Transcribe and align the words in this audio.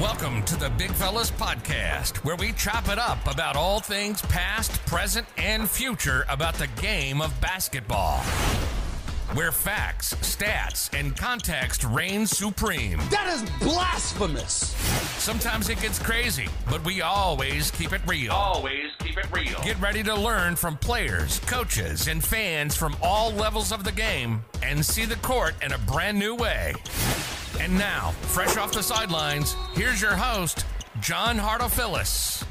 Welcome 0.00 0.42
to 0.44 0.56
the 0.56 0.70
Big 0.70 0.92
Fellas 0.92 1.30
Podcast, 1.30 2.24
where 2.24 2.34
we 2.34 2.52
chop 2.52 2.88
it 2.88 2.98
up 2.98 3.18
about 3.30 3.54
all 3.54 3.80
things 3.80 4.22
past, 4.22 4.72
present, 4.86 5.26
and 5.36 5.68
future 5.68 6.24
about 6.30 6.54
the 6.54 6.68
game 6.80 7.20
of 7.20 7.38
basketball. 7.42 8.16
Where 9.34 9.52
facts, 9.52 10.14
stats, 10.14 10.88
and 10.98 11.14
context 11.14 11.84
reign 11.84 12.26
supreme. 12.26 12.98
That 13.10 13.28
is 13.28 13.42
blasphemous. 13.60 14.74
Sometimes 15.22 15.68
it 15.68 15.82
gets 15.82 15.98
crazy, 15.98 16.48
but 16.70 16.82
we 16.82 17.02
always 17.02 17.70
keep 17.70 17.92
it 17.92 18.00
real. 18.06 18.32
Always 18.32 18.92
keep 19.00 19.18
it 19.18 19.30
real. 19.30 19.60
Get 19.62 19.78
ready 19.82 20.02
to 20.04 20.14
learn 20.14 20.56
from 20.56 20.78
players, 20.78 21.40
coaches, 21.40 22.08
and 22.08 22.24
fans 22.24 22.74
from 22.74 22.96
all 23.02 23.32
levels 23.32 23.70
of 23.70 23.84
the 23.84 23.92
game 23.92 24.42
and 24.62 24.82
see 24.82 25.04
the 25.04 25.16
court 25.16 25.56
in 25.62 25.72
a 25.74 25.78
brand 25.78 26.18
new 26.18 26.34
way. 26.34 26.72
And 27.60 27.76
now, 27.76 28.12
fresh 28.22 28.56
off 28.56 28.72
the 28.72 28.82
sidelines, 28.82 29.54
here's 29.74 30.00
your 30.00 30.16
host, 30.16 30.64
John 31.02 31.36
Hartophilus. 31.36 32.42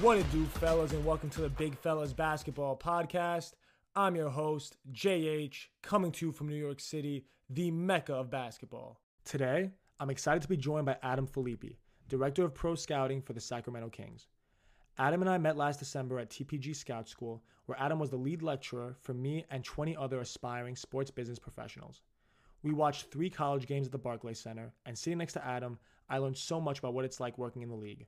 What 0.00 0.18
it 0.18 0.30
do, 0.30 0.44
fellas, 0.44 0.92
and 0.92 1.04
welcome 1.04 1.28
to 1.30 1.40
the 1.40 1.48
Big 1.48 1.76
Fellas 1.76 2.12
Basketball 2.12 2.76
Podcast. 2.76 3.54
I'm 3.96 4.14
your 4.14 4.28
host, 4.28 4.76
JH, 4.92 5.66
coming 5.82 6.12
to 6.12 6.26
you 6.26 6.32
from 6.32 6.48
New 6.48 6.54
York 6.54 6.78
City, 6.78 7.24
the 7.50 7.72
mecca 7.72 8.14
of 8.14 8.30
basketball. 8.30 9.00
Today, 9.24 9.72
I'm 9.98 10.10
excited 10.10 10.42
to 10.42 10.48
be 10.48 10.56
joined 10.56 10.86
by 10.86 10.96
Adam 11.02 11.26
Filippi, 11.26 11.78
Director 12.08 12.44
of 12.44 12.54
Pro 12.54 12.76
Scouting 12.76 13.20
for 13.20 13.32
the 13.32 13.40
Sacramento 13.40 13.88
Kings. 13.88 14.28
Adam 14.96 15.22
and 15.22 15.28
I 15.28 15.38
met 15.38 15.56
last 15.56 15.80
December 15.80 16.20
at 16.20 16.30
TPG 16.30 16.76
Scout 16.76 17.08
School, 17.08 17.42
where 17.64 17.80
Adam 17.80 17.98
was 17.98 18.10
the 18.10 18.16
lead 18.16 18.42
lecturer 18.42 18.94
for 19.00 19.12
me 19.12 19.44
and 19.50 19.64
20 19.64 19.96
other 19.96 20.20
aspiring 20.20 20.76
sports 20.76 21.10
business 21.10 21.40
professionals. 21.40 22.00
We 22.62 22.72
watched 22.72 23.10
three 23.10 23.30
college 23.30 23.66
games 23.66 23.86
at 23.86 23.92
the 23.92 23.98
Barclays 23.98 24.40
Center, 24.40 24.72
and 24.84 24.96
sitting 24.96 25.18
next 25.18 25.34
to 25.34 25.46
Adam, 25.46 25.78
I 26.08 26.18
learned 26.18 26.36
so 26.36 26.60
much 26.60 26.78
about 26.78 26.94
what 26.94 27.04
it's 27.04 27.20
like 27.20 27.38
working 27.38 27.62
in 27.62 27.68
the 27.68 27.74
league. 27.76 28.06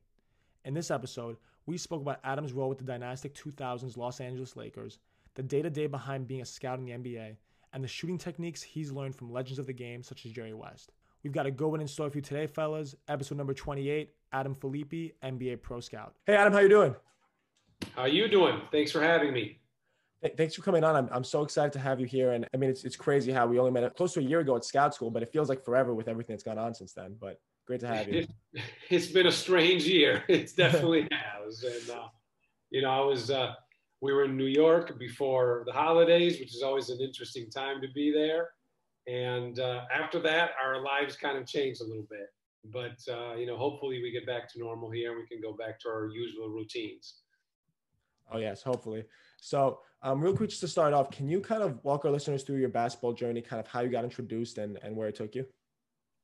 In 0.64 0.74
this 0.74 0.90
episode, 0.90 1.36
we 1.66 1.78
spoke 1.78 2.02
about 2.02 2.20
Adam's 2.24 2.52
role 2.52 2.68
with 2.68 2.78
the 2.78 2.84
dynastic 2.84 3.34
2000s 3.34 3.96
Los 3.96 4.20
Angeles 4.20 4.56
Lakers, 4.56 4.98
the 5.34 5.42
day 5.42 5.62
to 5.62 5.70
day 5.70 5.86
behind 5.86 6.26
being 6.26 6.40
a 6.40 6.46
scout 6.46 6.78
in 6.78 6.84
the 6.84 6.92
NBA, 6.92 7.36
and 7.72 7.84
the 7.84 7.88
shooting 7.88 8.18
techniques 8.18 8.62
he's 8.62 8.90
learned 8.90 9.14
from 9.14 9.32
legends 9.32 9.58
of 9.58 9.66
the 9.66 9.72
game 9.72 10.02
such 10.02 10.24
as 10.26 10.32
Jerry 10.32 10.54
West. 10.54 10.92
We've 11.22 11.32
got 11.32 11.46
a 11.46 11.50
one 11.50 11.80
in 11.80 11.88
store 11.88 12.10
for 12.10 12.18
you 12.18 12.22
today, 12.22 12.46
fellas. 12.46 12.94
Episode 13.08 13.38
number 13.38 13.54
28, 13.54 14.10
Adam 14.32 14.54
Filippi, 14.54 15.12
NBA 15.22 15.62
Pro 15.62 15.80
Scout. 15.80 16.14
Hey, 16.26 16.36
Adam, 16.36 16.52
how 16.52 16.60
you 16.60 16.68
doing? 16.68 16.94
How 17.94 18.06
you 18.06 18.28
doing? 18.28 18.60
Thanks 18.70 18.92
for 18.92 19.02
having 19.02 19.32
me. 19.32 19.58
Thanks 20.36 20.56
for 20.56 20.62
coming 20.62 20.82
on. 20.82 20.96
I'm, 20.96 21.08
I'm 21.12 21.22
so 21.22 21.42
excited 21.42 21.72
to 21.74 21.78
have 21.78 22.00
you 22.00 22.06
here. 22.06 22.32
And 22.32 22.46
I 22.52 22.56
mean, 22.56 22.70
it's, 22.70 22.84
it's 22.84 22.96
crazy 22.96 23.30
how 23.30 23.46
we 23.46 23.58
only 23.58 23.70
met 23.70 23.94
close 23.94 24.14
to 24.14 24.20
a 24.20 24.22
year 24.22 24.40
ago 24.40 24.56
at 24.56 24.64
Scout 24.64 24.92
School, 24.94 25.10
but 25.10 25.22
it 25.22 25.28
feels 25.28 25.48
like 25.48 25.64
forever 25.64 25.94
with 25.94 26.08
everything 26.08 26.34
that's 26.34 26.42
gone 26.42 26.58
on 26.58 26.74
since 26.74 26.92
then. 26.92 27.16
But 27.20 27.40
great 27.66 27.80
to 27.80 27.86
have 27.86 28.08
you. 28.08 28.26
It, 28.52 28.62
has 28.90 29.06
been 29.08 29.28
a 29.28 29.32
strange 29.32 29.84
year. 29.84 30.24
It 30.28 30.50
definitely 30.56 31.06
has. 31.12 31.62
And, 31.62 31.90
uh, 31.96 32.08
you 32.70 32.82
know, 32.82 32.90
I 32.90 33.00
was, 33.00 33.30
uh, 33.30 33.52
we 34.00 34.12
were 34.12 34.24
in 34.24 34.36
New 34.36 34.46
York 34.46 34.98
before 34.98 35.62
the 35.66 35.72
holidays, 35.72 36.40
which 36.40 36.54
is 36.54 36.62
always 36.62 36.88
an 36.88 37.00
interesting 37.00 37.48
time 37.50 37.80
to 37.80 37.88
be 37.94 38.10
there. 38.12 38.50
And 39.06 39.60
uh, 39.60 39.82
after 39.92 40.18
that, 40.20 40.50
our 40.62 40.82
lives 40.82 41.16
kind 41.16 41.38
of 41.38 41.46
changed 41.46 41.80
a 41.80 41.84
little 41.84 42.06
bit. 42.10 42.26
But, 42.64 42.98
uh, 43.12 43.36
you 43.36 43.46
know, 43.46 43.56
hopefully 43.56 44.02
we 44.02 44.10
get 44.10 44.26
back 44.26 44.52
to 44.52 44.58
normal 44.58 44.90
here 44.90 45.12
and 45.12 45.20
we 45.20 45.26
can 45.28 45.40
go 45.40 45.56
back 45.56 45.78
to 45.80 45.88
our 45.88 46.08
usual 46.08 46.48
routines. 46.48 47.20
Oh, 48.32 48.38
yes, 48.38 48.62
hopefully. 48.62 49.04
So, 49.40 49.80
um, 50.02 50.20
real 50.20 50.36
quick, 50.36 50.50
just 50.50 50.60
to 50.60 50.68
start 50.68 50.94
off, 50.94 51.10
can 51.10 51.28
you 51.28 51.40
kind 51.40 51.62
of 51.62 51.82
walk 51.84 52.04
our 52.04 52.10
listeners 52.10 52.44
through 52.44 52.58
your 52.58 52.68
basketball 52.68 53.12
journey, 53.12 53.40
kind 53.42 53.58
of 53.58 53.66
how 53.66 53.80
you 53.80 53.88
got 53.88 54.04
introduced 54.04 54.58
and, 54.58 54.78
and 54.82 54.94
where 54.94 55.08
it 55.08 55.16
took 55.16 55.34
you? 55.34 55.44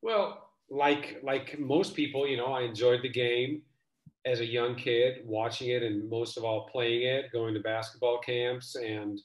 Well, 0.02 0.50
like 0.70 1.20
like 1.22 1.58
most 1.58 1.94
people, 1.94 2.26
you 2.26 2.36
know, 2.36 2.46
I 2.46 2.62
enjoyed 2.62 3.02
the 3.02 3.08
game 3.08 3.62
as 4.24 4.40
a 4.40 4.46
young 4.46 4.74
kid, 4.76 5.22
watching 5.24 5.70
it, 5.70 5.82
and 5.82 6.08
most 6.08 6.36
of 6.36 6.44
all 6.44 6.68
playing 6.70 7.02
it, 7.02 7.32
going 7.32 7.54
to 7.54 7.60
basketball 7.60 8.18
camps, 8.18 8.76
and 8.76 9.20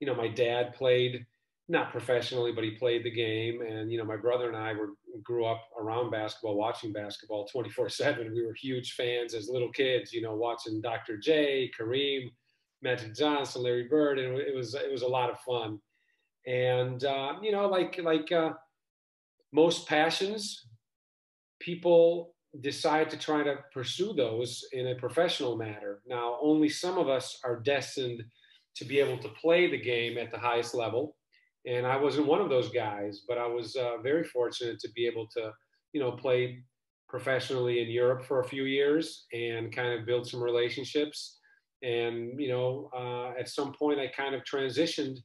you 0.00 0.06
know, 0.06 0.14
my 0.14 0.28
dad 0.28 0.74
played 0.74 1.24
not 1.68 1.90
professionally, 1.90 2.52
but 2.52 2.62
he 2.62 2.72
played 2.72 3.04
the 3.04 3.10
game, 3.10 3.62
and 3.62 3.90
you 3.90 3.96
know, 3.96 4.04
my 4.04 4.16
brother 4.16 4.48
and 4.48 4.56
I 4.56 4.74
were 4.74 4.90
grew 5.22 5.46
up 5.46 5.62
around 5.80 6.10
basketball, 6.10 6.56
watching 6.56 6.92
basketball 6.92 7.48
24/7. 7.48 8.34
We 8.34 8.44
were 8.44 8.54
huge 8.54 8.92
fans 8.92 9.34
as 9.34 9.48
little 9.48 9.70
kids, 9.70 10.12
you 10.12 10.20
know, 10.20 10.34
watching 10.34 10.80
Dr. 10.82 11.16
J, 11.16 11.70
Kareem 11.78 12.30
Magic 12.84 13.14
Johnson, 13.14 13.62
Larry 13.62 13.88
Bird, 13.88 14.18
and 14.18 14.38
it 14.38 14.54
was 14.54 14.74
it 14.74 14.92
was 14.92 15.02
a 15.02 15.08
lot 15.08 15.30
of 15.30 15.40
fun. 15.40 15.80
And 16.46 17.02
uh, 17.02 17.32
you 17.42 17.50
know, 17.50 17.66
like 17.66 17.98
like 18.04 18.30
uh, 18.30 18.52
most 19.52 19.88
passions, 19.88 20.66
people 21.60 22.34
decide 22.60 23.10
to 23.10 23.18
try 23.18 23.42
to 23.42 23.56
pursue 23.72 24.12
those 24.12 24.62
in 24.72 24.88
a 24.88 24.94
professional 24.94 25.56
matter. 25.56 26.02
Now, 26.06 26.38
only 26.40 26.68
some 26.68 26.98
of 26.98 27.08
us 27.08 27.40
are 27.42 27.58
destined 27.58 28.22
to 28.76 28.84
be 28.84 29.00
able 29.00 29.18
to 29.18 29.28
play 29.30 29.68
the 29.68 29.80
game 29.80 30.18
at 30.18 30.30
the 30.30 30.38
highest 30.38 30.74
level, 30.74 31.16
and 31.66 31.86
I 31.86 31.96
wasn't 31.96 32.26
one 32.26 32.42
of 32.42 32.50
those 32.50 32.70
guys. 32.70 33.22
But 33.26 33.38
I 33.38 33.46
was 33.46 33.76
uh, 33.76 33.96
very 34.02 34.24
fortunate 34.24 34.78
to 34.80 34.90
be 34.94 35.06
able 35.06 35.26
to, 35.28 35.52
you 35.94 36.00
know, 36.00 36.12
play 36.12 36.62
professionally 37.08 37.80
in 37.80 37.88
Europe 37.88 38.24
for 38.26 38.40
a 38.40 38.48
few 38.48 38.64
years 38.64 39.24
and 39.32 39.74
kind 39.74 39.98
of 39.98 40.04
build 40.04 40.28
some 40.28 40.42
relationships 40.42 41.38
and 41.84 42.40
you 42.40 42.48
know 42.48 42.90
uh, 42.96 43.38
at 43.38 43.48
some 43.48 43.72
point 43.72 44.00
i 44.00 44.06
kind 44.06 44.34
of 44.34 44.42
transitioned 44.42 45.18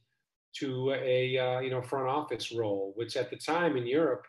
to 0.54 0.92
a 0.92 1.38
uh, 1.38 1.60
you 1.60 1.70
know 1.70 1.80
front 1.80 2.08
office 2.08 2.52
role 2.52 2.92
which 2.96 3.16
at 3.16 3.30
the 3.30 3.36
time 3.36 3.76
in 3.76 3.86
europe 3.86 4.24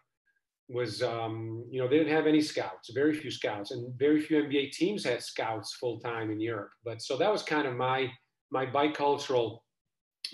was 0.72 1.04
um, 1.04 1.66
you 1.70 1.82
know 1.82 1.88
they 1.88 1.98
didn't 1.98 2.14
have 2.14 2.28
any 2.28 2.42
scouts 2.42 2.92
very 2.94 3.14
few 3.14 3.32
scouts 3.32 3.72
and 3.72 3.94
very 3.98 4.22
few 4.22 4.42
nba 4.44 4.72
teams 4.72 5.04
had 5.04 5.22
scouts 5.22 5.76
full 5.76 6.00
time 6.00 6.32
in 6.32 6.40
europe. 6.40 6.72
But 6.84 7.02
so 7.02 7.18
that 7.18 7.32
was 7.32 7.44
kind 7.44 7.68
of 7.68 7.76
my 7.76 8.10
my 8.52 8.66
bicultural 8.66 9.60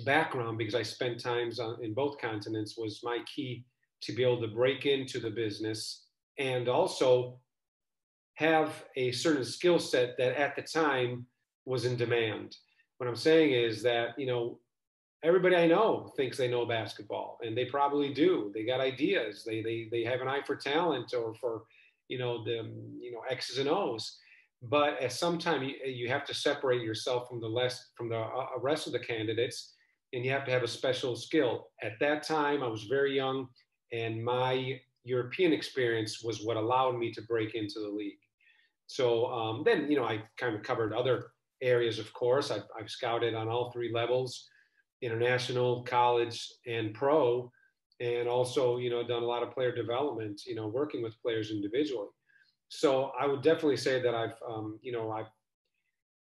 background 0.05 0.57
because 0.57 0.75
i 0.75 0.83
spent 0.83 1.19
times 1.19 1.59
on, 1.59 1.77
in 1.81 1.93
both 1.93 2.17
continents 2.19 2.75
was 2.77 2.99
my 3.03 3.19
key 3.33 3.63
to 4.01 4.13
be 4.13 4.23
able 4.23 4.41
to 4.41 4.47
break 4.47 4.85
into 4.85 5.19
the 5.19 5.29
business 5.29 6.05
and 6.37 6.67
also 6.67 7.39
have 8.35 8.83
a 8.95 9.11
certain 9.11 9.45
skill 9.45 9.79
set 9.79 10.15
that 10.17 10.39
at 10.39 10.55
the 10.55 10.61
time 10.61 11.25
was 11.67 11.83
in 11.83 11.97
demand. 11.97 12.55
What 12.97 13.09
I'm 13.09 13.15
saying 13.15 13.51
is 13.51 13.83
that, 13.83 14.17
you 14.17 14.25
know, 14.25 14.59
everybody 15.21 15.55
I 15.55 15.67
know 15.67 16.13
thinks 16.15 16.37
they 16.37 16.47
know 16.47 16.65
basketball 16.65 17.39
and 17.43 17.55
they 17.55 17.65
probably 17.65 18.13
do. 18.13 18.51
They 18.53 18.63
got 18.65 18.79
ideas. 18.79 19.43
They, 19.45 19.61
they, 19.61 19.89
they 19.91 20.03
have 20.05 20.21
an 20.21 20.29
eye 20.29 20.41
for 20.47 20.55
talent 20.55 21.13
or 21.13 21.35
for, 21.35 21.63
you 22.07 22.17
know, 22.17 22.43
the, 22.45 22.71
you 22.99 23.11
know, 23.11 23.21
X's 23.29 23.57
and 23.57 23.67
O's. 23.67 24.17
But 24.63 24.99
at 25.01 25.11
some 25.11 25.37
time 25.37 25.61
you, 25.61 25.75
you 25.85 26.07
have 26.07 26.25
to 26.25 26.33
separate 26.33 26.81
yourself 26.81 27.27
from 27.27 27.41
the 27.41 27.47
less, 27.47 27.89
from 27.97 28.09
the 28.09 28.17
uh, 28.17 28.45
rest 28.61 28.87
of 28.87 28.93
the 28.93 28.99
candidates 28.99 29.73
and 30.13 30.23
you 30.23 30.31
have 30.31 30.45
to 30.45 30.51
have 30.51 30.63
a 30.63 30.67
special 30.67 31.17
skill. 31.17 31.67
At 31.83 31.99
that 31.99 32.23
time, 32.23 32.63
I 32.63 32.67
was 32.67 32.83
very 32.83 33.13
young 33.13 33.49
and 33.91 34.23
my 34.23 34.79
European 35.03 35.51
experience 35.51 36.23
was 36.23 36.45
what 36.45 36.55
allowed 36.55 36.97
me 36.97 37.11
to 37.11 37.21
break 37.23 37.55
into 37.55 37.81
the 37.81 37.89
league. 37.89 38.19
So 38.87 39.25
um, 39.27 39.63
then, 39.65 39.91
you 39.91 39.97
know, 39.97 40.05
I 40.05 40.23
kind 40.37 40.55
of 40.55 40.63
covered 40.63 40.93
other 40.93 41.31
areas, 41.61 41.99
of 41.99 42.13
course. 42.13 42.51
I've, 42.51 42.63
I've 42.79 42.89
scouted 42.89 43.33
on 43.33 43.47
all 43.47 43.71
three 43.71 43.91
levels 43.91 44.47
international, 45.01 45.83
college, 45.83 46.47
and 46.65 46.93
pro. 46.93 47.51
And 47.99 48.27
also, 48.27 48.77
you 48.77 48.89
know, 48.89 49.05
done 49.05 49.23
a 49.23 49.25
lot 49.25 49.43
of 49.43 49.51
player 49.51 49.73
development, 49.75 50.41
you 50.45 50.55
know, 50.55 50.67
working 50.67 51.01
with 51.01 51.19
players 51.21 51.51
individually. 51.51 52.09
So 52.69 53.11
I 53.19 53.25
would 53.25 53.41
definitely 53.41 53.77
say 53.77 54.01
that 54.01 54.13
I've, 54.13 54.35
um, 54.47 54.79
you 54.81 54.91
know, 54.91 55.11
I've 55.11 55.29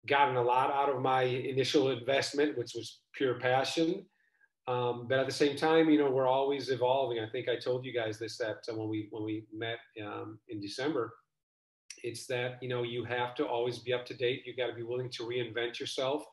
gotten 0.08 0.36
a 0.36 0.42
lot 0.42 0.72
out 0.72 0.90
of 0.90 1.02
my 1.02 1.24
initial 1.24 1.90
investment, 1.90 2.58
which 2.58 2.74
was 2.76 3.00
pure 3.14 3.40
passion. 3.40 4.06
Um, 4.68 5.08
but 5.10 5.20
at 5.20 5.26
the 5.26 5.34
same 5.34 5.56
time, 5.58 5.90
you 5.90 5.98
know, 5.98 6.10
we're 6.10 6.28
always 6.28 6.70
evolving. 6.70 7.20
I 7.20 7.30
think 7.30 7.50
I 7.50 7.58
told 7.58 7.86
you 7.86 7.94
guys 7.94 8.20
this 8.20 8.38
that 8.38 8.58
uh, 8.70 8.76
when 8.76 8.88
we 8.88 9.08
when 9.12 9.24
we 9.24 9.46
met 9.54 9.80
um, 10.06 10.40
in 10.48 10.62
December, 10.62 11.14
it's 12.04 12.28
that 12.28 12.58
you 12.62 12.70
know 12.70 12.84
you 12.84 13.04
have 13.06 13.34
to 13.36 13.46
always 13.46 13.80
be 13.80 13.94
up 13.94 14.06
to 14.08 14.14
date. 14.14 14.44
You 14.46 14.56
got 14.56 14.68
to 14.68 14.74
be 14.74 14.84
willing 14.84 15.10
to 15.12 15.24
reinvent 15.24 15.80
yourself. 15.80 16.24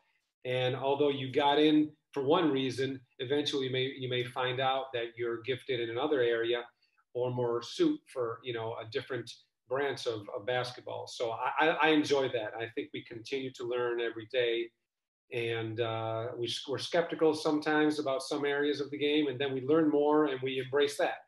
And 0.44 0.74
although 0.74 1.10
you 1.10 1.32
got 1.32 1.58
in 1.58 1.90
for 2.12 2.24
one 2.24 2.50
reason 2.50 3.00
eventually 3.20 3.66
you 3.66 3.72
may 3.72 3.92
you 3.96 4.08
may 4.08 4.24
find 4.24 4.60
out 4.60 4.86
that 4.92 5.16
you're 5.16 5.42
gifted 5.42 5.80
in 5.80 5.90
another 5.90 6.20
area 6.20 6.64
or 7.14 7.30
more 7.30 7.62
suit 7.62 8.00
for 8.12 8.40
you 8.42 8.52
know 8.52 8.76
a 8.80 8.90
different 8.90 9.30
branch 9.68 10.06
of, 10.06 10.28
of 10.36 10.44
basketball. 10.46 11.06
So 11.06 11.30
I, 11.60 11.76
I 11.80 11.88
enjoy 11.90 12.28
that. 12.30 12.52
I 12.58 12.66
think 12.74 12.88
we 12.92 13.04
continue 13.04 13.52
to 13.52 13.64
learn 13.64 14.00
every 14.00 14.28
day. 14.32 14.68
And 15.32 15.80
uh, 15.80 16.30
we, 16.36 16.52
we're 16.68 16.78
skeptical 16.78 17.34
sometimes 17.34 18.00
about 18.00 18.24
some 18.24 18.44
areas 18.44 18.80
of 18.80 18.90
the 18.90 18.98
game 18.98 19.28
and 19.28 19.40
then 19.40 19.54
we 19.54 19.64
learn 19.64 19.88
more 19.88 20.24
and 20.24 20.40
we 20.42 20.58
embrace 20.58 20.96
that 20.98 21.18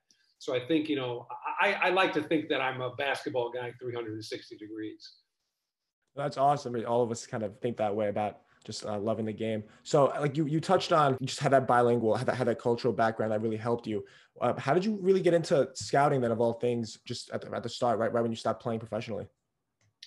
so 0.42 0.56
I 0.56 0.58
think, 0.66 0.88
you 0.88 0.96
know, 0.96 1.28
I, 1.60 1.74
I 1.74 1.90
like 1.90 2.12
to 2.14 2.20
think 2.20 2.48
that 2.48 2.60
I'm 2.60 2.80
a 2.80 2.90
basketball 2.96 3.52
guy 3.52 3.72
360 3.80 4.56
degrees. 4.56 5.12
That's 6.16 6.36
awesome. 6.36 6.74
All 6.84 7.00
of 7.04 7.12
us 7.12 7.28
kind 7.28 7.44
of 7.44 7.56
think 7.60 7.76
that 7.76 7.94
way 7.94 8.08
about 8.08 8.40
just 8.64 8.84
uh, 8.84 8.98
loving 8.98 9.24
the 9.24 9.32
game. 9.32 9.62
So, 9.84 10.06
like 10.18 10.36
you, 10.36 10.46
you 10.46 10.58
touched 10.60 10.92
on, 10.92 11.16
you 11.20 11.28
just 11.28 11.38
had 11.38 11.52
that 11.52 11.68
bilingual, 11.68 12.16
had 12.16 12.26
that, 12.26 12.34
had 12.34 12.48
that 12.48 12.58
cultural 12.58 12.92
background 12.92 13.30
that 13.30 13.40
really 13.40 13.56
helped 13.56 13.86
you. 13.86 14.04
Uh, 14.40 14.54
how 14.58 14.74
did 14.74 14.84
you 14.84 14.98
really 15.00 15.20
get 15.20 15.32
into 15.32 15.68
scouting 15.74 16.20
then, 16.20 16.32
of 16.32 16.40
all 16.40 16.54
things, 16.54 16.98
just 17.06 17.30
at 17.30 17.40
the, 17.42 17.54
at 17.54 17.62
the 17.62 17.68
start, 17.68 18.00
right, 18.00 18.12
right 18.12 18.22
when 18.22 18.32
you 18.32 18.36
stopped 18.36 18.60
playing 18.60 18.80
professionally? 18.80 19.28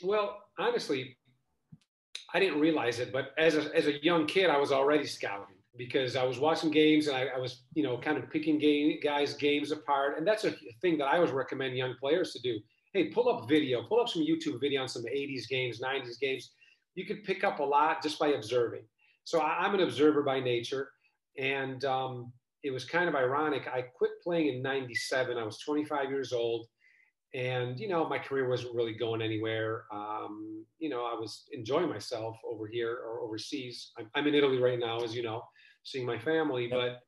Well, 0.04 0.38
honestly, 0.60 1.18
I 2.34 2.42
didn't 2.42 2.60
realize 2.60 3.00
it, 3.00 3.14
but 3.14 3.30
as 3.38 3.56
a, 3.56 3.74
as 3.74 3.88
a 3.88 4.04
young 4.04 4.26
kid, 4.26 4.50
I 4.50 4.58
was 4.58 4.74
already 4.74 5.06
scouting 5.06 5.55
because 5.78 6.16
I 6.16 6.24
was 6.24 6.40
watching 6.40 6.72
games 6.72 7.08
and 7.08 7.18
I, 7.18 7.28
I 7.36 7.40
was, 7.40 7.64
you 7.74 7.84
know, 7.84 7.98
kind 7.98 8.18
of 8.18 8.30
picking 8.30 8.58
game, 8.58 9.00
guys' 9.04 9.34
games 9.34 9.72
apart. 9.72 10.18
And 10.18 10.28
that's 10.28 10.46
a 10.46 10.54
thing 10.82 10.98
that 10.98 11.06
I 11.06 11.16
always 11.16 11.32
recommend 11.32 11.76
young 11.76 11.96
players 12.00 12.32
to 12.34 12.42
do. 12.42 12.60
Hey, 12.94 13.10
pull 13.10 13.28
up 13.30 13.50
video, 13.50 13.84
pull 13.84 14.00
up 14.00 14.10
some 14.10 14.24
YouTube 14.24 14.62
video 14.62 14.82
on 14.82 14.88
some 14.88 15.04
80s 15.04 15.48
games, 15.50 15.82
90s 15.82 16.20
games 16.20 16.52
you 16.96 17.06
could 17.06 17.24
pick 17.24 17.44
up 17.44 17.60
a 17.60 17.64
lot 17.64 18.02
just 18.02 18.18
by 18.18 18.30
observing. 18.30 18.84
So 19.26 19.40
I, 19.40 19.66
am 19.66 19.76
an 19.76 19.82
observer 19.82 20.24
by 20.24 20.40
nature. 20.40 20.90
And 21.38 21.84
um, 21.86 22.32
it 22.64 22.72
was 22.72 22.86
kind 22.86 23.10
of 23.10 23.16
ironic. 23.16 23.68
I 23.68 23.82
quit 23.82 24.12
playing 24.24 24.48
in 24.48 24.62
97. 24.62 25.38
I 25.38 25.44
was 25.44 25.60
25 25.60 26.10
years 26.10 26.34
old. 26.34 26.68
And, 27.34 27.78
you 27.78 27.90
know, 27.90 28.08
my 28.08 28.18
career 28.18 28.48
wasn't 28.48 28.76
really 28.76 28.94
going 28.94 29.22
anywhere. 29.22 29.86
Um, 29.92 30.66
you 30.80 30.90
know, 30.90 31.04
I 31.04 31.20
was 31.20 31.44
enjoying 31.52 31.90
myself 31.90 32.38
over 32.50 32.66
here 32.66 32.98
or 33.06 33.20
overseas. 33.20 33.92
I'm, 33.98 34.10
I'm, 34.16 34.28
in 34.28 34.36
Italy 34.36 34.58
right 34.58 34.80
now, 34.80 35.02
as 35.02 35.14
you 35.14 35.22
know, 35.22 35.44
seeing 35.86 36.06
my 36.06 36.20
family. 36.20 36.68
But 36.68 37.00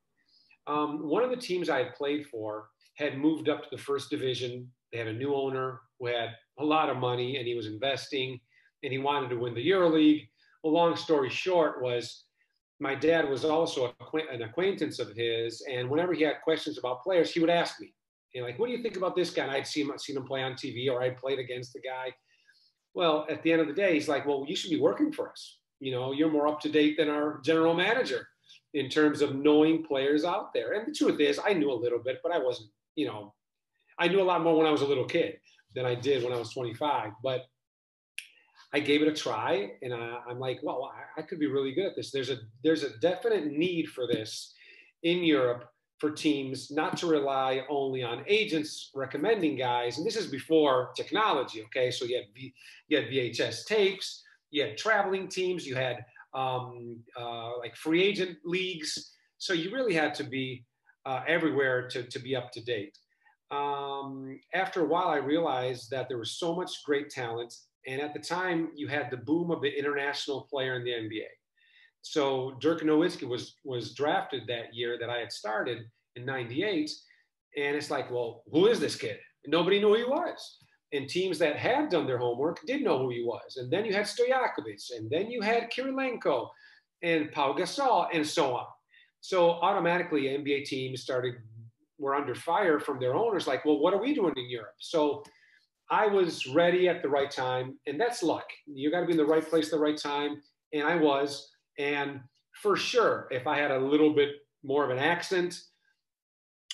um, 0.71 1.07
one 1.07 1.23
of 1.23 1.29
the 1.29 1.35
teams 1.35 1.69
I 1.69 1.79
had 1.79 1.95
played 1.95 2.25
for 2.27 2.69
had 2.95 3.17
moved 3.17 3.49
up 3.49 3.63
to 3.63 3.69
the 3.71 3.81
first 3.81 4.09
division. 4.09 4.71
They 4.91 4.99
had 4.99 5.07
a 5.07 5.13
new 5.13 5.35
owner 5.35 5.81
who 5.99 6.07
had 6.07 6.29
a 6.59 6.63
lot 6.63 6.89
of 6.89 6.97
money 6.97 7.37
and 7.37 7.45
he 7.45 7.55
was 7.55 7.67
investing 7.67 8.39
and 8.83 8.91
he 8.91 8.99
wanted 8.99 9.29
to 9.29 9.37
win 9.37 9.53
the 9.53 9.69
EuroLeague. 9.69 10.27
Well, 10.63 10.73
long 10.73 10.95
story 10.95 11.29
short 11.29 11.81
was 11.81 12.23
my 12.79 12.95
dad 12.95 13.27
was 13.27 13.43
also 13.43 13.93
an 14.29 14.41
acquaintance 14.41 14.99
of 14.99 15.15
his, 15.15 15.63
and 15.69 15.89
whenever 15.89 16.13
he 16.13 16.23
had 16.23 16.41
questions 16.43 16.77
about 16.77 17.01
players, 17.01 17.31
he 17.31 17.39
would 17.39 17.49
ask 17.49 17.79
me, 17.79 17.91
you 18.33 18.41
know, 18.41 18.47
like, 18.47 18.59
what 18.59 18.67
do 18.67 18.73
you 18.73 18.83
think 18.83 18.97
about 18.97 19.15
this 19.15 19.31
guy? 19.31 19.43
And 19.43 19.51
I'd 19.51 19.65
seen 19.65 19.89
him, 19.89 19.97
seen 19.97 20.15
him 20.15 20.25
play 20.25 20.43
on 20.43 20.53
TV, 20.53 20.91
or 20.91 21.01
I'd 21.01 21.17
played 21.17 21.39
against 21.39 21.73
the 21.73 21.81
guy. 21.81 22.13
Well, 22.93 23.25
at 23.29 23.41
the 23.41 23.51
end 23.51 23.61
of 23.61 23.67
the 23.67 23.73
day, 23.73 23.95
he's 23.95 24.07
like, 24.07 24.27
well, 24.27 24.45
you 24.47 24.55
should 24.55 24.69
be 24.69 24.79
working 24.79 25.11
for 25.11 25.31
us. 25.31 25.59
You 25.79 25.91
know, 25.91 26.11
you're 26.11 26.31
more 26.31 26.47
up 26.47 26.59
to 26.61 26.69
date 26.69 26.97
than 26.97 27.09
our 27.09 27.39
general 27.43 27.73
manager 27.73 28.27
in 28.77 28.89
terms 28.89 29.21
of 29.21 29.35
knowing 29.35 29.83
players 29.83 30.23
out 30.23 30.53
there. 30.53 30.73
And 30.73 30.87
the 30.87 30.95
truth 30.95 31.19
is, 31.19 31.39
I 31.43 31.53
knew 31.53 31.71
a 31.71 31.73
little 31.73 31.99
bit, 31.99 32.19
but 32.21 32.31
I 32.31 32.37
wasn't, 32.37 32.69
you 32.95 33.07
know, 33.07 33.33
I 33.97 34.07
knew 34.07 34.21
a 34.21 34.23
lot 34.23 34.43
more 34.43 34.55
when 34.55 34.67
I 34.67 34.71
was 34.71 34.81
a 34.81 34.87
little 34.87 35.05
kid 35.05 35.39
than 35.73 35.85
I 35.85 35.95
did 35.95 36.23
when 36.23 36.31
I 36.31 36.37
was 36.37 36.51
25. 36.53 37.13
But 37.23 37.45
I 38.73 38.79
gave 38.79 39.01
it 39.01 39.07
a 39.07 39.13
try, 39.13 39.71
and 39.81 39.93
I, 39.93 40.19
am 40.29 40.39
like, 40.39 40.59
well, 40.61 40.91
I, 40.93 41.21
I, 41.21 41.23
could 41.23 41.39
be 41.39 41.47
really 41.47 41.73
good 41.73 41.85
at 41.85 41.95
this. 41.95 42.11
There's 42.11 42.29
a 42.29 42.37
there's 42.63 42.83
a 42.83 42.97
definite 42.99 43.47
need 43.47 43.87
for 43.87 44.05
this 44.05 44.53
in 45.03 45.23
Europe 45.23 45.69
for 45.99 46.11
teams 46.11 46.69
not 46.69 46.97
to 46.97 47.07
rely 47.07 47.63
only 47.69 48.03
on 48.03 48.23
agents 48.27 48.91
recommending 48.93 49.55
guys. 49.55 49.97
And 49.97 50.05
this 50.05 50.17
is 50.17 50.27
before 50.27 50.91
technology. 50.95 51.63
Okay, 51.63 51.89
so 51.89 52.05
you 52.05 52.17
had 52.17 52.25
v, 52.35 52.53
you 52.89 52.97
had 52.97 53.07
VHS 53.07 53.65
tapes, 53.65 54.21
you 54.51 54.61
had 54.61 54.77
traveling 54.77 55.27
teams, 55.27 55.65
you 55.65 55.75
had 55.75 56.05
um, 56.33 56.99
uh, 57.19 57.57
like 57.57 57.75
free 57.75 58.03
agent 58.03 58.37
leagues. 58.43 59.13
So 59.37 59.53
you 59.53 59.71
really 59.71 59.93
had 59.93 60.13
to 60.15 60.23
be 60.23 60.65
uh, 61.05 61.21
everywhere 61.27 61.87
to 61.89 62.03
to 62.03 62.19
be 62.19 62.35
up 62.35 62.51
to 62.51 62.63
date. 62.63 62.97
Um, 63.49 64.39
after 64.53 64.81
a 64.81 64.87
while, 64.87 65.07
I 65.07 65.17
realized 65.17 65.89
that 65.91 66.09
there 66.09 66.17
was 66.17 66.37
so 66.37 66.53
much 66.55 66.83
great 66.85 67.09
talent 67.09 67.53
and 67.87 68.01
at 68.01 68.13
the 68.13 68.19
time, 68.19 68.69
you 68.75 68.87
had 68.87 69.09
the 69.09 69.17
boom 69.17 69.49
of 69.49 69.61
the 69.61 69.69
international 69.69 70.41
player 70.51 70.75
in 70.75 70.83
the 70.83 70.91
NBA. 70.91 71.29
So 72.01 72.57
Dirk 72.59 72.81
Nowitzki 72.81 73.27
was 73.27 73.55
was 73.63 73.93
drafted 73.93 74.43
that 74.47 74.73
year 74.73 74.97
that 74.99 75.09
I 75.09 75.19
had 75.19 75.31
started 75.31 75.79
in 76.15 76.25
'98, 76.25 76.91
and 77.55 77.75
it's 77.75 77.89
like, 77.89 78.11
well, 78.11 78.43
who 78.51 78.67
is 78.67 78.79
this 78.79 78.95
kid? 78.95 79.17
Nobody 79.45 79.79
knew 79.79 79.87
who 79.87 79.95
he 79.95 80.03
was. 80.03 80.57
And 80.93 81.09
teams 81.09 81.37
that 81.39 81.57
had 81.57 81.89
done 81.89 82.07
their 82.07 82.17
homework 82.17 82.65
did 82.65 82.81
know 82.81 82.99
who 82.99 83.09
he 83.09 83.23
was. 83.23 83.57
And 83.57 83.71
then 83.71 83.83
you 83.83 83.93
had 83.93 84.05
Stojakovic, 84.05 84.91
and 84.95 85.09
then 85.09 85.29
you 85.29 85.41
had 85.41 85.69
Kirilenko, 85.69 86.47
and 87.03 87.31
Pau 87.31 87.53
Gasol, 87.53 88.07
and 88.13 88.25
so 88.25 88.55
on. 88.55 88.65
So 89.19 89.49
automatically, 89.49 90.23
NBA 90.23 90.65
teams 90.65 91.01
started 91.01 91.35
were 91.99 92.15
under 92.15 92.35
fire 92.35 92.79
from 92.79 92.99
their 92.99 93.15
owners. 93.15 93.47
Like, 93.47 93.65
well, 93.65 93.79
what 93.79 93.93
are 93.93 94.01
we 94.01 94.13
doing 94.13 94.33
in 94.37 94.49
Europe? 94.49 94.75
So 94.79 95.23
I 95.89 96.07
was 96.07 96.47
ready 96.47 96.87
at 96.87 97.01
the 97.01 97.09
right 97.09 97.31
time, 97.31 97.77
and 97.87 97.99
that's 97.99 98.23
luck. 98.23 98.45
You 98.65 98.91
got 98.91 99.01
to 99.01 99.05
be 99.05 99.13
in 99.13 99.17
the 99.17 99.25
right 99.25 99.47
place 99.47 99.65
at 99.65 99.71
the 99.71 99.79
right 99.79 99.97
time, 99.97 100.41
and 100.73 100.83
I 100.83 100.95
was. 100.95 101.49
And 101.79 102.21
for 102.61 102.75
sure, 102.75 103.27
if 103.31 103.47
I 103.47 103.57
had 103.57 103.71
a 103.71 103.79
little 103.79 104.13
bit 104.13 104.29
more 104.63 104.83
of 104.83 104.89
an 104.89 104.99
accent, 104.99 105.59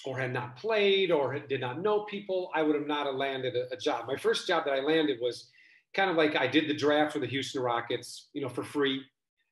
or 0.06 0.18
had 0.18 0.34
not 0.34 0.56
played, 0.58 1.12
or 1.12 1.38
did 1.40 1.62
not 1.62 1.82
know 1.82 2.06
people, 2.06 2.52
I 2.54 2.62
would 2.62 2.76
have 2.76 2.88
not 2.88 3.06
have 3.06 3.16
landed 3.16 3.56
a, 3.56 3.74
a 3.74 3.78
job. 3.78 4.06
My 4.08 4.18
first 4.18 4.48
job 4.48 4.66
that 4.66 4.74
I 4.74 4.80
landed 4.82 5.20
was 5.22 5.50
kind 5.94 6.10
of 6.10 6.18
like 6.18 6.36
I 6.36 6.48
did 6.48 6.68
the 6.68 6.74
draft 6.74 7.14
for 7.14 7.20
the 7.20 7.28
Houston 7.28 7.62
Rockets, 7.62 8.30
you 8.34 8.42
know, 8.42 8.50
for 8.50 8.64
free. 8.64 9.02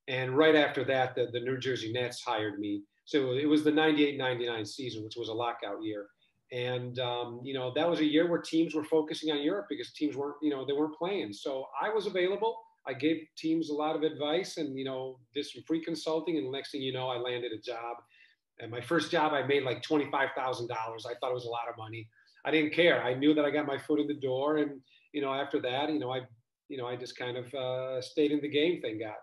And 0.07 0.35
right 0.35 0.55
after 0.55 0.83
that, 0.85 1.15
the, 1.15 1.27
the 1.31 1.39
New 1.39 1.57
Jersey 1.57 1.91
Nets 1.91 2.21
hired 2.21 2.59
me. 2.59 2.83
So 3.05 3.33
it 3.33 3.45
was 3.45 3.63
the 3.63 3.71
98 3.71 4.17
99 4.17 4.65
season, 4.65 5.03
which 5.03 5.15
was 5.15 5.29
a 5.29 5.33
lockout 5.33 5.83
year. 5.83 6.07
And 6.51 6.99
um, 6.99 7.39
you 7.43 7.53
know 7.53 7.71
that 7.75 7.89
was 7.89 8.01
a 8.01 8.05
year 8.05 8.29
where 8.29 8.41
teams 8.41 8.75
were 8.75 8.83
focusing 8.83 9.31
on 9.31 9.41
Europe 9.41 9.67
because 9.69 9.93
teams 9.93 10.17
weren't, 10.17 10.35
you 10.41 10.49
know, 10.49 10.65
they 10.65 10.73
weren't 10.73 10.95
playing. 10.95 11.31
So 11.33 11.65
I 11.81 11.89
was 11.89 12.07
available. 12.07 12.57
I 12.85 12.93
gave 12.93 13.25
teams 13.37 13.69
a 13.69 13.73
lot 13.73 13.95
of 13.95 14.03
advice 14.03 14.57
and 14.57 14.77
you 14.77 14.83
know 14.83 15.19
did 15.33 15.45
some 15.45 15.63
free 15.63 15.83
consulting. 15.83 16.37
And 16.37 16.47
the 16.47 16.51
next 16.51 16.71
thing 16.71 16.81
you 16.81 16.93
know, 16.93 17.07
I 17.07 17.17
landed 17.17 17.51
a 17.53 17.61
job. 17.61 17.97
And 18.61 18.69
my 18.69 18.79
first 18.81 19.11
job, 19.11 19.33
I 19.33 19.43
made 19.43 19.63
like 19.63 19.81
twenty 19.81 20.09
five 20.11 20.29
thousand 20.35 20.67
dollars. 20.67 21.05
I 21.05 21.15
thought 21.15 21.31
it 21.31 21.33
was 21.33 21.45
a 21.45 21.49
lot 21.49 21.67
of 21.69 21.77
money. 21.77 22.07
I 22.45 22.51
didn't 22.51 22.73
care. 22.73 23.03
I 23.03 23.13
knew 23.13 23.33
that 23.33 23.43
I 23.43 23.49
got 23.49 23.65
my 23.65 23.77
foot 23.77 23.99
in 23.99 24.07
the 24.07 24.13
door, 24.13 24.57
and 24.57 24.79
you 25.13 25.21
know 25.21 25.33
after 25.33 25.59
that, 25.61 25.91
you 25.91 25.99
know 25.99 26.11
I, 26.11 26.21
you 26.69 26.77
know 26.77 26.85
I 26.85 26.95
just 26.95 27.17
kind 27.17 27.37
of 27.37 27.53
uh, 27.53 28.01
stayed 28.01 28.31
in 28.31 28.39
the 28.41 28.49
game. 28.49 28.79
Thank 28.81 28.99
God. 28.99 29.15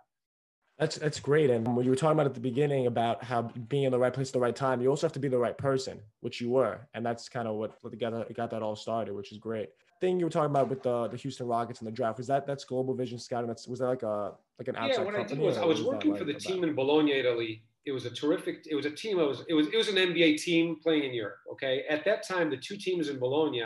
That's 0.79 0.97
that's 0.97 1.21
great. 1.21 1.51
And 1.51 1.77
when 1.77 1.85
you 1.85 1.91
were 1.91 1.97
talking 1.97 2.13
about 2.13 2.27
at 2.27 2.35
the 2.35 2.41
beginning 2.41 2.87
about 2.87 3.25
how 3.25 3.43
being 3.43 3.85
in 3.85 3.93
the 3.93 3.99
right 3.99 4.13
place 4.13 4.29
at 4.29 4.33
the 4.33 4.41
right 4.41 4.55
time, 4.55 4.81
you 4.81 4.89
also 4.89 5.07
have 5.07 5.13
to 5.15 5.21
be 5.21 5.29
the 5.29 5.39
right 5.39 5.57
person, 5.57 6.01
which 6.21 6.41
you 6.41 6.51
were, 6.51 6.87
and 6.95 7.05
that's 7.07 7.29
kind 7.29 7.49
of 7.49 7.57
what 7.57 7.81
got 7.99 8.13
that, 8.13 8.35
got 8.35 8.51
that 8.51 8.63
all 8.63 8.77
started, 8.77 9.15
which 9.15 9.33
is 9.33 9.39
great. 9.39 9.71
Thing 10.01 10.21
you 10.21 10.27
were 10.27 10.31
talking 10.31 10.51
about 10.51 10.69
with 10.69 10.83
the 10.85 11.09
the 11.09 11.17
Houston 11.17 11.49
Rockets 11.49 11.81
and 11.81 11.87
the 11.89 11.93
draft 11.93 12.19
was 12.19 12.29
that 12.29 12.47
that's 12.47 12.65
Global 12.65 12.95
Vision 12.95 13.19
Scouting. 13.19 13.49
That's 13.49 13.67
was 13.67 13.81
that 13.81 13.87
like 13.87 14.05
a 14.05 14.33
like 14.59 14.69
an 14.69 14.77
outside 14.77 15.01
yeah. 15.01 15.05
What 15.05 15.15
I 15.17 15.23
did 15.25 15.39
was 15.39 15.59
I 15.59 15.65
was 15.65 15.83
working 15.83 16.17
for 16.17 16.25
the 16.25 16.31
about? 16.31 16.43
team 16.43 16.63
in 16.63 16.75
Bologna, 16.77 17.13
Italy. 17.13 17.65
It 17.87 17.93
was 17.93 18.05
a 18.05 18.11
terrific. 18.11 18.67
It 18.71 18.75
was 18.75 18.87
a 18.87 18.91
team. 18.91 19.19
It 19.19 19.27
was 19.27 19.45
it 19.49 19.55
was 19.55 19.69
it 19.69 19.77
was 19.77 19.89
an 19.89 19.97
NBA 19.97 20.43
team 20.43 20.77
playing 20.83 21.05
in 21.05 21.15
Europe. 21.15 21.39
Okay, 21.53 21.85
at 21.89 22.05
that 22.05 22.27
time, 22.27 22.51
the 22.51 22.57
two 22.57 22.77
teams 22.77 23.09
in 23.09 23.19
Bologna, 23.19 23.65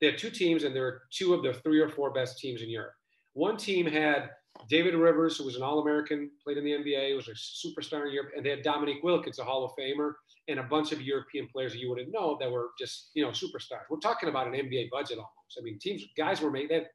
they 0.00 0.06
had 0.08 0.18
two 0.18 0.30
teams, 0.30 0.64
and 0.64 0.74
there 0.74 0.82
were 0.82 1.02
two 1.10 1.34
of 1.34 1.42
the 1.42 1.54
three 1.54 1.80
or 1.80 1.88
four 1.88 2.12
best 2.12 2.38
teams 2.38 2.62
in 2.62 2.70
Europe. 2.70 2.94
One 3.32 3.56
team 3.56 3.86
had 3.86 4.30
David 4.68 4.94
Rivers, 4.94 5.36
who 5.36 5.44
was 5.44 5.56
an 5.56 5.62
All-American, 5.62 6.30
played 6.42 6.56
in 6.58 6.64
the 6.64 6.70
NBA, 6.70 7.16
was 7.16 7.28
a 7.28 7.32
superstar 7.32 8.06
in 8.06 8.12
Europe, 8.12 8.30
and 8.36 8.46
they 8.46 8.50
had 8.50 8.62
Dominique 8.62 9.02
Wilkins, 9.02 9.38
a 9.38 9.44
Hall 9.44 9.64
of 9.64 9.72
Famer, 9.78 10.12
and 10.48 10.60
a 10.60 10.62
bunch 10.62 10.92
of 10.92 11.02
European 11.02 11.48
players 11.48 11.72
that 11.72 11.78
you 11.78 11.88
wouldn't 11.88 12.12
know 12.12 12.36
that 12.40 12.50
were 12.50 12.70
just 12.78 13.10
you 13.14 13.24
know 13.24 13.30
superstars. 13.30 13.82
We're 13.90 13.98
talking 13.98 14.28
about 14.28 14.46
an 14.46 14.54
NBA 14.54 14.90
budget 14.90 15.18
almost. 15.18 15.58
I 15.58 15.62
mean, 15.62 15.78
teams, 15.78 16.04
guys 16.16 16.40
were 16.40 16.50
making 16.50 16.78
that. 16.78 16.86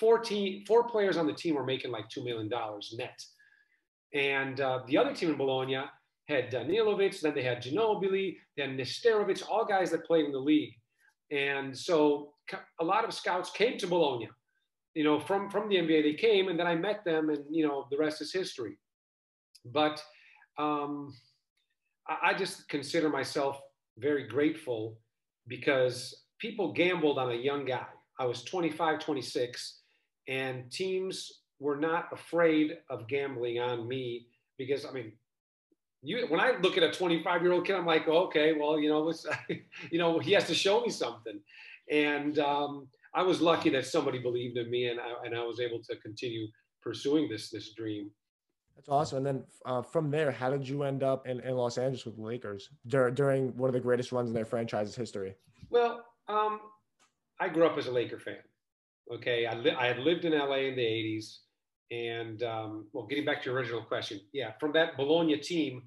14, 0.00 0.64
four 0.66 0.88
players 0.88 1.16
on 1.16 1.28
the 1.28 1.32
team 1.32 1.54
were 1.54 1.64
making 1.64 1.92
like 1.92 2.08
two 2.08 2.24
million 2.24 2.48
dollars 2.48 2.92
net, 2.98 3.18
and 4.12 4.60
uh, 4.60 4.80
the 4.88 4.98
other 4.98 5.14
team 5.14 5.30
in 5.30 5.36
Bologna 5.36 5.78
had 6.28 6.50
Danilovic, 6.50 7.20
then 7.20 7.34
they 7.34 7.42
had 7.42 7.62
Ginobili, 7.62 8.36
then 8.56 8.76
Nesterovic, 8.76 9.42
all 9.48 9.64
guys 9.64 9.90
that 9.90 10.06
played 10.06 10.24
in 10.24 10.32
the 10.32 10.38
league, 10.38 10.74
and 11.30 11.76
so 11.76 12.32
a 12.80 12.84
lot 12.84 13.04
of 13.04 13.12
scouts 13.12 13.50
came 13.50 13.76
to 13.78 13.86
Bologna 13.86 14.28
you 14.96 15.04
know, 15.04 15.20
from 15.20 15.50
from 15.50 15.68
the 15.68 15.76
NBA 15.76 16.02
they 16.02 16.14
came, 16.14 16.48
and 16.48 16.58
then 16.58 16.66
I 16.66 16.74
met 16.74 17.04
them, 17.04 17.28
and 17.28 17.44
you 17.50 17.68
know, 17.68 17.86
the 17.90 17.98
rest 17.98 18.22
is 18.22 18.32
history. 18.32 18.78
But 19.66 20.02
um, 20.58 21.14
I, 22.08 22.30
I 22.30 22.34
just 22.34 22.66
consider 22.70 23.10
myself 23.10 23.60
very 23.98 24.26
grateful 24.26 24.98
because 25.48 26.24
people 26.38 26.72
gambled 26.72 27.18
on 27.18 27.30
a 27.30 27.34
young 27.34 27.66
guy. 27.66 27.86
I 28.18 28.24
was 28.24 28.42
25, 28.44 29.00
26, 29.00 29.80
and 30.28 30.72
teams 30.72 31.30
were 31.60 31.76
not 31.76 32.08
afraid 32.10 32.78
of 32.88 33.06
gambling 33.06 33.58
on 33.58 33.86
me 33.86 34.28
because 34.56 34.86
I 34.86 34.92
mean, 34.92 35.12
you 36.06 36.26
when 36.28 36.40
I 36.40 36.52
look 36.60 36.76
at 36.76 36.82
a 36.82 36.92
25 36.92 37.42
year 37.42 37.52
old 37.52 37.66
kid, 37.66 37.76
I'm 37.76 37.86
like, 37.86 38.06
oh, 38.06 38.24
okay, 38.26 38.52
well, 38.52 38.78
you 38.78 38.88
know, 38.88 39.12
you 39.90 39.98
know, 39.98 40.18
he 40.18 40.32
has 40.32 40.46
to 40.46 40.54
show 40.54 40.80
me 40.80 40.90
something, 40.90 41.40
and 41.90 42.38
um, 42.38 42.88
I 43.14 43.22
was 43.22 43.40
lucky 43.40 43.70
that 43.70 43.86
somebody 43.86 44.18
believed 44.18 44.56
in 44.56 44.70
me 44.70 44.88
and 44.88 45.00
I, 45.00 45.24
and 45.24 45.36
I 45.36 45.42
was 45.42 45.58
able 45.60 45.82
to 45.84 45.96
continue 45.96 46.46
pursuing 46.82 47.28
this 47.28 47.50
this 47.50 47.72
dream. 47.72 48.10
That's 48.76 48.88
awesome. 48.90 49.18
And 49.18 49.26
then 49.26 49.44
uh, 49.64 49.82
from 49.82 50.10
there, 50.10 50.30
how 50.30 50.50
did 50.50 50.68
you 50.68 50.82
end 50.82 51.02
up 51.02 51.26
in, 51.26 51.40
in 51.40 51.56
Los 51.56 51.78
Angeles 51.78 52.04
with 52.04 52.16
the 52.16 52.22
Lakers 52.22 52.68
dur- 52.86 53.10
during 53.10 53.56
one 53.56 53.68
of 53.68 53.74
the 53.74 53.80
greatest 53.80 54.12
runs 54.12 54.28
in 54.28 54.34
their 54.34 54.44
franchise's 54.44 54.94
history? 54.94 55.34
Well, 55.70 56.04
um, 56.28 56.60
I 57.40 57.48
grew 57.48 57.66
up 57.66 57.78
as 57.78 57.86
a 57.86 57.90
Laker 57.90 58.18
fan. 58.18 58.36
Okay, 59.12 59.46
I, 59.46 59.54
li- 59.54 59.70
I 59.78 59.86
had 59.86 60.00
lived 60.00 60.26
in 60.26 60.38
LA 60.38 60.56
in 60.56 60.76
the 60.76 60.82
'80s. 60.82 61.38
And 61.90 62.42
um, 62.42 62.88
well, 62.92 63.06
getting 63.06 63.24
back 63.24 63.42
to 63.42 63.50
your 63.50 63.58
original 63.58 63.82
question, 63.82 64.20
yeah, 64.32 64.52
from 64.58 64.72
that 64.72 64.96
Bologna 64.96 65.36
team, 65.38 65.84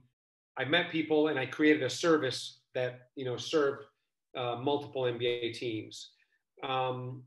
I 0.59 0.65
met 0.65 0.91
people 0.91 1.29
and 1.29 1.39
I 1.39 1.45
created 1.45 1.83
a 1.83 1.89
service 1.89 2.59
that 2.75 3.09
you 3.15 3.25
know 3.25 3.37
served 3.37 3.85
uh, 4.37 4.57
multiple 4.61 5.03
NBA 5.03 5.53
teams. 5.53 6.11
Um, 6.63 7.23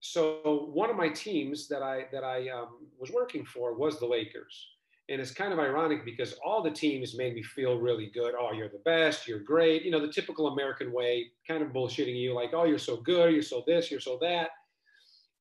so 0.00 0.70
one 0.72 0.90
of 0.90 0.96
my 0.96 1.08
teams 1.08 1.68
that 1.68 1.82
I 1.82 2.06
that 2.12 2.22
I 2.22 2.48
um, 2.50 2.86
was 2.98 3.10
working 3.10 3.44
for 3.44 3.74
was 3.74 3.98
the 3.98 4.06
Lakers, 4.06 4.68
and 5.08 5.20
it's 5.20 5.30
kind 5.30 5.52
of 5.52 5.58
ironic 5.58 6.04
because 6.04 6.34
all 6.44 6.62
the 6.62 6.70
teams 6.70 7.16
made 7.16 7.34
me 7.34 7.42
feel 7.42 7.78
really 7.78 8.10
good. 8.12 8.34
Oh, 8.38 8.52
you're 8.52 8.68
the 8.68 8.82
best, 8.84 9.26
you're 9.26 9.40
great. 9.40 9.82
You 9.82 9.90
know, 9.90 10.00
the 10.00 10.12
typical 10.12 10.48
American 10.48 10.92
way, 10.92 11.30
kind 11.48 11.62
of 11.62 11.70
bullshitting 11.70 12.16
you, 12.16 12.34
like, 12.34 12.50
oh, 12.52 12.64
you're 12.64 12.78
so 12.78 12.98
good, 12.98 13.32
you're 13.32 13.42
so 13.42 13.64
this, 13.66 13.90
you're 13.90 14.00
so 14.00 14.18
that. 14.20 14.50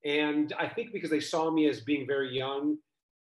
And 0.06 0.54
I 0.60 0.70
think 0.70 0.94
because 0.94 1.10
they 1.10 1.20
saw 1.20 1.51
me 1.51 1.68
as 1.68 1.82
being 1.82 2.06
very 2.06 2.36
young, 2.36 2.77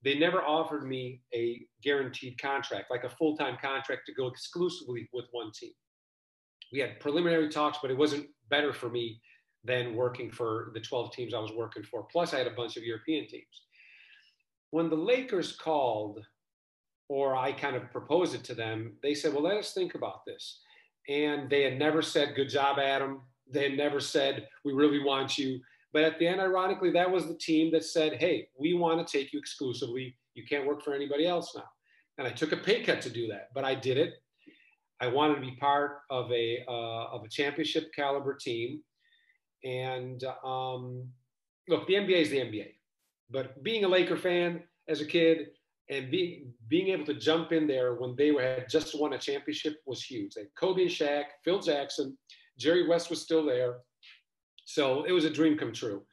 they 0.06 0.18
never 0.18 0.44
offered 0.44 0.88
me 0.88 1.20
a 1.34 1.66
guaranteed 1.84 2.40
contract, 2.40 2.92
like 2.92 3.04
a 3.04 3.10
full 3.10 3.36
time 3.36 3.58
contract 3.60 4.04
to 4.06 4.14
go 4.14 4.28
exclusively 4.28 5.10
with 5.12 5.26
one 5.32 5.52
team. 5.52 5.72
We 6.72 6.80
had 6.80 7.00
preliminary 7.00 7.50
talks, 7.50 7.80
but 7.82 7.90
it 7.90 7.98
wasn't 7.98 8.28
better 8.50 8.72
for 8.72 8.90
me 8.90 9.20
than 9.64 9.96
working 9.96 10.30
for 10.30 10.72
the 10.76 10.80
12 10.80 11.12
teams 11.12 11.34
I 11.34 11.40
was 11.40 11.52
working 11.52 11.84
for. 11.84 12.06
Plus, 12.12 12.34
I 12.34 12.38
had 12.38 12.48
a 12.48 12.52
bunch 12.52 12.78
of 12.78 12.84
European 12.84 13.28
teams. 13.28 13.64
When 14.70 14.90
the 14.90 14.96
Lakers 14.96 15.56
called, 15.56 16.24
or 17.10 17.36
I 17.36 17.52
kind 17.52 17.76
of 17.76 17.92
proposed 17.92 18.36
it 18.36 18.44
to 18.46 18.54
them, 18.54 18.98
they 19.02 19.16
said, 19.16 19.34
Well, 19.34 19.44
let 19.44 19.58
us 19.58 19.74
think 19.74 19.96
about 19.96 20.24
this. 20.28 20.62
And 21.10 21.50
they 21.50 21.64
had 21.64 21.80
never 21.80 22.04
said, 22.04 22.36
Good 22.36 22.50
job, 22.50 22.78
Adam. 22.78 23.22
They 23.52 23.70
had 23.70 23.78
never 23.78 24.00
said, 24.00 24.48
We 24.64 24.74
really 24.74 25.04
want 25.04 25.36
you. 25.40 25.60
But 25.96 26.04
at 26.04 26.20
the 26.20 26.28
end, 26.28 26.42
ironically, 26.42 26.92
that 26.92 27.10
was 27.10 27.26
the 27.26 27.36
team 27.36 27.72
that 27.72 27.86
said, 27.86 28.16
Hey, 28.16 28.50
we 28.60 28.74
want 28.74 29.00
to 29.00 29.18
take 29.18 29.32
you 29.32 29.40
exclusively. 29.40 30.18
You 30.34 30.44
can't 30.46 30.68
work 30.68 30.84
for 30.84 30.94
anybody 30.94 31.26
else 31.26 31.56
now. 31.56 31.64
And 32.18 32.28
I 32.28 32.32
took 32.32 32.52
a 32.52 32.58
pay 32.58 32.84
cut 32.84 33.02
to 33.04 33.10
do 33.10 33.30
that, 33.30 33.52
but 33.54 33.64
I 33.64 33.76
did 33.76 33.98
it. 33.98 34.16
I 35.00 35.08
wanted 35.08 35.36
to 35.36 35.42
be 35.42 35.56
part 35.56 36.00
of 36.10 36.30
a, 36.34 36.66
uh, 36.68 37.06
of 37.14 37.24
a 37.24 37.30
championship 37.30 37.94
caliber 37.96 38.34
team 38.34 38.82
and 39.64 40.22
um, 40.44 41.08
look, 41.70 41.88
the 41.88 41.94
NBA 41.94 42.22
is 42.24 42.30
the 42.30 42.40
NBA. 42.40 42.74
But 43.30 43.64
being 43.64 43.86
a 43.86 43.88
Laker 43.88 44.18
fan 44.18 44.64
as 44.90 45.00
a 45.00 45.06
kid 45.06 45.48
and 45.90 46.12
being 46.12 46.54
being 46.68 46.90
able 46.90 47.06
to 47.06 47.14
jump 47.14 47.54
in 47.54 47.68
there 47.68 47.96
when 47.96 48.18
they 48.18 48.34
had 48.34 48.70
just 48.70 49.00
won 49.00 49.14
a 49.14 49.18
championship 49.18 49.78
was 49.86 50.04
huge. 50.04 50.34
Like 50.36 50.52
Kobe 50.60 50.82
and 50.82 50.92
Shaq, 50.92 51.24
Phil 51.46 51.62
Jackson, 51.62 52.18
Jerry 52.60 52.86
West 52.86 53.10
was 53.10 53.22
still 53.22 53.46
there. 53.46 53.78
So 54.66 55.04
it 55.04 55.12
was 55.12 55.26
a 55.26 55.30
dream 55.30 55.58
come 55.58 55.72
true. 55.72 56.04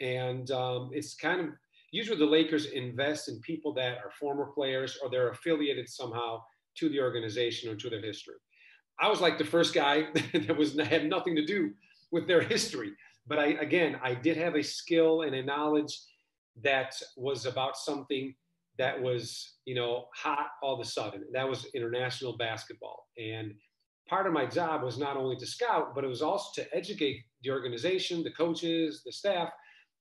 And 0.00 0.50
um, 0.50 0.90
it's 0.92 1.14
kind 1.14 1.40
of 1.40 1.46
usually 1.90 2.18
the 2.18 2.26
Lakers 2.26 2.66
invest 2.66 3.28
in 3.28 3.40
people 3.40 3.72
that 3.74 3.98
are 3.98 4.10
former 4.18 4.46
players 4.46 4.98
or 5.02 5.10
they're 5.10 5.30
affiliated 5.30 5.88
somehow 5.88 6.42
to 6.76 6.88
the 6.88 7.00
organization 7.00 7.70
or 7.70 7.76
to 7.76 7.90
their 7.90 8.00
history. 8.00 8.36
I 9.00 9.08
was 9.08 9.20
like 9.20 9.38
the 9.38 9.44
first 9.44 9.74
guy 9.74 10.06
that 10.32 10.56
was 10.56 10.78
had 10.78 11.08
nothing 11.08 11.36
to 11.36 11.44
do 11.44 11.72
with 12.10 12.26
their 12.26 12.40
history. 12.40 12.92
But 13.26 13.38
I, 13.38 13.46
again, 13.60 13.98
I 14.02 14.14
did 14.14 14.36
have 14.36 14.56
a 14.56 14.62
skill 14.62 15.22
and 15.22 15.34
a 15.34 15.42
knowledge 15.42 15.98
that 16.62 16.94
was 17.16 17.46
about 17.46 17.76
something 17.76 18.34
that 18.78 19.00
was, 19.00 19.54
you 19.64 19.74
know, 19.74 20.06
hot 20.14 20.48
all 20.62 20.74
of 20.74 20.80
a 20.80 20.84
sudden. 20.84 21.24
That 21.32 21.48
was 21.48 21.66
international 21.74 22.36
basketball. 22.36 23.06
And 23.18 23.54
part 24.08 24.26
of 24.26 24.32
my 24.32 24.46
job 24.46 24.82
was 24.82 24.98
not 24.98 25.16
only 25.16 25.36
to 25.36 25.46
scout, 25.46 25.94
but 25.94 26.04
it 26.04 26.08
was 26.08 26.22
also 26.22 26.62
to 26.62 26.76
educate 26.76 27.22
the 27.42 27.50
organization, 27.50 28.22
the 28.22 28.30
coaches, 28.30 29.02
the 29.04 29.12
staff 29.12 29.48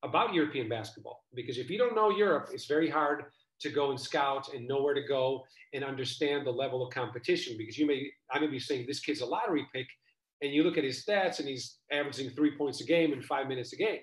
about 0.03 0.34
European 0.34 0.67
basketball. 0.67 1.24
Because 1.34 1.58
if 1.58 1.70
you 1.70 1.77
don't 1.77 1.96
know 1.96 2.10
Europe, 2.10 2.50
it's 2.51 2.65
very 2.65 2.89
hard 2.89 3.25
to 3.62 3.70
go 3.70 3.91
and 3.91 4.00
scout 4.00 4.53
and 4.53 4.67
know 4.67 4.81
where 4.81 4.96
to 4.96 5.08
go 5.08 5.43
and 5.74 5.84
understand 5.84 6.46
the 6.46 6.51
level 6.51 6.86
of 6.86 6.93
competition. 6.93 7.55
Because 7.58 7.77
you 7.77 7.86
may, 7.86 8.10
I 8.31 8.39
may 8.39 8.48
be 8.48 8.60
saying 8.60 8.86
this 8.88 9.00
kid's 9.00 9.22
a 9.22 9.25
lottery 9.25 9.67
pick, 9.74 9.88
and 10.41 10.51
you 10.51 10.63
look 10.63 10.77
at 10.77 10.84
his 10.84 11.05
stats 11.05 11.39
and 11.39 11.48
he's 11.48 11.77
averaging 11.91 12.31
three 12.31 12.58
points 12.58 12.81
a 12.81 12.86
game 12.86 13.13
in 13.13 13.22
five 13.22 13.48
minutes 13.48 13.74
a 13.74 13.75
game. 13.75 14.00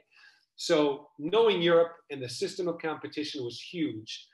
So 0.55 1.09
knowing 1.19 1.61
Europe 1.61 1.93
and 2.11 2.23
the 2.23 2.29
system 2.29 2.69
of 2.69 2.79
competition 2.79 3.45
was 3.45 3.61
huge. 3.61 4.27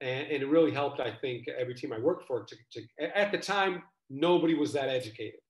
And, 0.00 0.26
and 0.32 0.42
it 0.42 0.48
really 0.48 0.72
helped, 0.72 1.00
I 1.00 1.12
think, 1.20 1.46
every 1.48 1.74
team 1.74 1.92
I 1.92 1.98
worked 2.00 2.26
for. 2.26 2.44
To, 2.44 2.56
to 2.72 3.16
at 3.16 3.30
the 3.30 3.38
time, 3.38 3.82
nobody 4.12 4.54
was 4.54 4.72
that 4.74 4.88
educated. 4.88 5.40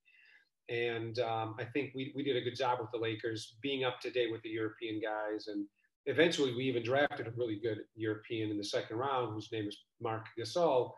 And 0.68 1.18
um, 1.18 1.56
I 1.58 1.64
think 1.64 1.92
we, 1.94 2.12
we 2.16 2.22
did 2.22 2.36
a 2.36 2.40
good 2.40 2.56
job 2.56 2.78
with 2.80 2.90
the 2.92 2.98
Lakers 2.98 3.56
being 3.60 3.84
up 3.84 4.00
to 4.00 4.10
date 4.10 4.32
with 4.32 4.40
the 4.42 4.48
European 4.48 5.00
guys. 5.00 5.48
And 5.48 5.66
eventually, 6.06 6.54
we 6.54 6.64
even 6.64 6.82
drafted 6.82 7.26
a 7.26 7.32
really 7.36 7.58
good 7.62 7.80
European 7.94 8.50
in 8.50 8.56
the 8.56 8.64
second 8.64 8.96
round, 8.96 9.34
whose 9.34 9.50
name 9.52 9.66
is 9.66 9.76
Marc 10.00 10.26
Gasol 10.38 10.92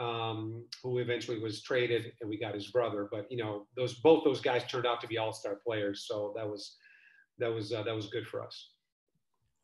um, 0.00 0.64
who 0.82 0.98
eventually 0.98 1.38
was 1.38 1.62
traded, 1.62 2.12
and 2.20 2.30
we 2.30 2.38
got 2.38 2.54
his 2.54 2.68
brother. 2.70 3.06
But 3.10 3.30
you 3.30 3.36
know, 3.36 3.66
those 3.76 3.94
both 3.94 4.24
those 4.24 4.40
guys 4.40 4.64
turned 4.66 4.86
out 4.86 5.00
to 5.02 5.06
be 5.06 5.18
all-star 5.18 5.58
players, 5.64 6.06
so 6.08 6.32
that 6.36 6.48
was 6.48 6.76
that 7.38 7.52
was 7.52 7.72
uh, 7.72 7.82
that 7.82 7.94
was 7.94 8.06
good 8.08 8.26
for 8.26 8.42
us. 8.42 8.70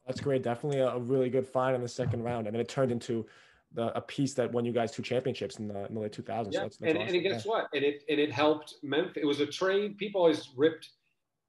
That's 0.07 0.21
great. 0.21 0.43
Definitely 0.43 0.81
a, 0.81 0.99
really 0.99 1.31
good 1.31 1.47
find 1.47 1.75
in 1.75 1.83
the 1.83 1.89
second 1.89 2.23
round, 2.23 2.47
and 2.47 2.55
then 2.55 2.61
it 2.61 2.69
turned 2.69 2.93
into 2.93 3.27
the, 3.73 3.97
a 3.97 4.01
piece 4.01 4.35
that 4.35 4.53
won 4.53 4.65
you 4.65 4.73
guys 4.73 4.93
two 4.93 5.03
championships 5.03 5.59
in 5.59 5.69
the, 5.69 5.87
in 5.87 5.95
the 5.95 6.01
late 6.01 6.13
2000s. 6.13 6.29
Yeah, 6.53 6.61
so 6.61 6.63
that's, 6.63 6.77
that's 6.77 6.81
and, 6.81 6.99
awesome. 6.99 7.15
and 7.15 7.23
guess 7.23 7.45
yeah. 7.45 7.51
what? 7.51 7.69
And 7.75 7.85
it 7.85 8.03
and 8.09 8.19
it 8.19 8.33
helped 8.33 8.75
Memphis. 8.83 9.23
It 9.23 9.27
was 9.27 9.41
a 9.41 9.47
trade. 9.47 9.99
People 9.99 10.23
always 10.23 10.51
ripped 10.57 10.91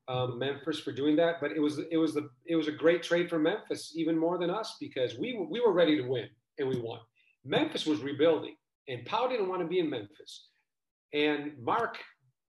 um, 0.07 0.39
Memphis 0.39 0.79
for 0.79 0.91
doing 0.91 1.15
that, 1.17 1.35
but 1.39 1.51
it 1.51 1.59
was 1.59 1.79
it 1.91 1.97
was 1.97 2.13
the 2.13 2.29
it 2.45 2.55
was 2.55 2.67
a 2.67 2.71
great 2.71 3.03
trade 3.03 3.29
for 3.29 3.39
Memphis, 3.39 3.93
even 3.95 4.17
more 4.17 4.37
than 4.37 4.49
us, 4.49 4.77
because 4.79 5.17
we 5.17 5.37
we 5.49 5.59
were 5.59 5.73
ready 5.73 5.97
to 5.97 6.03
win 6.03 6.27
and 6.59 6.67
we 6.67 6.79
won. 6.79 6.99
Memphis 7.45 7.85
was 7.85 8.01
rebuilding, 8.01 8.55
and 8.87 9.05
Pau 9.05 9.27
didn't 9.27 9.47
want 9.47 9.61
to 9.61 9.67
be 9.67 9.79
in 9.79 9.89
Memphis. 9.89 10.49
And 11.13 11.53
Marc 11.61 11.97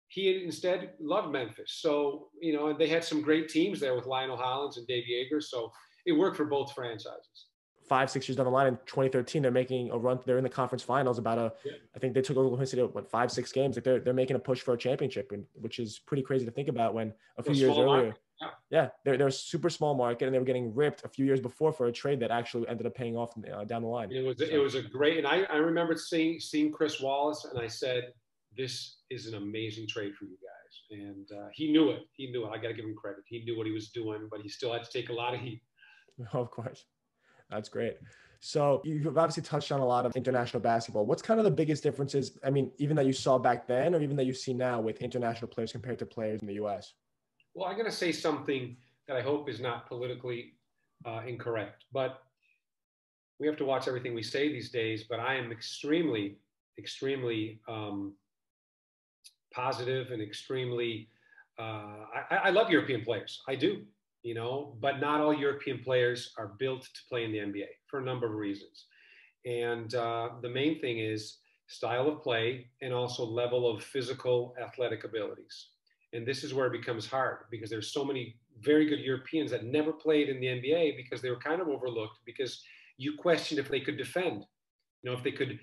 he 0.09 0.45
instead 0.45 0.93
loved 1.01 1.33
Memphis. 1.33 1.79
So, 1.81 2.29
you 2.41 2.53
know, 2.53 2.73
they 2.73 2.89
had 2.89 3.05
some 3.05 3.23
great 3.23 3.49
teams 3.49 3.81
there 3.81 3.95
with 3.95 4.07
Lionel 4.07 4.37
Hollins 4.37 4.79
and 4.79 4.87
Dave 4.87 5.05
Joerger. 5.05 5.43
So 5.43 5.73
it 6.07 6.13
worked 6.13 6.37
for 6.37 6.45
both 6.45 6.73
franchises. 6.73 7.46
Five, 7.89 8.11
six 8.11 8.29
years 8.29 8.37
down 8.37 8.47
the 8.47 8.53
line 8.53 8.67
in 8.67 8.77
2013, 8.87 9.43
they're 9.43 9.51
making 9.51 9.91
a 9.91 9.99
run. 9.99 10.19
They're 10.27 10.39
in 10.39 10.45
the 10.45 10.51
conference 10.51 10.83
finals. 10.83 11.19
About 11.19 11.39
a, 11.39 11.53
yeah. 11.65 11.73
I 11.95 11.99
think 11.99 12.15
they 12.15 12.23
took 12.23 12.37
Oklahoma 12.37 12.67
City 12.67 12.83
what 12.83 13.09
five, 13.09 13.31
six 13.31 13.53
games. 13.53 13.77
Like 13.77 13.85
they're 13.85 14.01
they're 14.01 14.13
making 14.13 14.37
a 14.37 14.41
push 14.41 14.61
for 14.61 14.75
a 14.75 14.79
championship, 14.79 15.31
and 15.33 15.45
which 15.55 15.79
is 15.79 16.01
pretty 16.01 16.23
crazy 16.23 16.45
to 16.45 16.51
think 16.51 16.69
about. 16.69 16.95
When 16.95 17.13
a 17.39 17.43
few 17.43 17.55
years 17.55 17.79
earlier, 17.79 18.15
yeah, 18.41 18.49
yeah 18.71 18.89
they're, 19.05 19.17
they're 19.17 19.29
a 19.29 19.33
super 19.33 19.71
small 19.71 19.95
market, 19.95 20.27
and 20.27 20.35
they 20.35 20.39
were 20.39 20.45
getting 20.45 20.75
ripped 20.75 21.05
a 21.05 21.09
few 21.09 21.25
years 21.25 21.41
before 21.41 21.73
for 21.73 21.87
a 21.87 21.93
trade 21.93 22.21
that 22.21 22.31
actually 22.31 22.69
ended 22.69 22.87
up 22.87 22.95
paying 22.95 23.17
off 23.17 23.35
uh, 23.39 23.65
down 23.65 23.83
the 23.83 23.89
line. 23.89 24.11
It 24.11 24.27
was 24.27 24.39
so. 24.39 24.45
it 24.45 24.59
was 24.59 24.75
a 24.75 24.83
great, 24.83 25.19
and 25.19 25.27
I 25.27 25.43
I 25.45 25.57
remember 25.57 25.95
seeing 25.97 26.41
seeing 26.41 26.73
Chris 26.73 27.01
Wallace, 27.01 27.47
and 27.51 27.61
I 27.61 27.69
said, 27.69 28.13
"This 28.57 28.99
is 29.11 29.27
an 29.27 29.35
amazing 29.35 29.87
trade 29.87 30.15
for 30.15 30.25
you 30.25 30.37
guys," 30.37 31.01
and 31.01 31.41
uh, 31.41 31.49
he 31.53 31.71
knew 31.71 31.91
it. 31.91 32.03
He 32.13 32.31
knew 32.31 32.47
it. 32.47 32.51
I 32.51 32.59
got 32.59 32.69
to 32.69 32.75
give 32.75 32.85
him 32.85 32.97
credit. 32.97 33.23
He 33.27 33.45
knew 33.45 33.57
what 33.57 33.67
he 33.67 33.73
was 33.73 33.91
doing, 33.91 34.29
but 34.31 34.41
he 34.41 34.49
still 34.49 34.73
had 34.73 34.85
to 34.85 34.91
take 34.91 35.09
a 35.09 35.15
lot 35.15 35.35
of 35.35 35.41
heat. 35.41 35.63
Of 36.33 36.51
course, 36.51 36.87
that's 37.51 37.69
great. 37.69 37.99
So 38.41 38.81
you've 38.85 39.19
obviously 39.19 39.43
touched 39.43 39.73
on 39.73 39.81
a 39.81 39.87
lot 39.87 40.07
of 40.07 40.15
international 40.15 40.61
basketball. 40.61 41.07
What's 41.07 41.23
kind 41.23 41.41
of 41.41 41.45
the 41.45 41.51
biggest 41.51 41.83
differences? 41.83 42.39
I 42.45 42.51
mean, 42.51 42.71
even 42.79 42.97
that 42.97 43.07
you 43.07 43.13
saw 43.13 43.39
back 43.39 43.67
then, 43.67 43.95
or 43.95 44.01
even 44.01 44.17
that 44.17 44.25
you 44.25 44.35
see 44.35 44.53
now 44.53 44.81
with 44.81 45.03
international 45.03 45.49
players 45.49 45.73
compared 45.73 45.99
to 46.01 46.07
players 46.07 46.41
in 46.43 46.47
the 46.47 46.55
U.S. 46.55 46.93
Well, 47.55 47.69
I'm 47.69 47.75
going 47.75 47.91
to 47.91 47.97
say 47.97 48.13
something 48.13 48.77
that 49.09 49.17
I 49.17 49.23
hope 49.23 49.49
is 49.49 49.61
not 49.61 49.89
politically 49.89 50.55
uh, 51.05 51.23
incorrect, 51.27 51.85
but 51.93 52.23
we 53.39 53.47
have 53.47 53.57
to 53.57 53.65
watch 53.65 53.89
everything 53.89 54.15
we 54.15 54.23
say 54.23 54.49
these 54.49 54.71
days. 54.71 55.05
But 55.09 55.21
I 55.21 55.35
am 55.37 55.51
extremely, 55.51 56.39
extremely 56.79 57.61
um, 57.69 58.15
positive 59.53 60.11
and 60.11 60.21
extremely. 60.23 61.09
Uh, 61.59 62.05
I, 62.31 62.37
I 62.45 62.51
love 62.51 62.71
European 62.71 63.03
players. 63.03 63.43
I 63.49 63.55
do, 63.55 63.83
you 64.27 64.35
know, 64.35 64.77
but 64.81 64.99
not 64.99 65.21
all 65.21 65.33
European 65.33 65.79
players 65.79 66.33
are 66.37 66.57
built 66.59 66.83
to 66.83 67.01
play 67.09 67.23
in 67.23 67.31
the 67.31 67.39
NBA 67.39 67.69
for 67.87 68.01
a 68.01 68.05
number 68.05 68.27
of 68.27 68.33
reasons. 68.33 68.87
And 69.45 69.95
uh, 69.95 70.31
the 70.43 70.49
main 70.49 70.81
thing 70.81 70.99
is 70.99 71.39
style 71.69 72.09
of 72.09 72.25
play 72.25 72.67
and 72.83 72.93
also 72.93 73.25
level 73.25 73.71
of 73.71 73.85
physical 73.85 74.53
athletic 74.61 75.05
abilities. 75.05 75.69
And 76.13 76.27
this 76.27 76.43
is 76.43 76.53
where 76.53 76.67
it 76.67 76.73
becomes 76.73 77.07
hard 77.07 77.45
because 77.53 77.71
there's 77.71 77.93
so 77.93 78.05
many 78.05 78.35
very 78.61 78.87
good 78.87 78.99
Europeans 78.99 79.53
that 79.53 79.65
never 79.65 79.93
played 79.93 80.29
in 80.29 80.41
the 80.41 80.49
NBA 80.49 80.97
because 80.97 81.23
they 81.23 81.31
were 81.31 81.39
kind 81.39 81.61
of 81.61 81.69
overlooked 81.69 82.19
because 82.27 82.65
you 82.97 83.17
questioned 83.17 83.61
if 83.61 83.69
they 83.69 83.81
could 83.81 83.97
defend. 83.97 84.45
You 85.03 85.11
know, 85.11 85.17
if 85.17 85.23
they 85.23 85.33
could 85.33 85.61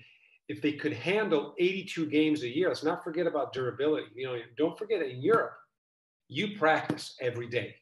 if 0.48 0.62
they 0.62 0.72
could 0.72 0.94
handle 0.94 1.54
82 1.58 2.06
games 2.06 2.42
a 2.44 2.48
year. 2.48 2.68
Let's 2.68 2.84
not 2.84 3.04
forget 3.04 3.26
about 3.26 3.52
durability. 3.52 4.06
You 4.14 4.26
know, 4.26 4.38
don't 4.56 4.78
forget 4.78 5.02
in 5.02 5.20
Europe, 5.20 5.56
you 6.28 6.56
practice 6.56 7.14
every 7.20 7.48
day, 7.48 7.74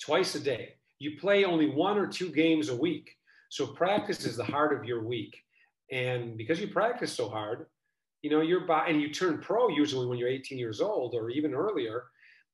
twice 0.00 0.34
a 0.34 0.40
day. 0.40 0.74
You 0.98 1.18
play 1.18 1.44
only 1.44 1.68
one 1.68 1.98
or 1.98 2.06
two 2.06 2.30
games 2.30 2.68
a 2.68 2.76
week. 2.76 3.10
So 3.50 3.66
practice 3.66 4.24
is 4.24 4.36
the 4.36 4.44
heart 4.44 4.76
of 4.76 4.84
your 4.84 5.04
week. 5.04 5.36
And 5.92 6.36
because 6.36 6.60
you 6.60 6.68
practice 6.68 7.12
so 7.12 7.28
hard, 7.28 7.66
you 8.22 8.30
know, 8.30 8.40
your 8.40 8.60
body, 8.60 8.92
and 8.92 9.00
you 9.00 9.12
turn 9.12 9.38
pro 9.40 9.68
usually 9.68 10.06
when 10.06 10.18
you're 10.18 10.28
18 10.28 10.58
years 10.58 10.80
old 10.80 11.14
or 11.14 11.30
even 11.30 11.54
earlier, 11.54 12.04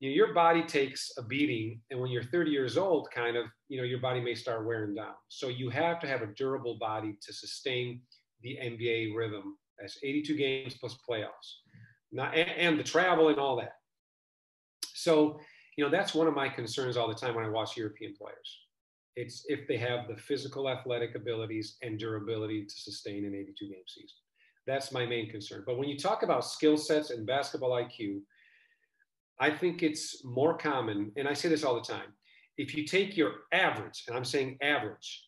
you 0.01 0.11
know, 0.11 0.17
your 0.17 0.35
body 0.35 0.65
takes 0.65 1.13
a 1.17 1.23
beating, 1.23 1.81
and 1.91 2.01
when 2.01 2.11
you're 2.11 2.25
30 2.25 2.51
years 2.51 2.77
old, 2.77 3.09
kind 3.15 3.37
of, 3.37 3.47
you 3.69 3.79
know, 3.79 3.85
your 3.85 4.01
body 4.01 4.21
may 4.21 4.35
start 4.35 4.67
wearing 4.67 4.97
down. 4.97 5.15
So 5.29 5.47
you 5.49 5.71
have 5.71 6.01
to 6.01 6.09
have 6.09 6.23
a 6.23 6.27
durable 6.27 6.77
body 6.81 7.17
to 7.23 7.33
sustain 7.33 8.01
the 8.43 8.59
NBA 8.61 9.15
rhythm. 9.17 9.57
That's 9.79 9.99
82 10.03 10.37
games 10.37 10.75
plus 10.75 10.99
playoffs, 11.09 11.61
not 12.11 12.37
and, 12.37 12.51
and 12.51 12.79
the 12.79 12.83
travel 12.83 13.29
and 13.29 13.39
all 13.39 13.57
that. 13.57 13.75
So, 14.93 15.39
you 15.77 15.85
know, 15.85 15.91
that's 15.91 16.15
one 16.15 16.27
of 16.27 16.35
my 16.35 16.49
concerns 16.49 16.97
all 16.97 17.09
the 17.09 17.15
time 17.15 17.35
when 17.35 17.45
I 17.45 17.49
watch 17.49 17.77
European 17.77 18.15
players. 18.15 18.59
It's 19.17 19.45
if 19.49 19.67
they 19.69 19.77
have 19.77 20.09
the 20.09 20.17
physical 20.17 20.69
athletic 20.69 21.15
abilities 21.15 21.77
and 21.83 21.99
durability 21.99 22.65
to 22.65 22.75
sustain 22.75 23.25
an 23.25 23.35
82 23.35 23.69
game 23.69 23.83
season. 23.87 24.17
That's 24.67 24.93
my 24.93 25.05
main 25.05 25.29
concern. 25.29 25.65
But 25.67 25.79
when 25.79 25.89
you 25.89 25.99
talk 25.99 26.23
about 26.23 26.45
skill 26.45 26.77
sets 26.77 27.11
and 27.11 27.27
basketball 27.27 27.71
IQ, 27.71 28.21
I 29.41 29.51
think 29.51 29.83
it's 29.83 30.25
more 30.25 30.57
common, 30.57 31.11
and 31.17 31.27
I 31.27 31.33
say 31.33 31.49
this 31.49 31.65
all 31.65 31.75
the 31.75 31.81
time. 31.81 32.13
If 32.59 32.75
you 32.75 32.87
take 32.87 33.17
your 33.17 33.33
average, 33.53 34.05
and 34.07 34.17
I'm 34.17 34.25
saying 34.25 34.59
average, 34.63 35.27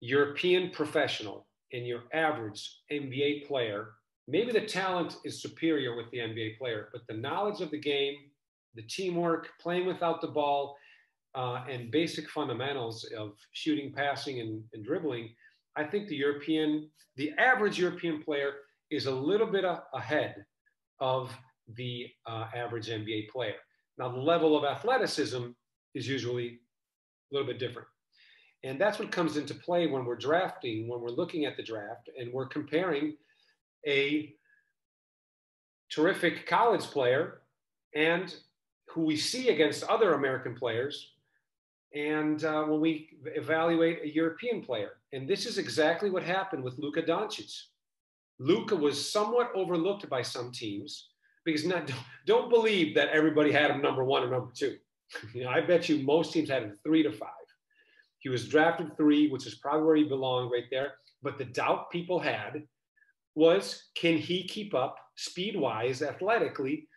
European 0.00 0.70
professional 0.70 1.46
and 1.72 1.86
your 1.86 2.02
average 2.12 2.80
NBA 2.92 3.46
player, 3.46 3.92
maybe 4.28 4.52
the 4.52 4.66
talent 4.66 5.16
is 5.24 5.40
superior 5.40 5.96
with 5.96 6.10
the 6.10 6.18
NBA 6.18 6.58
player, 6.58 6.90
but 6.92 7.02
the 7.08 7.16
knowledge 7.16 7.62
of 7.62 7.70
the 7.70 7.80
game, 7.80 8.16
the 8.74 8.82
teamwork, 8.82 9.48
playing 9.60 9.86
without 9.86 10.20
the 10.20 10.28
ball, 10.28 10.76
uh, 11.34 11.64
and 11.68 11.90
basic 11.90 12.28
fundamentals 12.30 13.04
of 13.16 13.32
shooting, 13.52 13.92
passing, 13.92 14.40
and, 14.40 14.62
and, 14.72 14.84
dribbling, 14.84 15.30
I 15.76 15.84
think 15.84 16.08
the 16.08 16.16
European, 16.16 16.88
the 17.16 17.32
average 17.38 17.78
European 17.78 18.22
player 18.22 18.52
is 18.90 19.06
a 19.06 19.10
little 19.10 19.48
bit 19.48 19.64
ahead 19.92 20.44
of 21.00 21.36
the 21.76 22.06
uh, 22.26 22.46
average 22.54 22.88
NBA 22.88 23.30
player. 23.30 23.56
Now, 23.98 24.08
the 24.10 24.20
level 24.20 24.56
of 24.56 24.64
athleticism 24.64 25.46
is 25.94 26.06
usually 26.06 26.46
a 26.48 27.34
little 27.34 27.46
bit 27.46 27.58
different. 27.58 27.88
And 28.62 28.80
that's 28.80 28.98
what 28.98 29.12
comes 29.12 29.36
into 29.36 29.54
play 29.54 29.86
when 29.86 30.04
we're 30.04 30.16
drafting, 30.16 30.88
when 30.88 31.00
we're 31.00 31.10
looking 31.10 31.44
at 31.44 31.56
the 31.56 31.62
draft 31.62 32.08
and 32.18 32.32
we're 32.32 32.46
comparing 32.46 33.16
a 33.86 34.34
terrific 35.90 36.46
college 36.46 36.82
player 36.82 37.42
and 37.94 38.34
who 38.94 39.02
we 39.02 39.16
see 39.16 39.48
against 39.48 39.82
other 39.84 40.14
American 40.14 40.54
players. 40.54 41.14
And 41.94 42.44
uh, 42.44 42.62
when 42.64 42.80
we 42.80 43.10
evaluate 43.24 44.02
a 44.02 44.14
European 44.14 44.62
player, 44.62 44.92
and 45.12 45.28
this 45.28 45.46
is 45.46 45.58
exactly 45.58 46.10
what 46.10 46.22
happened 46.22 46.62
with 46.62 46.78
Luka 46.78 47.02
Doncic. 47.02 47.52
Luka 48.38 48.74
was 48.74 49.12
somewhat 49.12 49.50
overlooked 49.54 50.08
by 50.08 50.22
some 50.22 50.52
teams 50.52 51.10
because 51.44 51.64
not, 51.64 51.90
don't, 52.26 52.50
believe 52.50 52.94
that 52.94 53.10
everybody 53.10 53.52
had 53.52 53.70
him 53.70 53.82
number 53.82 54.04
one 54.04 54.22
or 54.22 54.30
number 54.30 54.52
two. 54.54 54.76
You 55.34 55.44
know, 55.44 55.50
I 55.50 55.60
bet 55.60 55.88
you 55.88 56.02
most 56.02 56.32
teams 56.32 56.48
had 56.48 56.62
him 56.62 56.72
three 56.82 57.02
to 57.02 57.12
five. 57.12 57.28
He 58.18 58.28
was 58.28 58.48
drafted 58.48 58.96
three, 58.96 59.28
which 59.28 59.46
is 59.46 59.56
probably 59.56 59.86
where 59.86 59.96
he 59.96 60.04
belonged 60.04 60.50
right 60.50 60.64
there. 60.70 60.94
But 61.22 61.38
the 61.38 61.44
doubt 61.44 61.90
people 61.90 62.18
had 62.18 62.64
was 63.34 63.90
can 63.94 64.16
he 64.16 64.48
keep 64.48 64.74
up 64.74 64.96
speed 65.16 65.56
wise, 65.56 66.02
athletically 66.02 66.88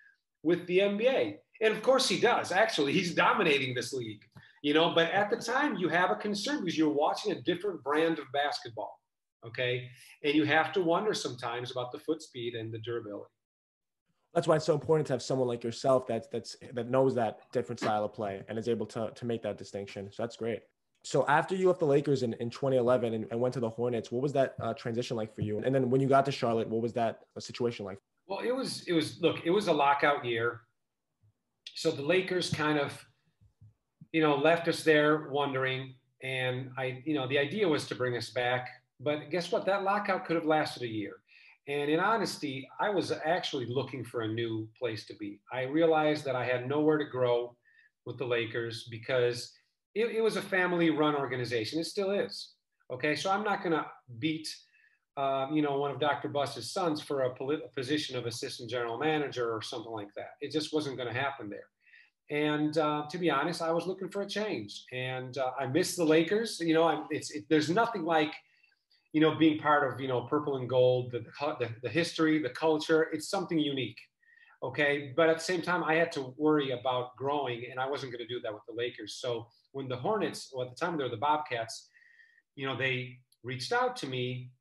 with 0.41 0.65
the 0.67 0.79
NBA? 0.79 1.35
And 1.61 1.73
of 1.73 1.81
course 1.81 2.07
he 2.07 2.19
does. 2.19 2.51
Actually, 2.51 2.93
he's 2.93 3.13
dominating 3.13 3.73
this 3.73 3.93
league, 3.93 4.23
you 4.61 4.73
know. 4.73 4.93
But 4.93 5.11
at 5.11 5.29
the 5.29 5.37
time, 5.37 5.77
you 5.77 5.89
have 5.89 6.11
a 6.11 6.15
concern 6.15 6.61
because 6.61 6.77
you're 6.77 6.89
watching 6.89 7.31
a 7.31 7.41
different 7.41 7.83
brand 7.83 8.19
of 8.19 8.25
basketball, 8.33 8.99
okay? 9.45 9.89
And 10.23 10.33
you 10.35 10.45
have 10.45 10.71
to 10.73 10.81
wonder 10.81 11.13
sometimes 11.13 11.71
about 11.71 11.91
the 11.91 11.99
foot 11.99 12.21
speed 12.21 12.55
and 12.55 12.71
the 12.71 12.79
durability 12.79 13.31
that's 14.37 14.47
why 14.47 14.55
it's 14.55 14.65
so 14.65 14.75
important 14.75 15.07
to 15.07 15.13
have 15.13 15.21
someone 15.23 15.47
like 15.47 15.63
yourself 15.63 16.05
that's 16.05 16.27
that's 16.27 16.55
that 16.73 16.91
knows 16.91 17.15
that 17.15 17.39
different 17.51 17.79
style 17.79 18.05
of 18.05 18.13
play 18.13 18.43
and 18.47 18.59
is 18.59 18.67
able 18.67 18.85
to 18.85 19.09
to 19.15 19.25
make 19.25 19.41
that 19.41 19.57
distinction. 19.57 20.11
So 20.11 20.21
that's 20.21 20.35
great. 20.35 20.59
So 21.03 21.25
after 21.27 21.55
you 21.55 21.67
left 21.67 21.79
the 21.79 21.87
Lakers 21.87 22.21
in, 22.21 22.33
in 22.33 22.49
2011 22.49 23.13
and, 23.13 23.25
and 23.31 23.39
went 23.39 23.53
to 23.53 23.59
the 23.59 23.69
Hornets, 23.69 24.11
what 24.11 24.21
was 24.21 24.33
that 24.33 24.55
uh, 24.61 24.73
transition 24.73 25.15
like 25.17 25.33
for 25.33 25.41
you? 25.41 25.59
And 25.59 25.73
then 25.73 25.89
when 25.89 26.01
you 26.01 26.07
got 26.07 26.25
to 26.25 26.31
Charlotte, 26.31 26.67
what 26.67 26.81
was 26.81 26.93
that 26.93 27.21
uh, 27.35 27.39
situation 27.39 27.85
like? 27.85 27.97
Well, 28.27 28.39
it 28.39 28.53
was 28.55 28.83
it 28.87 28.93
was 28.93 29.19
look, 29.21 29.37
it 29.43 29.49
was 29.49 29.69
a 29.69 29.73
lockout 29.73 30.23
year. 30.23 30.61
So 31.77 31.91
the 31.91 32.01
Lakers 32.01 32.49
kind 32.49 32.79
of, 32.79 33.05
you 34.11 34.19
know, 34.19 34.35
left 34.35 34.67
us 34.67 34.81
there 34.81 35.27
wondering. 35.29 35.93
And 36.23 36.71
I, 36.75 37.03
you 37.05 37.13
know, 37.13 37.27
the 37.27 37.37
idea 37.37 37.67
was 37.67 37.85
to 37.89 37.93
bring 37.93 38.17
us 38.17 38.31
back. 38.31 38.67
But 38.99 39.29
guess 39.29 39.51
what? 39.51 39.63
That 39.67 39.83
lockout 39.83 40.25
could 40.25 40.37
have 40.37 40.45
lasted 40.47 40.81
a 40.81 40.87
year. 40.87 41.17
And 41.67 41.91
in 41.91 41.99
honesty, 41.99 42.67
I 42.79 42.89
was 42.89 43.11
actually 43.23 43.67
looking 43.67 44.03
for 44.03 44.21
a 44.21 44.27
new 44.27 44.67
place 44.79 45.05
to 45.05 45.13
be. 45.17 45.39
I 45.53 45.65
realized 45.65 46.25
that 46.25 46.35
I 46.35 46.45
had 46.45 46.67
nowhere 46.67 46.97
to 46.97 47.05
grow 47.05 47.55
with 48.07 48.17
the 48.17 48.25
Lakers 48.25 48.87
because 48.89 49.53
it, 49.93 50.07
it 50.07 50.21
was 50.21 50.35
a 50.35 50.41
family 50.41 50.89
run 50.89 51.13
organization. 51.13 51.79
It 51.79 51.85
still 51.85 52.09
is. 52.09 52.53
Okay. 52.91 53.15
So 53.15 53.29
I'm 53.29 53.43
not 53.43 53.61
going 53.61 53.73
to 53.73 53.85
beat, 54.17 54.47
uh, 55.15 55.45
you 55.53 55.61
know, 55.61 55.77
one 55.77 55.91
of 55.91 55.99
Dr. 55.99 56.29
Buss's 56.29 56.73
sons 56.73 57.03
for 57.03 57.21
a, 57.21 57.35
polit- 57.35 57.61
a, 57.63 57.75
position 57.75 58.17
of 58.17 58.25
assistant 58.25 58.67
general 58.67 58.97
manager 58.97 59.53
or 59.53 59.61
something 59.61 59.91
like 59.91 60.11
that. 60.15 60.31
It 60.41 60.51
just 60.51 60.73
wasn't 60.73 60.97
going 60.97 61.13
to 61.13 61.19
happen 61.19 61.51
there. 61.51 61.67
And 62.29 62.77
uh, 62.77 63.05
to 63.09 63.17
be 63.17 63.29
honest, 63.29 63.61
I 63.61 63.71
was 63.71 63.87
looking 63.87 64.09
for 64.09 64.21
a 64.21 64.27
change. 64.27 64.85
And 64.91 65.37
uh, 65.37 65.51
I 65.59 65.67
miss 65.67 65.95
the 65.95 66.05
Lakers. 66.05 66.59
You 66.59 66.73
know, 66.73 66.83
I, 66.83 67.03
it's, 67.09 67.31
it, 67.31 67.45
there's 67.49 67.69
nothing 67.69 68.03
like– 68.03 68.33
you 69.13 69.21
know, 69.21 69.33
being 69.33 69.57
part 69.57 69.91
of, 69.91 69.99
you 70.01 70.07
know, 70.07 70.21
purple 70.21 70.57
and 70.57 70.69
gold, 70.69 71.11
the, 71.11 71.25
the, 71.59 71.69
the 71.81 71.89
history, 71.89 72.39
the 72.39 72.49
culture, 72.49 73.03
it's 73.13 73.29
something 73.29 73.57
unique. 73.57 73.97
Okay. 74.61 75.13
But 75.15 75.29
at 75.29 75.37
the 75.37 75.43
same 75.43 75.61
time, 75.61 75.83
I 75.83 75.95
had 75.95 76.11
to 76.11 76.35
worry 76.37 76.71
about 76.71 77.15
growing, 77.15 77.63
and 77.71 77.79
I 77.79 77.87
wasn't 77.89 78.11
going 78.11 78.27
to 78.27 78.31
do 78.31 78.41
that 78.41 78.53
with 78.53 78.63
the 78.67 78.75
Lakers. 78.75 79.15
So 79.15 79.47
when 79.71 79.87
the 79.87 79.95
Hornets, 79.95 80.51
well, 80.53 80.67
at 80.67 80.75
the 80.75 80.85
time 80.85 80.97
they 80.97 81.03
were 81.03 81.09
the 81.09 81.17
Bobcats, 81.17 81.87
you 82.55 82.67
know, 82.67 82.75
they 82.75 83.17
reached 83.43 83.71
out 83.71 83.95
to 83.97 84.07
me. 84.07 84.51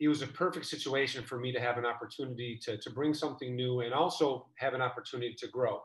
It 0.00 0.08
was 0.08 0.22
a 0.22 0.28
perfect 0.28 0.66
situation 0.66 1.22
for 1.22 1.38
me 1.38 1.52
to 1.52 1.60
have 1.60 1.76
an 1.76 1.84
opportunity 1.86 2.58
to, 2.64 2.78
to 2.78 2.90
bring 2.90 3.12
something 3.12 3.54
new 3.54 3.80
and 3.80 3.92
also 3.92 4.46
have 4.56 4.72
an 4.74 4.80
opportunity 4.80 5.34
to 5.38 5.46
grow. 5.48 5.82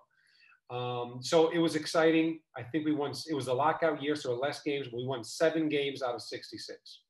Um, 0.69 1.19
so 1.21 1.49
it 1.49 1.57
was 1.57 1.75
exciting. 1.75 2.39
I 2.55 2.61
think 2.63 2.85
we 2.85 2.93
won, 2.93 3.13
it 3.27 3.33
was 3.33 3.47
a 3.47 3.53
lockout 3.53 4.01
year, 4.03 4.15
so 4.15 4.35
less 4.35 4.61
games. 4.61 4.87
We 4.93 5.05
won 5.05 5.23
seven 5.23 5.67
games 5.67 6.03
out 6.03 6.13
of 6.13 6.21
66. 6.21 7.01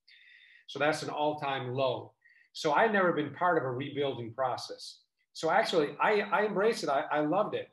So 0.68 0.80
that's 0.80 1.04
an 1.04 1.10
all 1.10 1.40
time 1.40 1.74
low. 1.74 2.14
So 2.54 2.74
I've 2.74 2.92
never 2.92 3.12
been 3.12 3.34
part 3.34 3.58
of 3.58 3.64
a 3.64 3.72
rebuilding 3.72 4.34
process. 4.34 5.00
So 5.34 5.50
actually, 5.50 5.96
I, 6.02 6.22
I 6.22 6.46
embraced 6.46 6.84
it. 6.84 6.90
I, 6.90 7.04
I 7.12 7.20
loved 7.20 7.56
it. 7.56 7.70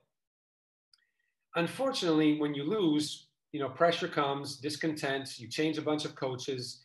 Unfortunately, 1.57 2.38
when 2.38 2.55
you 2.55 2.64
lose, 2.64 3.29
you 3.53 3.61
know, 3.61 3.68
pressure 3.68 4.09
comes, 4.09 4.57
discontent, 4.57 5.38
you 5.38 5.49
change 5.49 5.79
a 5.79 5.83
bunch 5.83 6.05
of 6.05 6.14
coaches. 6.14 6.81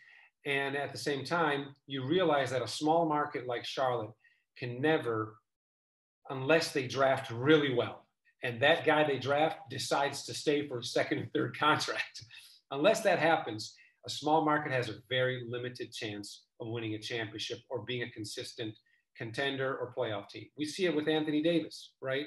And 0.45 0.75
at 0.75 0.91
the 0.91 0.97
same 0.97 1.23
time, 1.23 1.75
you 1.87 2.05
realize 2.07 2.49
that 2.51 2.61
a 2.61 2.67
small 2.67 3.07
market 3.07 3.47
like 3.47 3.65
Charlotte 3.65 4.11
can 4.57 4.81
never, 4.81 5.35
unless 6.29 6.71
they 6.71 6.87
draft 6.87 7.29
really 7.29 7.73
well, 7.73 8.05
and 8.43 8.62
that 8.62 8.86
guy 8.86 9.04
they 9.04 9.19
draft 9.19 9.58
decides 9.69 10.23
to 10.25 10.34
stay 10.34 10.67
for 10.67 10.80
a 10.80 10.84
second 10.84 11.19
and 11.19 11.34
third 11.34 11.58
contract. 11.60 12.23
unless 12.71 13.01
that 13.01 13.19
happens, 13.19 13.75
a 14.06 14.10
small 14.10 14.43
market 14.43 14.71
has 14.71 14.89
a 14.89 14.95
very 15.10 15.43
limited 15.47 15.91
chance 15.91 16.45
of 16.60 16.67
winning 16.69 16.95
a 16.95 16.99
championship 16.99 17.60
or 17.69 17.84
being 17.84 18.04
a 18.04 18.12
consistent 18.12 18.73
contender 19.15 19.77
or 19.77 19.93
playoff 19.97 20.30
team. 20.30 20.45
We 20.58 20.65
see 20.65 20.86
it 20.86 20.95
with 20.95 21.08
Anthony 21.08 21.43
Davis, 21.43 21.93
right? 22.01 22.25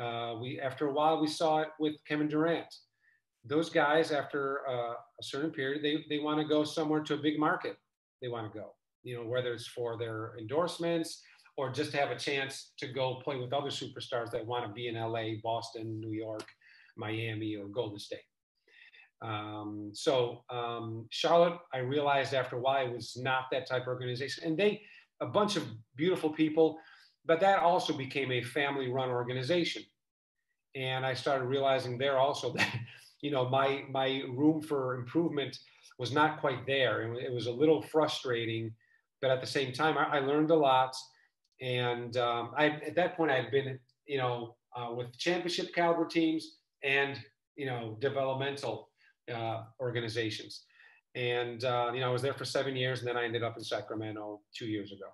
Uh, 0.00 0.36
we 0.40 0.60
after 0.60 0.88
a 0.88 0.92
while 0.92 1.20
we 1.20 1.28
saw 1.28 1.60
it 1.60 1.68
with 1.78 1.94
Kevin 2.06 2.28
Durant. 2.28 2.66
Those 3.44 3.70
guys, 3.70 4.10
after 4.10 4.68
uh, 4.68 4.94
a 4.94 5.22
certain 5.22 5.50
period, 5.50 5.82
they 5.82 6.04
they 6.08 6.22
want 6.22 6.40
to 6.40 6.46
go 6.46 6.64
somewhere 6.64 7.02
to 7.04 7.14
a 7.14 7.18
big 7.18 7.38
market. 7.38 7.76
They 8.20 8.28
want 8.28 8.52
to 8.52 8.58
go, 8.58 8.74
you 9.04 9.16
know, 9.16 9.26
whether 9.26 9.52
it's 9.54 9.68
for 9.68 9.96
their 9.96 10.32
endorsements 10.38 11.22
or 11.56 11.70
just 11.70 11.90
to 11.92 11.96
have 11.96 12.10
a 12.10 12.18
chance 12.18 12.72
to 12.78 12.86
go 12.86 13.20
play 13.24 13.36
with 13.36 13.52
other 13.52 13.70
superstars 13.70 14.30
that 14.30 14.44
want 14.44 14.66
to 14.66 14.72
be 14.72 14.88
in 14.88 14.94
LA, 14.94 15.40
Boston, 15.42 16.00
New 16.00 16.12
York, 16.12 16.46
Miami, 16.96 17.56
or 17.56 17.66
Golden 17.66 17.98
State. 17.98 18.20
Um, 19.22 19.90
so 19.94 20.44
um, 20.50 21.06
Charlotte, 21.10 21.58
I 21.72 21.78
realized 21.78 22.34
after 22.34 22.56
a 22.56 22.60
while 22.60 22.86
it 22.86 22.92
was 22.92 23.16
not 23.16 23.44
that 23.50 23.66
type 23.66 23.82
of 23.82 23.88
organization, 23.88 24.44
and 24.44 24.58
they 24.58 24.82
a 25.20 25.26
bunch 25.26 25.56
of 25.56 25.64
beautiful 25.96 26.28
people, 26.28 26.78
but 27.24 27.40
that 27.40 27.60
also 27.60 27.94
became 27.94 28.30
a 28.30 28.42
family-run 28.42 29.08
organization, 29.08 29.82
and 30.74 31.06
I 31.06 31.14
started 31.14 31.46
realizing 31.46 31.96
there 31.96 32.18
also 32.18 32.52
that 32.56 32.74
you 33.22 33.30
know 33.30 33.48
my 33.48 33.84
my 33.90 34.22
room 34.28 34.60
for 34.60 34.96
improvement 34.96 35.58
was 35.98 36.12
not 36.12 36.40
quite 36.40 36.66
there, 36.66 37.02
and 37.02 37.16
it 37.16 37.32
was 37.32 37.46
a 37.46 37.52
little 37.52 37.80
frustrating, 37.80 38.74
but 39.22 39.30
at 39.30 39.40
the 39.40 39.46
same 39.46 39.72
time 39.72 39.96
I, 39.96 40.18
I 40.18 40.20
learned 40.20 40.50
a 40.50 40.56
lot, 40.56 40.94
and 41.60 42.16
um, 42.16 42.52
I 42.56 42.66
at 42.86 42.94
that 42.96 43.16
point 43.16 43.30
I 43.30 43.36
had 43.36 43.50
been 43.50 43.78
you 44.06 44.18
know 44.18 44.56
uh, 44.76 44.92
with 44.92 45.16
championship 45.18 45.74
caliber 45.74 46.06
teams 46.06 46.58
and 46.82 47.18
you 47.56 47.66
know 47.66 47.96
developmental 48.00 48.90
uh, 49.32 49.64
organizations. 49.80 50.64
And, 51.14 51.64
uh, 51.64 51.92
you 51.94 52.00
know, 52.00 52.10
I 52.10 52.12
was 52.12 52.20
there 52.20 52.34
for 52.34 52.44
seven 52.44 52.76
years 52.76 52.98
and 53.00 53.08
then 53.08 53.16
I 53.16 53.24
ended 53.24 53.42
up 53.42 53.56
in 53.56 53.64
Sacramento 53.64 54.40
two 54.54 54.66
years 54.66 54.92
ago. 54.92 55.06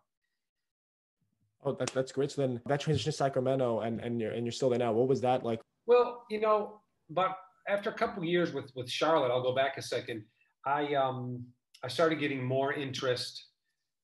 Oh, 1.65 1.77
that, 1.79 1.93
that's 1.93 2.11
great. 2.11 2.33
So 2.33 2.43
then 2.43 2.61
that 2.67 2.81
transition 2.81 3.13
to 3.13 3.17
Sacramento 3.17 3.81
and, 3.81 4.01
and 4.01 4.21
you're, 4.21 4.33
and 4.33 4.45
you're 4.45 4.53
still 4.53 4.69
there 4.69 4.81
now. 4.81 4.93
What 4.93 5.07
was 5.07 5.21
that 5.21 5.45
like? 5.45 5.61
Well, 5.87 6.25
you 6.29 6.41
know, 6.41 6.81
but 7.09 7.37
after 7.69 7.91
a 7.91 7.95
couple 7.95 8.25
years 8.25 8.53
with 8.53 8.73
with 8.75 8.91
Charlotte, 8.91 9.31
I'll 9.31 9.43
go 9.43 9.55
back 9.55 9.79
a 9.79 9.83
second. 9.83 10.25
I 10.67 10.95
um 10.95 11.45
I 11.85 11.89
started 11.89 12.19
getting 12.19 12.43
more 12.43 12.73
interest 12.73 13.47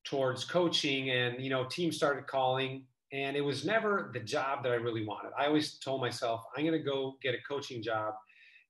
towards 0.09 0.43
coaching, 0.43 1.11
and 1.11 1.39
you 1.39 1.49
know, 1.49 1.65
teams 1.65 1.95
started 1.95 2.25
calling, 2.25 2.83
and 3.13 3.37
it 3.37 3.41
was 3.41 3.63
never 3.63 4.09
the 4.13 4.19
job 4.19 4.63
that 4.63 4.71
I 4.71 4.75
really 4.75 5.05
wanted. 5.05 5.31
I 5.37 5.45
always 5.45 5.77
told 5.77 6.01
myself, 6.01 6.41
I'm 6.55 6.65
going 6.65 6.77
to 6.77 6.83
go 6.83 7.17
get 7.21 7.35
a 7.35 7.37
coaching 7.47 7.81
job, 7.83 8.15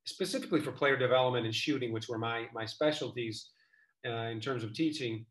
specifically 0.05 0.59
for 0.59 0.71
player 0.71 0.97
development 0.97 1.45
and 1.45 1.55
shooting, 1.55 1.93
which 1.93 2.09
were 2.09 2.17
my 2.17 2.47
my 2.53 2.65
specialties 2.65 3.49
uh, 4.05 4.27
in 4.33 4.41
terms 4.41 4.63
of 4.63 4.73
teaching. 4.73 5.25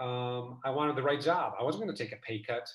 Um, 0.00 0.60
I 0.64 0.70
wanted 0.70 0.94
the 0.94 1.02
right 1.02 1.20
job. 1.20 1.54
I 1.58 1.64
wasn't 1.64 1.84
going 1.84 1.94
to 1.94 2.02
take 2.02 2.12
a 2.12 2.20
pay 2.22 2.40
cut, 2.40 2.68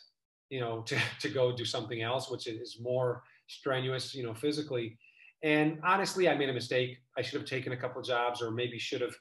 you 0.50 0.60
know, 0.60 0.82
to 0.88 0.98
to 1.22 1.30
go 1.30 1.56
do 1.56 1.65
something 1.65 2.02
else, 2.02 2.30
which 2.30 2.48
is 2.48 2.80
more 2.82 3.24
strenuous, 3.48 4.13
you 4.13 4.24
know, 4.24 4.34
physically. 4.34 4.98
And 5.41 5.80
honestly, 5.84 6.28
I 6.28 6.36
made 6.36 6.50
a 6.50 6.54
mistake. 6.54 6.98
I 7.17 7.22
should 7.22 7.39
have 7.39 7.50
taken 7.50 7.72
a 7.74 7.78
couple 7.78 8.02
jobs, 8.02 8.41
or 8.41 8.52
maybe 8.52 8.80
should 8.80 9.02
have, 9.02 9.15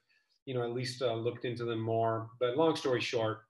you 0.46 0.54
know, 0.54 0.62
at 0.62 0.72
least 0.72 1.02
uh, 1.02 1.14
looked 1.14 1.44
into 1.44 1.64
them 1.64 1.80
more. 1.80 2.30
But 2.38 2.56
long 2.56 2.76
story 2.76 3.00
short, 3.00 3.40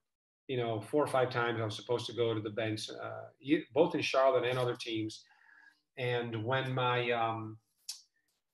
you 0.52 0.58
know, 0.58 0.82
four 0.82 1.02
or 1.02 1.06
five 1.06 1.30
times 1.30 1.58
I 1.62 1.64
was 1.64 1.76
supposed 1.76 2.04
to 2.08 2.12
go 2.12 2.34
to 2.34 2.40
the 2.42 2.50
bench, 2.50 2.90
uh, 2.90 3.56
both 3.72 3.94
in 3.94 4.02
Charlotte 4.02 4.44
and 4.44 4.58
other 4.58 4.76
teams. 4.76 5.24
And 5.96 6.44
when 6.44 6.74
my 6.74 7.10
um, 7.10 7.56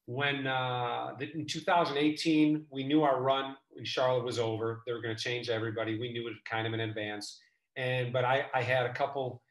when 0.06 0.46
uh, 0.46 1.16
in 1.34 1.44
2018 1.44 2.66
we 2.70 2.84
knew 2.84 3.02
our 3.02 3.20
run 3.20 3.56
in 3.76 3.84
Charlotte 3.84 4.24
was 4.24 4.38
over, 4.38 4.80
they 4.86 4.92
were 4.92 5.02
going 5.02 5.16
to 5.16 5.20
change 5.20 5.50
everybody. 5.50 5.98
We 5.98 6.12
knew 6.12 6.28
it 6.28 6.34
kind 6.48 6.68
of 6.68 6.72
in 6.72 6.78
advance. 6.78 7.40
And 7.76 8.12
but 8.12 8.24
I, 8.24 8.46
I 8.54 8.62
had 8.62 8.86
a 8.86 8.94
couple 8.94 9.42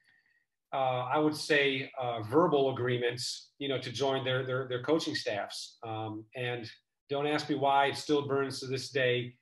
uh, 0.73 1.03
I 1.13 1.17
would 1.17 1.35
say, 1.35 1.91
uh, 1.99 2.21
verbal 2.21 2.73
agreements, 2.73 3.49
you 3.59 3.67
know, 3.67 3.77
to 3.77 3.91
join 3.91 4.23
their 4.23 4.45
their, 4.45 4.69
their 4.69 4.83
coaching 4.83 5.15
staffs. 5.15 5.79
Um, 5.83 6.23
and 6.37 6.65
don't 7.09 7.27
ask 7.27 7.49
me 7.49 7.55
why; 7.55 7.87
it 7.87 7.97
still 7.97 8.25
burns 8.25 8.61
to 8.61 8.67
this 8.67 8.89
day. 8.89 9.33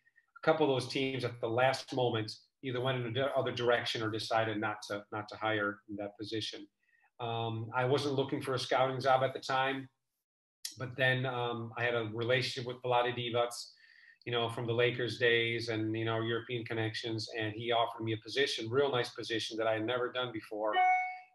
A 0.44 0.44
couple 0.44 0.66
of 0.66 0.82
those 0.82 0.92
teams 0.92 1.24
at 1.24 1.40
the 1.40 1.48
last 1.48 1.94
moment 1.94 2.32
either 2.66 2.82
went 2.82 3.06
in 3.06 3.18
another 3.18 3.52
direction 3.52 4.02
or 4.02 4.10
decided 4.10 4.60
not 4.60 4.78
to 4.90 5.04
not 5.12 5.28
to 5.30 5.38
hire 5.38 5.80
in 5.90 5.96
that 5.98 6.18
position. 6.20 6.66
Um, 7.20 7.70
I 7.76 7.86
wasn't 7.86 8.16
looking 8.16 8.42
for 8.42 8.54
a 8.54 8.60
scouting 8.60 9.00
job 9.00 9.24
at 9.24 9.34
the 9.34 9.40
time, 9.40 9.88
but 10.78 10.98
then 10.98 11.26
um, 11.26 11.72
I 11.78 11.84
had 11.84 11.96
a 11.96 12.10
relationship 12.14 12.68
with 12.68 12.82
Vlade 12.84 13.16
Divac, 13.18 13.54
you 14.26 14.34
know, 14.34 14.50
from 14.50 14.68
the 14.68 14.74
Lakers 14.74 15.18
days 15.18 15.70
and 15.70 15.96
you 15.96 16.06
know 16.06 16.22
European 16.22 16.66
connections, 16.66 17.30
and 17.40 17.54
he 17.54 17.72
offered 17.72 18.04
me 18.04 18.14
a 18.14 18.18
position, 18.18 18.70
real 18.70 18.92
nice 18.92 19.10
position 19.10 19.56
that 19.58 19.68
I 19.68 19.74
had 19.74 19.86
never 19.86 20.12
done 20.12 20.32
before 20.34 20.74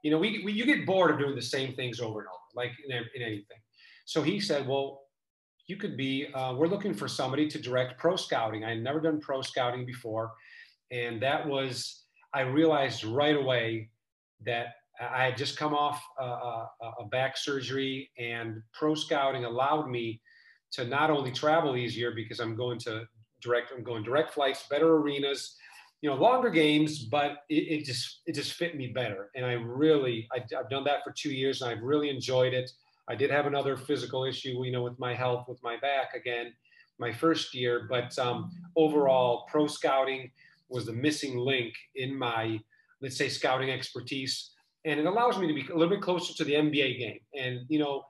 you 0.02 0.10
know, 0.10 0.18
we, 0.18 0.42
we 0.44 0.52
you 0.52 0.64
get 0.64 0.86
bored 0.86 1.10
of 1.10 1.18
doing 1.18 1.34
the 1.34 1.42
same 1.42 1.74
things 1.74 2.00
over 2.00 2.20
and 2.20 2.28
over, 2.28 2.38
like 2.54 2.72
in, 2.88 2.96
in 3.14 3.22
anything. 3.22 3.58
So 4.06 4.22
he 4.22 4.40
said, 4.40 4.66
well, 4.66 5.02
you 5.66 5.76
could 5.76 5.96
be, 5.96 6.28
uh, 6.34 6.54
we're 6.54 6.66
looking 6.66 6.94
for 6.94 7.06
somebody 7.06 7.48
to 7.48 7.60
direct 7.60 7.98
pro 7.98 8.16
scouting. 8.16 8.64
I 8.64 8.70
had 8.70 8.82
never 8.82 9.00
done 9.00 9.20
pro 9.20 9.42
scouting 9.42 9.86
before. 9.86 10.32
And 10.90 11.22
that 11.22 11.46
was, 11.46 12.04
I 12.34 12.42
realized 12.42 13.04
right 13.04 13.36
away 13.36 13.90
that 14.44 14.74
I 15.00 15.24
had 15.24 15.36
just 15.36 15.56
come 15.56 15.74
off 15.74 16.02
a, 16.18 16.24
a, 16.24 16.70
a 17.00 17.04
back 17.10 17.36
surgery 17.36 18.10
and 18.18 18.62
pro 18.72 18.94
scouting 18.94 19.44
allowed 19.44 19.88
me 19.88 20.20
to 20.72 20.84
not 20.84 21.10
only 21.10 21.32
travel 21.32 21.76
easier 21.76 22.12
because 22.12 22.38
I'm 22.38 22.54
going 22.54 22.78
to 22.80 23.04
direct, 23.40 23.72
I'm 23.76 23.82
going 23.82 24.02
direct 24.02 24.34
flights, 24.34 24.66
better 24.68 24.96
arenas, 24.96 25.56
you 26.00 26.08
know 26.08 26.16
longer 26.16 26.50
games 26.50 27.04
but 27.04 27.38
it, 27.48 27.80
it, 27.80 27.84
just 27.84 28.20
it 28.26 28.34
just 28.34 28.54
fit 28.54 28.76
me 28.76 28.88
better. 28.88 29.30
And 29.34 29.44
i 29.44 29.52
really 29.52 30.28
I, 30.32 30.38
have 30.56 30.70
done 30.70 30.84
that 30.84 31.04
for 31.04 31.12
two 31.12 31.30
years 31.30 31.62
and 31.62 31.70
i've 31.70 31.82
really 31.82 32.10
enjoyed 32.10 32.54
it. 32.54 32.70
I 33.08 33.14
did 33.14 33.30
have 33.30 33.46
another 33.46 33.76
physical 33.76 34.24
issue 34.24 34.64
you 34.64 34.72
know 34.72 34.82
with 34.82 34.98
my 34.98 35.14
health 35.14 35.46
with 35.48 35.62
my 35.62 35.76
back 35.78 36.14
again 36.14 36.52
my 36.98 37.12
first 37.12 37.54
year 37.54 37.86
but 37.88 38.18
um, 38.18 38.50
overall 38.76 39.46
pro 39.50 39.66
scouting 39.66 40.30
was 40.70 40.86
the 40.86 40.92
missing 40.92 41.36
link 41.36 41.74
in 41.96 42.16
my 42.16 42.58
let's 43.02 43.16
say 43.16 43.28
scouting 43.28 43.70
expertise 43.70 44.52
and 44.84 44.98
it 44.98 45.06
allows 45.06 45.38
me 45.38 45.46
to 45.46 45.54
be 45.54 45.66
a 45.70 45.76
little 45.76 45.94
bit 45.94 46.02
closer 46.02 46.32
to 46.34 46.44
the 46.44 46.54
nba 46.54 46.98
game 46.98 47.20
and 47.34 47.60
you 47.68 47.78
know 47.78 48.02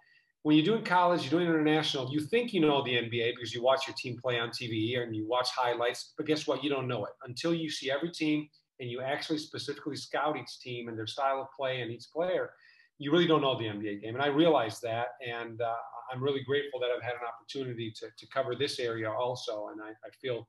when 0.43 0.57
you're 0.57 0.65
doing 0.65 0.85
college, 0.85 1.23
you're 1.23 1.39
doing 1.39 1.53
international, 1.53 2.11
you 2.11 2.21
think 2.21 2.55
you 2.55 2.61
know 2.61 2.83
the 2.83 2.93
NBA 2.93 3.35
because 3.37 3.53
you 3.53 3.63
watch 3.63 3.87
your 3.87 3.95
team 3.99 4.19
play 4.19 4.39
on 4.39 4.49
TV 4.49 4.99
and 4.99 5.15
you 5.15 5.29
watch 5.29 5.51
highlights. 5.51 6.15
But 6.17 6.27
guess 6.27 6.47
what? 6.47 6.65
You 6.65 6.71
don't 6.71 6.89
know 6.89 7.05
it 7.05 7.13
until 7.27 7.53
you 7.53 7.69
see 7.69 7.91
every 7.91 8.11
team 8.11 8.49
and 8.81 8.91
you 8.91 9.03
actually 9.03 9.39
specifically 9.39 9.97
scout 9.97 10.39
each 10.39 10.61
team 10.61 10.89
and 10.89 10.97
their 10.97 11.07
style 11.07 11.43
of 11.43 11.49
play 11.59 11.83
and 11.83 11.91
each 11.91 12.07
player. 12.15 12.51
You 12.99 13.13
really 13.13 13.27
don't 13.27 13.43
know 13.43 13.59
the 13.59 13.67
NBA 13.67 14.03
game. 14.03 14.15
And 14.15 14.23
I 14.23 14.29
realize 14.29 14.81
that. 14.81 15.09
And 15.27 15.61
uh, 15.61 15.75
I'm 16.11 16.23
really 16.23 16.43
grateful 16.43 16.81
that 16.81 16.89
I've 16.95 17.03
had 17.03 17.15
an 17.15 17.29
opportunity 17.29 17.93
to, 17.97 18.07
to 18.17 18.27
cover 18.33 18.55
this 18.55 18.79
area 18.79 19.11
also. 19.11 19.69
And 19.69 19.83
I, 19.83 19.91
I 19.91 20.11
feel 20.23 20.49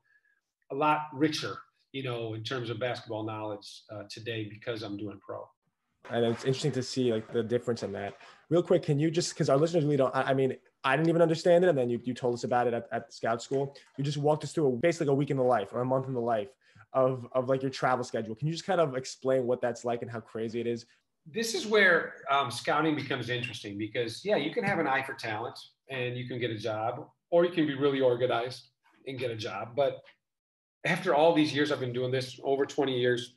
a 0.71 0.76
lot 0.76 1.02
richer, 1.13 1.58
you 1.91 2.04
know, 2.04 2.34
in 2.34 2.43
terms 2.43 2.69
of 2.69 2.80
basketball 2.80 3.23
knowledge 3.23 3.84
uh, 3.91 4.04
today 4.10 4.47
because 4.49 4.84
I'm 4.84 4.97
doing 4.97 5.19
pro 5.19 5.45
and 6.10 6.25
it's 6.25 6.43
interesting 6.43 6.71
to 6.71 6.84
see 6.84 7.13
like 7.13 7.32
the 7.32 7.43
difference 7.43 7.84
in 7.84 7.91
that. 7.93 8.15
Real 8.49 8.63
quick, 8.63 8.84
can 8.84 8.99
you 8.99 9.12
just 9.12 9.34
because 9.34 9.49
our 9.49 9.58
listeners 9.58 9.84
really 9.84 9.97
don't. 9.97 10.15
I, 10.15 10.23
I, 10.23 10.34
mean, 10.34 10.56
I 10.84 10.95
didn't 10.95 11.10
even 11.10 11.21
understand 11.21 11.63
it, 11.63 11.69
and 11.69 11.77
then 11.77 11.89
you, 11.89 11.99
you 12.04 12.13
told 12.13 12.34
us 12.34 12.43
about 12.43 12.67
it 12.67 12.73
at, 12.73 12.88
at 12.91 13.13
Scout 13.13 13.41
School. 13.41 13.75
You 13.97 14.04
just 14.04 14.17
walked 14.17 14.43
us 14.43 14.51
through 14.51 14.67
a, 14.67 14.71
basically 14.71 15.08
a 15.08 15.13
week 15.13 15.30
in 15.30 15.38
the 15.38 15.43
life 15.43 15.69
or 15.73 15.82
a 15.82 15.86
month 15.86 16.08
in 16.08 16.13
the 16.13 16.21
life 16.21 16.49
of 16.93 17.27
of 17.34 17.49
like 17.49 17.62
your 17.62 17.71
travel 17.71 18.04
schedule. 18.04 18.36
Can 18.36 18.47
you 18.47 18.54
just 18.54 18.65
kind 18.65 18.82
of 18.82 18.95
explain 18.95 19.45
what 19.45 19.62
that's 19.62 19.86
like 19.86 20.01
and 20.01 20.12
how 20.12 20.19
crazy 20.19 20.60
it 20.60 20.67
is? 20.67 20.86
This 21.25 21.54
is 21.54 21.67
where 21.67 22.15
um, 22.32 22.49
scouting 22.49 22.95
becomes 22.95 23.30
interesting 23.30 23.77
because 23.77 24.25
yeah, 24.25 24.38
you 24.38 24.51
can 24.51 24.63
have 24.63 24.80
an 24.80 24.88
eye 24.88 25.04
for 25.04 25.13
talent 25.13 25.58
and 25.89 26.17
you 26.17 26.27
can 26.27 26.39
get 26.39 26.49
a 26.51 26.58
job, 26.58 27.08
or 27.30 27.45
you 27.45 27.51
can 27.51 27.67
be 27.67 27.75
really 27.75 28.01
organized 28.01 28.69
and 29.08 29.19
get 29.19 29.32
a 29.32 29.36
job. 29.36 29.69
But 29.75 30.01
after 30.86 31.13
all 31.13 31.34
these 31.34 31.54
years, 31.54 31.72
I've 31.72 31.80
been 31.80 31.94
doing 31.94 32.12
this 32.12 32.39
over 32.44 32.65
20 32.65 33.00
years 33.00 33.36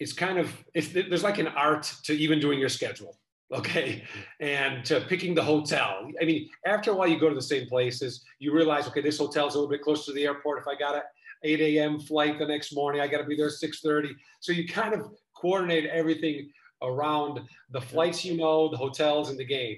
it's 0.00 0.14
kind 0.14 0.38
of 0.38 0.52
it's 0.74 0.88
there's 0.88 1.22
like 1.22 1.38
an 1.38 1.48
art 1.48 1.94
to 2.02 2.14
even 2.14 2.40
doing 2.40 2.58
your 2.58 2.68
schedule 2.68 3.16
okay? 3.52 4.04
And 4.38 4.84
to 4.84 5.00
picking 5.00 5.34
the 5.34 5.42
hotel. 5.42 6.08
I 6.20 6.24
mean 6.24 6.48
after 6.66 6.92
a 6.92 6.94
while 6.94 7.08
you 7.08 7.18
go 7.18 7.28
to 7.28 7.34
the 7.34 7.42
same 7.42 7.68
places 7.68 8.24
you 8.38 8.52
realize 8.52 8.88
okay 8.88 9.02
this 9.02 9.18
hotel's 9.18 9.54
a 9.54 9.58
little 9.58 9.70
bit 9.70 9.82
closer 9.82 10.06
to 10.06 10.12
the 10.12 10.24
airport. 10.24 10.60
If 10.60 10.68
i 10.68 10.74
got 10.74 10.96
a 10.96 11.02
8 11.42 11.60
a.m 11.60 12.00
flight 12.00 12.38
the 12.38 12.46
next 12.46 12.74
morning 12.74 13.00
i 13.00 13.08
got 13.08 13.18
to 13.18 13.24
be 13.24 13.36
there 13.36 13.48
6.30 13.48 14.10
so 14.40 14.52
you 14.52 14.68
kind 14.68 14.94
of 14.94 15.10
coordinate 15.34 15.86
everything 15.86 16.50
around 16.82 17.40
the 17.70 17.80
flights 17.80 18.24
you 18.24 18.36
know 18.36 18.68
the 18.68 18.76
hotels 18.76 19.30
and 19.30 19.38
the 19.38 19.44
game 19.44 19.76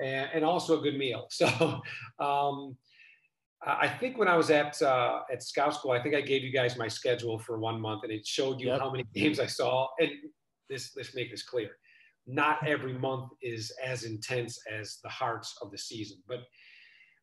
and, 0.00 0.28
and 0.34 0.44
also 0.44 0.78
a 0.78 0.82
good 0.82 0.98
meal. 0.98 1.28
So 1.30 1.80
um, 2.18 2.76
I 3.66 3.88
think 3.88 4.18
when 4.18 4.28
I 4.28 4.36
was 4.36 4.50
at 4.50 4.80
uh, 4.82 5.20
at 5.32 5.42
Scout 5.42 5.74
School, 5.74 5.92
I 5.92 6.02
think 6.02 6.14
I 6.14 6.20
gave 6.20 6.42
you 6.42 6.52
guys 6.52 6.76
my 6.76 6.88
schedule 6.88 7.38
for 7.38 7.58
one 7.58 7.80
month, 7.80 8.02
and 8.02 8.12
it 8.12 8.26
showed 8.26 8.60
you 8.60 8.68
yep. 8.68 8.80
how 8.80 8.90
many 8.90 9.04
games 9.14 9.40
I 9.40 9.46
saw. 9.46 9.88
And 9.98 10.10
this 10.68 10.94
let's 10.96 11.14
make 11.14 11.30
this 11.30 11.42
clear: 11.42 11.70
not 12.26 12.66
every 12.66 12.92
month 12.92 13.30
is 13.42 13.72
as 13.82 14.04
intense 14.04 14.58
as 14.70 14.98
the 15.02 15.08
hearts 15.08 15.56
of 15.62 15.70
the 15.70 15.78
season. 15.78 16.18
But 16.28 16.40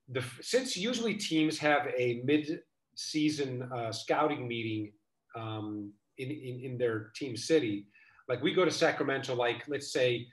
the 0.10 0.24
since 0.42 0.76
usually 0.76 1.14
teams 1.14 1.60
have 1.60 1.88
a 1.98 2.22
mid-season 2.26 3.70
uh, 3.74 3.92
scouting 3.92 4.48
meeting 4.48 4.94
um, 5.36 5.92
in, 6.18 6.32
in 6.32 6.62
in 6.64 6.78
their 6.78 7.12
team 7.16 7.38
city, 7.38 7.88
like 8.28 8.42
we 8.42 8.54
go 8.54 8.66
to 8.66 8.72
Sacramento, 8.72 9.36
like 9.36 9.64
let's 9.68 9.92
say. 9.94 10.28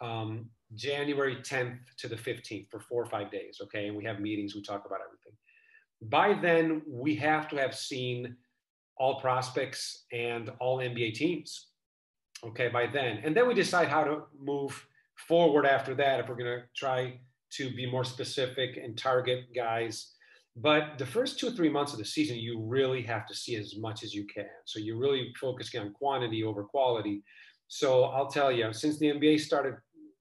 Um, 0.00 0.50
January 0.74 1.36
10th 1.36 1.78
to 1.98 2.08
the 2.08 2.16
15th 2.16 2.68
for 2.68 2.80
four 2.80 3.00
or 3.00 3.06
five 3.06 3.30
days. 3.30 3.60
Okay. 3.62 3.86
And 3.86 3.96
we 3.96 4.04
have 4.04 4.18
meetings, 4.18 4.56
we 4.56 4.62
talk 4.62 4.84
about 4.84 4.98
everything 5.06 5.23
by 6.02 6.34
then 6.34 6.82
we 6.86 7.14
have 7.16 7.48
to 7.48 7.56
have 7.56 7.74
seen 7.74 8.36
all 8.96 9.20
prospects 9.20 10.04
and 10.12 10.50
all 10.60 10.78
NBA 10.78 11.14
teams. 11.14 11.68
Okay, 12.44 12.68
by 12.68 12.86
then. 12.86 13.20
And 13.24 13.36
then 13.36 13.48
we 13.48 13.54
decide 13.54 13.88
how 13.88 14.04
to 14.04 14.22
move 14.38 14.86
forward 15.16 15.66
after 15.66 15.94
that 15.94 16.20
if 16.20 16.28
we're 16.28 16.36
going 16.36 16.60
to 16.60 16.64
try 16.76 17.18
to 17.52 17.70
be 17.74 17.90
more 17.90 18.04
specific 18.04 18.76
and 18.76 18.96
target 18.98 19.46
guys. 19.54 20.12
But 20.56 20.98
the 20.98 21.06
first 21.06 21.38
two 21.38 21.48
or 21.48 21.52
three 21.52 21.68
months 21.68 21.92
of 21.92 21.98
the 21.98 22.04
season, 22.04 22.36
you 22.36 22.60
really 22.60 23.02
have 23.02 23.26
to 23.26 23.34
see 23.34 23.56
as 23.56 23.76
much 23.76 24.04
as 24.04 24.14
you 24.14 24.26
can. 24.26 24.46
So 24.66 24.78
you're 24.78 24.98
really 24.98 25.32
focusing 25.40 25.80
on 25.80 25.92
quantity 25.92 26.44
over 26.44 26.62
quality. 26.62 27.22
So 27.66 28.04
I'll 28.04 28.28
tell 28.28 28.52
you, 28.52 28.72
since 28.72 28.98
the 28.98 29.06
NBA 29.06 29.40
started 29.40 29.74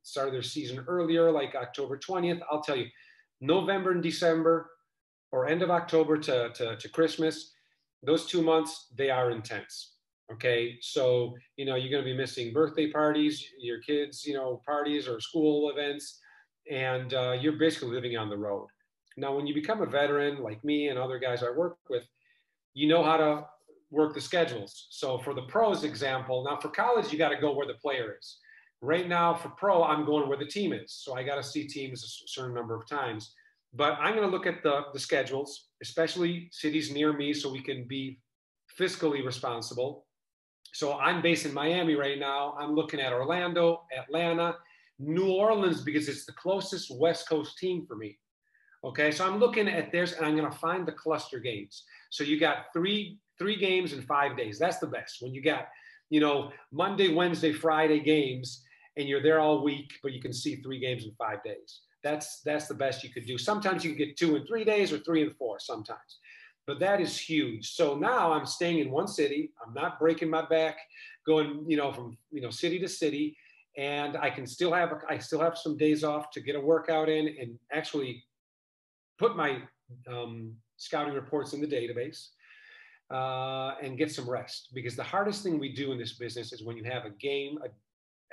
started 0.06 0.34
their 0.34 0.42
season 0.42 0.84
earlier, 0.88 1.32
like 1.32 1.56
October 1.56 1.98
20th, 1.98 2.42
I'll 2.52 2.62
tell 2.62 2.76
you, 2.76 2.88
November 3.40 3.92
and 3.92 4.04
December, 4.04 4.70
or 5.34 5.48
end 5.48 5.64
of 5.64 5.72
October 5.72 6.16
to, 6.28 6.36
to, 6.58 6.66
to 6.78 6.90
Christmas, 6.98 7.36
those 8.04 8.26
two 8.32 8.44
months, 8.44 8.72
they 8.96 9.10
are 9.10 9.32
intense. 9.32 9.96
Okay. 10.32 10.78
So, 10.80 11.34
you 11.58 11.66
know, 11.66 11.76
you're 11.76 11.92
going 11.92 12.04
to 12.04 12.12
be 12.14 12.16
missing 12.16 12.54
birthday 12.54 12.92
parties, 12.92 13.44
your 13.60 13.80
kids, 13.82 14.26
you 14.26 14.36
know, 14.36 14.62
parties 14.66 15.08
or 15.08 15.20
school 15.20 15.72
events, 15.72 16.06
and 16.72 17.14
uh, 17.14 17.34
you're 17.42 17.60
basically 17.66 17.90
living 17.90 18.16
on 18.16 18.30
the 18.30 18.38
road. 18.38 18.68
Now, 19.18 19.36
when 19.36 19.46
you 19.48 19.54
become 19.54 19.82
a 19.82 19.86
veteran 20.00 20.42
like 20.48 20.64
me 20.64 20.88
and 20.90 20.98
other 21.00 21.20
guys 21.20 21.44
I 21.44 21.50
work 21.50 21.78
with, 21.90 22.06
you 22.74 22.88
know 22.88 23.04
how 23.04 23.18
to 23.18 23.46
work 23.92 24.14
the 24.14 24.22
schedules. 24.22 24.88
So 24.90 25.18
for 25.18 25.34
the 25.34 25.44
pros 25.54 25.84
example, 25.84 26.44
now 26.48 26.58
for 26.60 26.70
college, 26.70 27.12
you 27.12 27.18
got 27.18 27.30
to 27.30 27.42
go 27.46 27.54
where 27.54 27.68
the 27.68 27.82
player 27.86 28.16
is. 28.20 28.38
right 28.84 29.08
now 29.08 29.34
for 29.34 29.50
pro, 29.50 29.84
I'm 29.84 30.06
going 30.06 30.28
where 30.28 30.38
the 30.38 30.46
team 30.46 30.74
is. 30.74 30.92
So 30.92 31.16
I 31.16 31.24
got 31.24 31.36
to 31.36 31.44
see 31.44 31.68
teams 31.68 32.04
a 32.04 32.08
certain 32.28 32.54
number 32.54 32.76
of 32.76 32.86
times. 32.88 33.34
But 33.74 33.98
I'm 34.00 34.16
going 34.16 34.30
to 34.30 34.36
look 34.36 34.46
at 34.46 34.62
the, 34.62 34.84
the 34.94 35.00
schedules, 35.00 35.70
especially 35.82 36.50
cities 36.52 36.92
near 36.92 37.12
me, 37.12 37.34
so 37.34 37.52
we 37.52 37.62
can 37.62 37.86
be 37.86 38.20
fiscally 38.80 39.26
responsible. 39.26 40.06
So 40.74 40.98
I'm 40.98 41.22
based 41.22 41.46
in 41.46 41.54
Miami 41.54 41.96
right 41.96 42.20
now. 42.20 42.56
I'm 42.60 42.74
looking 42.74 43.00
at 43.00 43.14
Orlando, 43.14 43.84
Atlanta, 43.98 44.56
New 45.00 45.32
Orleans, 45.32 45.82
because 45.82 46.08
it's 46.08 46.26
the 46.26 46.34
closest 46.34 46.96
West 46.98 47.28
Coast 47.28 47.58
team 47.58 47.86
for 47.88 47.96
me. 47.96 48.18
Okay, 48.84 49.12
so 49.12 49.26
I'm 49.26 49.40
looking 49.40 49.68
at 49.70 49.92
theirs 49.92 50.14
and 50.14 50.26
I'm 50.26 50.36
going 50.36 50.52
to 50.52 50.58
find 50.58 50.86
the 50.86 50.92
cluster 50.92 51.40
games. 51.40 51.84
So 52.10 52.24
you 52.24 52.40
got 52.40 52.66
three 52.74 53.20
three 53.40 53.56
games 53.56 53.94
in 53.94 54.02
five 54.04 54.38
days. 54.38 54.60
That's 54.60 54.78
the 54.78 54.88
best. 54.88 55.18
When 55.22 55.34
you 55.34 55.42
got, 55.42 55.68
you 56.10 56.20
know, 56.20 56.52
Monday, 56.72 57.14
Wednesday, 57.14 57.52
Friday 57.52 58.00
games, 58.00 58.64
and 58.98 59.08
you're 59.08 59.24
there 59.24 59.40
all 59.40 59.64
week, 59.64 59.94
but 60.04 60.14
you 60.14 60.22
can 60.22 60.34
see 60.34 60.58
three 60.58 60.80
games 60.80 61.06
in 61.06 61.12
five 61.18 61.44
days. 61.44 61.82
That's 62.04 62.42
that's 62.42 62.68
the 62.68 62.74
best 62.74 63.04
you 63.04 63.10
could 63.10 63.26
do. 63.26 63.38
Sometimes 63.38 63.84
you 63.84 63.92
can 63.92 64.00
get 64.00 64.18
two 64.18 64.36
in 64.36 64.46
three 64.46 64.64
days 64.64 64.92
or 64.92 65.00
three 65.00 65.24
and 65.24 65.36
four 65.36 65.60
sometimes. 65.60 66.20
But 66.66 66.80
that 66.80 67.02
is 67.02 67.18
huge. 67.18 67.74
So 67.74 67.96
now 67.96 68.32
I'm 68.32 68.46
staying 68.46 68.80
in 68.80 68.90
one 68.90 69.08
city. 69.08 69.52
I'm 69.66 69.74
not 69.74 70.00
breaking 70.00 70.30
my 70.30 70.46
back, 70.46 70.78
going, 71.26 71.66
you 71.68 71.78
know, 71.78 71.92
from 71.92 72.18
you 72.32 72.42
know 72.42 72.50
city 72.50 72.80
to 72.80 72.88
city, 72.88 73.38
and 73.78 74.18
I 74.18 74.30
can 74.30 74.46
still 74.46 74.74
have 74.74 74.94
I 75.10 75.18
still 75.18 75.40
have 75.40 75.58
some 75.58 75.78
days 75.78 76.04
off 76.04 76.32
to 76.32 76.42
get 76.42 76.56
a 76.56 76.60
workout 76.60 77.10
in 77.10 77.28
and 77.40 77.58
actually 77.72 78.24
put 79.18 79.36
my 79.36 79.62
um, 80.12 80.54
scouting 80.78 81.14
reports 81.14 81.54
in 81.54 81.62
the 81.62 81.68
database 81.68 82.30
uh, 83.12 83.76
and 83.82 83.98
get 83.98 84.12
some 84.12 84.30
rest. 84.30 84.70
Because 84.74 84.96
the 84.96 85.04
hardest 85.04 85.44
thing 85.44 85.60
we 85.60 85.74
do 85.74 85.92
in 85.92 85.98
this 85.98 86.14
business 86.14 86.52
is 86.54 86.64
when 86.64 86.78
you 86.78 86.84
have 86.84 87.06
a 87.06 87.12
game 87.12 87.60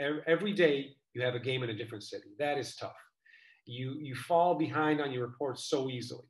a, 0.01 0.19
every 0.27 0.53
day, 0.53 0.97
you 1.15 1.23
have 1.23 1.35
a 1.35 1.41
game 1.41 1.63
in 1.63 1.71
a 1.71 1.75
different 1.75 2.05
city. 2.05 2.31
That 2.39 2.59
is 2.59 2.77
tough. 2.77 2.97
You 3.67 3.97
you 4.01 4.15
fall 4.15 4.55
behind 4.55 5.01
on 5.01 5.13
your 5.13 5.27
reports 5.27 5.69
so 5.69 5.89
easily. 5.89 6.25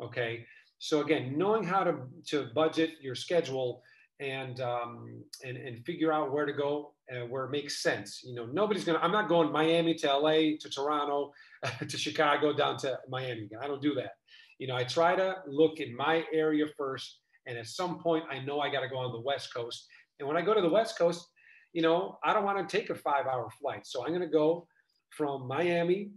Okay, 0.00 0.44
so 0.78 1.00
again, 1.00 1.36
knowing 1.36 1.64
how 1.64 1.84
to 1.84 1.96
to 2.28 2.48
budget 2.54 2.90
your 3.00 3.14
schedule 3.14 3.82
and 4.20 4.60
um, 4.60 5.22
and 5.44 5.56
and 5.56 5.84
figure 5.84 6.12
out 6.12 6.32
where 6.32 6.46
to 6.46 6.52
go 6.52 6.94
and 7.08 7.30
where 7.30 7.44
it 7.44 7.50
makes 7.50 7.82
sense. 7.82 8.22
You 8.24 8.34
know, 8.34 8.46
nobody's 8.46 8.84
gonna. 8.84 9.00
I'm 9.00 9.12
not 9.12 9.28
going 9.28 9.52
Miami 9.52 9.94
to 9.94 10.16
LA 10.16 10.56
to 10.60 10.70
Toronto 10.70 11.32
to 11.88 11.98
Chicago 11.98 12.52
down 12.52 12.76
to 12.78 12.98
Miami. 13.08 13.48
I 13.60 13.66
don't 13.66 13.82
do 13.82 13.94
that. 13.94 14.12
You 14.58 14.66
know, 14.66 14.76
I 14.76 14.84
try 14.84 15.16
to 15.16 15.36
look 15.46 15.80
in 15.80 15.94
my 15.96 16.24
area 16.32 16.66
first 16.78 17.18
and 17.46 17.56
at 17.56 17.66
some 17.66 17.98
point, 17.98 18.24
I 18.30 18.40
know 18.40 18.60
I 18.60 18.70
got 18.70 18.80
to 18.80 18.88
go 18.88 18.98
on 18.98 19.12
the 19.12 19.20
West 19.20 19.54
Coast. 19.54 19.86
And 20.18 20.26
when 20.26 20.36
I 20.36 20.42
go 20.42 20.52
to 20.52 20.60
the 20.60 20.68
West 20.68 20.98
Coast, 20.98 21.26
you 21.72 21.82
know, 21.82 22.18
I 22.24 22.32
don't 22.32 22.44
want 22.44 22.68
to 22.68 22.76
take 22.76 22.90
a 22.90 22.94
five 22.94 23.26
hour 23.26 23.48
flight. 23.60 23.86
So 23.86 24.02
I'm 24.02 24.10
going 24.10 24.20
to 24.20 24.26
go 24.26 24.66
from 25.10 25.46
Miami 25.46 26.10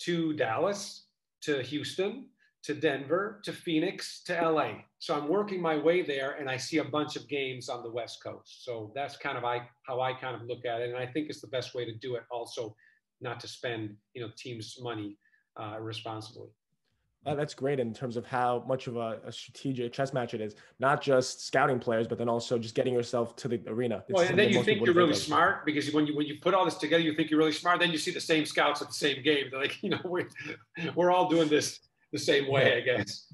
to 0.00 0.32
Dallas 0.34 1.06
to 1.42 1.62
Houston 1.62 2.26
to 2.62 2.74
Denver 2.74 3.40
to 3.44 3.52
Phoenix 3.52 4.22
to 4.24 4.50
LA. 4.50 4.72
So 4.98 5.14
I'm 5.14 5.28
working 5.28 5.62
my 5.62 5.76
way 5.78 6.02
there 6.02 6.32
and 6.32 6.48
I 6.48 6.58
see 6.58 6.78
a 6.78 6.84
bunch 6.84 7.16
of 7.16 7.26
games 7.28 7.68
on 7.68 7.82
the 7.82 7.90
West 7.90 8.22
Coast. 8.22 8.64
So 8.64 8.92
that's 8.94 9.16
kind 9.16 9.38
of 9.38 9.44
I, 9.44 9.66
how 9.86 10.00
I 10.00 10.12
kind 10.12 10.34
of 10.34 10.42
look 10.42 10.66
at 10.66 10.82
it. 10.82 10.90
And 10.90 10.98
I 10.98 11.06
think 11.06 11.30
it's 11.30 11.40
the 11.40 11.46
best 11.46 11.74
way 11.74 11.86
to 11.86 11.94
do 11.94 12.16
it 12.16 12.24
also 12.30 12.76
not 13.22 13.40
to 13.40 13.48
spend, 13.48 13.96
you 14.14 14.20
know, 14.20 14.30
teams 14.36 14.76
money 14.80 15.16
uh, 15.60 15.78
responsibly. 15.80 16.48
Uh, 17.26 17.34
that's 17.34 17.52
great 17.52 17.78
in 17.78 17.92
terms 17.92 18.16
of 18.16 18.24
how 18.24 18.64
much 18.66 18.86
of 18.86 18.96
a, 18.96 19.20
a, 19.26 19.30
strategic 19.30 19.92
chess 19.92 20.14
match 20.14 20.32
it 20.32 20.40
is. 20.40 20.54
Not 20.78 21.02
just 21.02 21.46
scouting 21.46 21.78
players, 21.78 22.08
but 22.08 22.16
then 22.16 22.30
also 22.30 22.58
just 22.58 22.74
getting 22.74 22.94
yourself 22.94 23.36
to 23.36 23.48
the 23.48 23.60
arena. 23.66 24.02
It's 24.08 24.16
well, 24.16 24.26
and 24.26 24.38
then 24.38 24.48
you 24.48 24.62
think 24.62 24.84
you're 24.86 24.94
really 24.94 25.14
smart 25.14 25.66
because 25.66 25.92
when 25.92 26.06
you 26.06 26.16
when 26.16 26.26
you 26.26 26.36
put 26.40 26.54
all 26.54 26.64
this 26.64 26.76
together, 26.76 27.02
you 27.02 27.14
think 27.14 27.28
you're 27.28 27.38
really 27.38 27.52
smart. 27.52 27.78
Then 27.78 27.90
you 27.90 27.98
see 27.98 28.10
the 28.10 28.20
same 28.20 28.46
scouts 28.46 28.80
at 28.80 28.88
the 28.88 28.94
same 28.94 29.22
game. 29.22 29.48
They're 29.50 29.60
like, 29.60 29.76
you 29.82 29.90
know, 29.90 30.00
we're 30.04 30.28
we're 30.94 31.10
all 31.10 31.28
doing 31.28 31.48
this 31.48 31.80
the 32.10 32.18
same 32.18 32.50
way, 32.50 32.78
I 32.78 32.80
guess. 32.80 33.26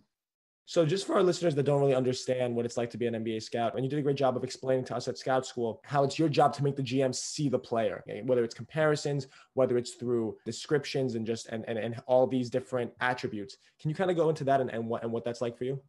So, 0.69 0.85
just 0.85 1.07
for 1.07 1.15
our 1.15 1.23
listeners 1.23 1.55
that 1.55 1.63
don't 1.63 1.81
really 1.81 1.95
understand 1.95 2.57
what 2.57 2.67
it's 2.67 2.77
like 2.77 2.91
to 2.91 2.99
be 2.99 3.07
an 3.07 3.15
NBA 3.15 3.41
scout, 3.41 3.77
and 3.77 3.85
you 3.85 3.89
did 3.89 4.01
a 4.01 4.03
great 4.03 4.17
job 4.17 4.37
of 4.37 4.43
explaining 4.43 4.85
to 4.87 4.97
us 4.97 5.07
at 5.07 5.17
Scout 5.17 5.47
School 5.47 5.81
how 5.85 6.03
it's 6.03 6.19
your 6.19 6.29
job 6.29 6.53
to 6.55 6.65
make 6.65 6.75
the 6.75 6.83
GM 6.83 7.15
see 7.15 7.49
the 7.49 7.59
player, 7.59 8.03
okay? 8.09 8.23
whether 8.25 8.43
it's 8.43 8.55
comparisons, 8.55 9.29
whether 9.55 9.79
it's 9.79 9.93
through 9.93 10.37
descriptions, 10.45 11.15
and 11.15 11.25
just 11.25 11.47
and, 11.51 11.65
and, 11.69 11.79
and 11.79 12.03
all 12.07 12.27
these 12.27 12.51
different 12.51 12.91
attributes. 13.01 13.59
Can 13.81 13.91
you 13.91 13.95
kind 13.95 14.11
of 14.11 14.17
go 14.17 14.29
into 14.29 14.43
that 14.43 14.61
and, 14.61 14.69
and 14.71 14.89
what 14.89 15.05
and 15.05 15.13
what 15.13 15.25
that's 15.25 15.41
like 15.41 15.57
for 15.57 15.63
you? 15.63 15.81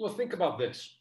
Well, 0.00 0.14
think 0.14 0.32
about 0.32 0.58
this: 0.58 0.96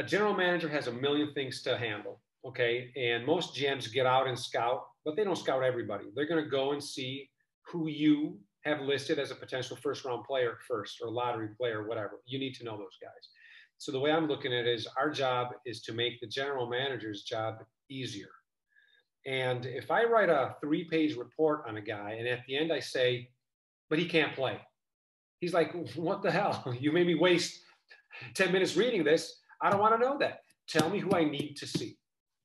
a 0.00 0.02
general 0.02 0.34
manager 0.34 0.68
has 0.68 0.88
a 0.88 0.92
million 0.92 1.32
things 1.32 1.62
to 1.62 1.78
handle, 1.78 2.20
okay, 2.44 2.90
and 2.96 3.24
most 3.24 3.54
GMs 3.54 3.92
get 3.92 4.06
out 4.06 4.26
and 4.26 4.36
scout, 4.36 4.82
but 5.04 5.14
they 5.14 5.22
don't 5.22 5.38
scout 5.38 5.62
everybody. 5.62 6.06
They're 6.16 6.26
going 6.26 6.42
to 6.42 6.50
go 6.50 6.72
and 6.72 6.82
see 6.82 7.30
who 7.68 7.86
you 7.86 8.40
have 8.64 8.80
listed 8.80 9.18
as 9.18 9.30
a 9.30 9.34
potential 9.34 9.76
first 9.76 10.04
round 10.04 10.24
player 10.24 10.58
first 10.68 10.98
or 11.02 11.10
lottery 11.10 11.48
player, 11.56 11.86
whatever. 11.86 12.20
You 12.26 12.38
need 12.38 12.54
to 12.56 12.64
know 12.64 12.76
those 12.76 12.98
guys. 13.00 13.28
So 13.78 13.92
the 13.92 14.00
way 14.00 14.12
I'm 14.12 14.28
looking 14.28 14.52
at 14.52 14.66
it 14.66 14.74
is 14.74 14.86
our 14.98 15.10
job 15.10 15.48
is 15.64 15.80
to 15.82 15.92
make 15.92 16.20
the 16.20 16.26
general 16.26 16.68
manager's 16.68 17.22
job 17.22 17.56
easier. 17.88 18.28
And 19.26 19.64
if 19.66 19.90
I 19.90 20.04
write 20.04 20.28
a 20.28 20.54
three 20.60 20.84
page 20.84 21.16
report 21.16 21.64
on 21.66 21.76
a 21.76 21.80
guy 21.80 22.16
and 22.18 22.28
at 22.28 22.40
the 22.46 22.56
end 22.56 22.72
I 22.72 22.80
say, 22.80 23.30
but 23.88 23.98
he 23.98 24.06
can't 24.06 24.34
play, 24.34 24.58
he's 25.40 25.54
like, 25.54 25.74
what 25.96 26.22
the 26.22 26.30
hell? 26.30 26.62
You 26.80 26.92
made 26.92 27.06
me 27.06 27.14
waste 27.14 27.60
10 28.34 28.52
minutes 28.52 28.76
reading 28.76 29.04
this. 29.04 29.40
I 29.62 29.70
don't 29.70 29.80
want 29.80 29.94
to 29.94 30.06
know 30.06 30.18
that. 30.18 30.40
Tell 30.68 30.90
me 30.90 30.98
who 30.98 31.12
I 31.12 31.24
need 31.24 31.56
to 31.56 31.66
see. 31.66 31.96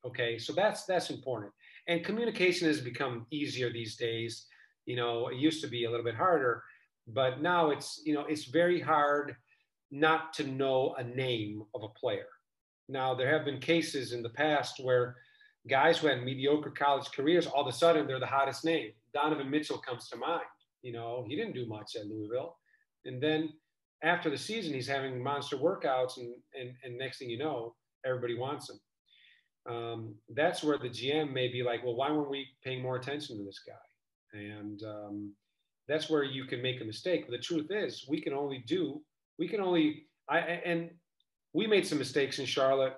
Okay. 0.05 0.37
So 0.37 0.53
that's 0.53 0.85
that's 0.85 1.09
important. 1.09 1.51
And 1.87 2.03
communication 2.03 2.67
has 2.67 2.81
become 2.81 3.25
easier 3.31 3.71
these 3.71 3.95
days 3.95 4.47
you 4.85 4.95
know, 4.95 5.27
it 5.27 5.37
used 5.37 5.61
to 5.61 5.67
be 5.67 5.85
a 5.85 5.89
little 5.89 6.05
bit 6.05 6.15
harder, 6.15 6.63
but 7.07 7.41
now 7.41 7.71
it's, 7.71 8.01
you 8.05 8.13
know, 8.13 8.25
it's 8.27 8.45
very 8.45 8.79
hard 8.79 9.35
not 9.91 10.33
to 10.33 10.47
know 10.47 10.95
a 10.97 11.03
name 11.03 11.63
of 11.73 11.83
a 11.83 11.89
player. 11.89 12.27
Now, 12.87 13.15
there 13.15 13.29
have 13.29 13.45
been 13.45 13.59
cases 13.59 14.11
in 14.11 14.21
the 14.21 14.29
past 14.29 14.79
where 14.83 15.15
guys 15.67 15.97
who 15.97 16.07
had 16.07 16.23
mediocre 16.23 16.69
college 16.71 17.11
careers, 17.11 17.47
all 17.47 17.61
of 17.61 17.67
a 17.67 17.77
sudden 17.77 18.05
they're 18.05 18.19
the 18.19 18.25
hottest 18.25 18.63
name. 18.63 18.91
Donovan 19.13 19.49
Mitchell 19.49 19.77
comes 19.77 20.07
to 20.09 20.17
mind. 20.17 20.43
You 20.81 20.93
know, 20.93 21.25
he 21.27 21.35
didn't 21.35 21.55
do 21.55 21.65
much 21.65 21.95
at 21.95 22.05
Louisville. 22.05 22.57
And 23.05 23.21
then 23.21 23.53
after 24.03 24.29
the 24.29 24.37
season, 24.37 24.73
he's 24.73 24.87
having 24.87 25.21
monster 25.21 25.57
workouts, 25.57 26.17
and, 26.17 26.35
and, 26.59 26.73
and 26.83 26.97
next 26.97 27.17
thing 27.17 27.29
you 27.29 27.39
know, 27.39 27.75
everybody 28.05 28.37
wants 28.37 28.69
him. 28.69 28.79
Um, 29.67 30.15
that's 30.29 30.63
where 30.63 30.77
the 30.77 30.89
GM 30.89 31.33
may 31.33 31.47
be 31.47 31.63
like, 31.63 31.83
well, 31.83 31.95
why 31.95 32.11
weren't 32.11 32.29
we 32.29 32.45
paying 32.63 32.83
more 32.83 32.97
attention 32.97 33.37
to 33.37 33.43
this 33.43 33.61
guy? 33.65 33.73
And 34.35 34.83
um, 34.83 35.31
that's 35.87 36.09
where 36.09 36.23
you 36.23 36.45
can 36.45 36.61
make 36.61 36.81
a 36.81 36.85
mistake. 36.85 37.29
The 37.29 37.37
truth 37.37 37.67
is, 37.69 38.05
we 38.07 38.21
can 38.21 38.33
only 38.33 38.63
do 38.67 39.01
we 39.37 39.47
can 39.47 39.61
only 39.61 40.07
I 40.29 40.39
and 40.39 40.89
we 41.53 41.67
made 41.67 41.87
some 41.87 41.97
mistakes 41.97 42.39
in 42.39 42.45
Charlotte, 42.45 42.95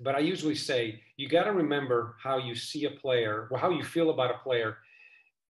but 0.00 0.14
I 0.14 0.20
usually 0.20 0.54
say 0.54 1.00
you 1.16 1.28
got 1.28 1.44
to 1.44 1.52
remember 1.52 2.16
how 2.22 2.38
you 2.38 2.54
see 2.54 2.84
a 2.86 2.90
player 2.90 3.48
or 3.50 3.58
how 3.58 3.70
you 3.70 3.84
feel 3.84 4.10
about 4.10 4.34
a 4.34 4.38
player 4.38 4.78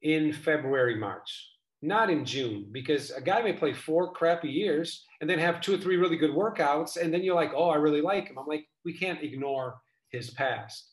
in 0.02 0.34
February, 0.34 0.96
March, 0.96 1.50
not 1.82 2.10
in 2.10 2.26
June, 2.26 2.68
because 2.72 3.12
a 3.12 3.22
guy 3.22 3.42
may 3.42 3.54
play 3.54 3.72
four 3.72 4.12
crappy 4.12 4.50
years 4.50 5.06
and 5.22 5.30
then 5.30 5.40
have 5.40 5.62
two 5.62 5.76
or 5.76 5.78
three 5.78 5.96
really 5.96 6.18
good 6.18 6.32
workouts, 6.32 6.98
and 6.98 7.14
then 7.14 7.24
you're 7.24 7.36
like, 7.36 7.52
oh, 7.56 7.70
I 7.70 7.76
really 7.76 8.02
like 8.02 8.28
him. 8.28 8.38
I'm 8.38 8.48
like, 8.48 8.68
we 8.84 8.94
can't 8.94 9.24
ignore 9.24 9.80
his 10.10 10.30
past. 10.32 10.92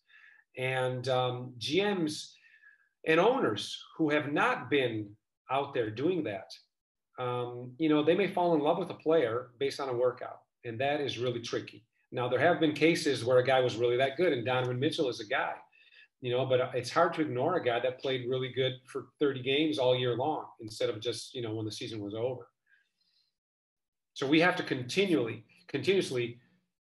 And 0.56 1.08
um, 1.08 1.54
GMs 1.58 2.32
and 3.06 3.18
owners 3.18 3.82
who 3.96 4.10
have 4.10 4.32
not 4.32 4.70
been 4.70 5.10
out 5.50 5.74
there 5.74 5.90
doing 5.90 6.24
that, 6.24 6.52
um, 7.18 7.72
you 7.78 7.88
know, 7.88 8.02
they 8.02 8.14
may 8.14 8.28
fall 8.28 8.54
in 8.54 8.60
love 8.60 8.78
with 8.78 8.90
a 8.90 8.94
player 8.94 9.50
based 9.58 9.80
on 9.80 9.88
a 9.88 9.94
workout, 9.94 10.40
and 10.64 10.80
that 10.80 11.00
is 11.00 11.18
really 11.18 11.40
tricky. 11.40 11.84
Now, 12.12 12.28
there 12.28 12.40
have 12.40 12.60
been 12.60 12.72
cases 12.72 13.24
where 13.24 13.38
a 13.38 13.44
guy 13.44 13.60
was 13.60 13.76
really 13.76 13.96
that 13.96 14.16
good, 14.16 14.32
and 14.32 14.44
Donovan 14.44 14.80
Mitchell 14.80 15.08
is 15.08 15.20
a 15.20 15.26
guy, 15.26 15.52
you 16.20 16.32
know, 16.32 16.44
but 16.46 16.70
it's 16.74 16.90
hard 16.90 17.14
to 17.14 17.20
ignore 17.20 17.56
a 17.56 17.64
guy 17.64 17.78
that 17.80 18.00
played 18.00 18.28
really 18.28 18.52
good 18.52 18.72
for 18.86 19.08
30 19.20 19.42
games 19.42 19.78
all 19.78 19.96
year 19.96 20.16
long 20.16 20.46
instead 20.60 20.90
of 20.90 21.00
just, 21.00 21.34
you 21.34 21.42
know, 21.42 21.54
when 21.54 21.64
the 21.64 21.72
season 21.72 22.00
was 22.00 22.14
over. 22.14 22.48
So 24.14 24.26
we 24.26 24.40
have 24.40 24.56
to 24.56 24.62
continually, 24.62 25.44
continuously, 25.68 26.38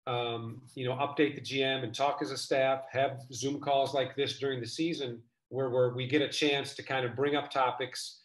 um, 0.07 0.61
you 0.75 0.85
know, 0.85 0.95
update 0.95 1.35
the 1.35 1.41
GM 1.41 1.83
and 1.83 1.93
talk 1.93 2.19
as 2.21 2.31
a 2.31 2.37
staff, 2.37 2.83
have 2.91 3.21
Zoom 3.31 3.59
calls 3.59 3.93
like 3.93 4.15
this 4.15 4.39
during 4.39 4.59
the 4.59 4.67
season 4.67 5.21
where, 5.53 5.93
we 5.93 6.07
get 6.07 6.21
a 6.21 6.29
chance 6.29 6.73
to 6.75 6.83
kind 6.83 7.05
of 7.05 7.15
bring 7.15 7.35
up 7.35 7.51
topics 7.51 8.21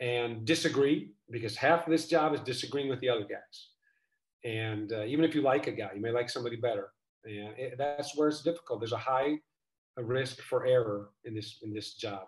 and 0.00 0.44
disagree 0.44 1.12
because 1.30 1.56
half 1.56 1.86
of 1.86 1.90
this 1.90 2.06
job 2.06 2.34
is 2.34 2.40
disagreeing 2.40 2.88
with 2.88 3.00
the 3.00 3.08
other 3.08 3.22
guys. 3.24 3.68
And 4.44 4.92
uh, 4.92 5.04
even 5.04 5.24
if 5.24 5.34
you 5.34 5.42
like 5.42 5.66
a 5.66 5.72
guy, 5.72 5.90
you 5.94 6.00
may 6.00 6.10
like 6.10 6.30
somebody 6.30 6.56
better. 6.56 6.90
And 7.24 7.58
it, 7.58 7.74
that's 7.78 8.16
where 8.16 8.28
it's 8.28 8.42
difficult. 8.42 8.80
There's 8.80 8.92
a 8.92 8.98
high 8.98 9.38
a 9.96 10.02
risk 10.02 10.40
for 10.42 10.64
error 10.64 11.10
in 11.24 11.34
this 11.34 11.58
in 11.62 11.74
this 11.74 11.94
job. 11.94 12.26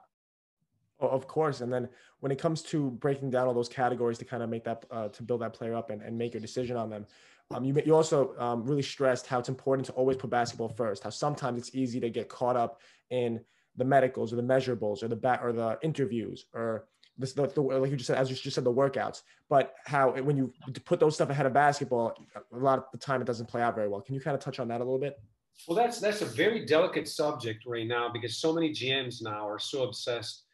Oh, 0.99 1.09
of 1.09 1.27
course. 1.27 1.61
And 1.61 1.73
then 1.73 1.89
when 2.19 2.33
it 2.33 2.39
comes 2.39 2.63
to 2.63 2.91
breaking 2.91 3.31
down 3.31 3.47
all 3.47 3.55
those 3.55 3.69
categories 3.69 4.19
to 4.19 4.25
kind 4.25 4.43
of 4.43 4.51
make 4.51 4.65
that 4.65 4.85
uh, 4.91 5.09
to 5.09 5.23
build 5.23 5.41
that 5.41 5.53
player 5.53 5.75
up 5.75 5.91
and, 5.91 6.03
and 6.03 6.19
make 6.19 6.35
a 6.35 6.41
decision 6.41 6.77
on 6.77 6.91
them, 6.91 7.07
um, 7.53 7.65
you 7.65 7.81
you 7.87 7.95
also 7.95 8.35
um, 8.39 8.65
really 8.65 8.83
stressed 8.83 9.27
how 9.27 9.39
it's 9.39 9.49
important 9.49 9.87
to 9.87 9.93
always 9.93 10.17
put 10.17 10.31
basketball 10.31 10.69
first. 10.69 11.05
How 11.05 11.11
sometimes 11.11 11.59
it's 11.59 11.75
easy 11.75 12.01
to 12.01 12.11
get 12.11 12.29
caught 12.29 12.57
up 12.57 12.81
in 13.11 13.41
the 13.77 13.85
medicals 13.85 14.33
or 14.33 14.37
the 14.37 14.43
measurables 14.43 15.03
or 15.03 15.09
the 15.09 15.17
back 15.17 15.41
or 15.43 15.53
the 15.53 15.79
interviews 15.83 16.47
or 16.53 16.87
this, 17.19 17.33
the, 17.33 17.47
the, 17.49 17.61
like 17.61 17.91
you 17.91 17.97
just 17.97 18.07
said, 18.07 18.19
as 18.19 18.31
you 18.31 18.37
just 18.37 18.55
said, 18.55 18.65
the 18.65 18.73
workouts, 18.73 19.23
but 19.49 19.75
how 19.85 20.11
when 20.23 20.37
you 20.37 20.53
put 20.85 20.99
those 20.99 21.15
stuff 21.15 21.29
ahead 21.29 21.47
of 21.47 21.53
basketball, 21.53 22.15
a 22.35 22.57
lot 22.57 22.79
of 22.79 22.85
the 22.93 22.99
time 22.99 23.21
it 23.21 23.27
doesn't 23.27 23.47
play 23.47 23.61
out 23.61 23.75
very 23.75 23.89
well. 23.89 24.01
Can 24.01 24.15
you 24.15 24.21
kind 24.21 24.35
of 24.35 24.41
touch 24.41 24.59
on 24.59 24.69
that 24.69 24.81
a 24.81 24.85
little 24.85 24.99
bit? 24.99 25.21
Well, 25.69 25.77
that's 25.77 26.01
that's 26.01 26.23
a 26.23 26.27
very 26.27 26.65
delicate 26.65 27.07
subject 27.07 27.65
right 27.67 27.87
now 27.87 28.09
because 28.11 28.39
so 28.39 28.53
many 28.53 28.71
GMs 28.71 29.23
now 29.23 29.47
are 29.47 29.59
so 29.59 29.83
obsessed 29.83 30.45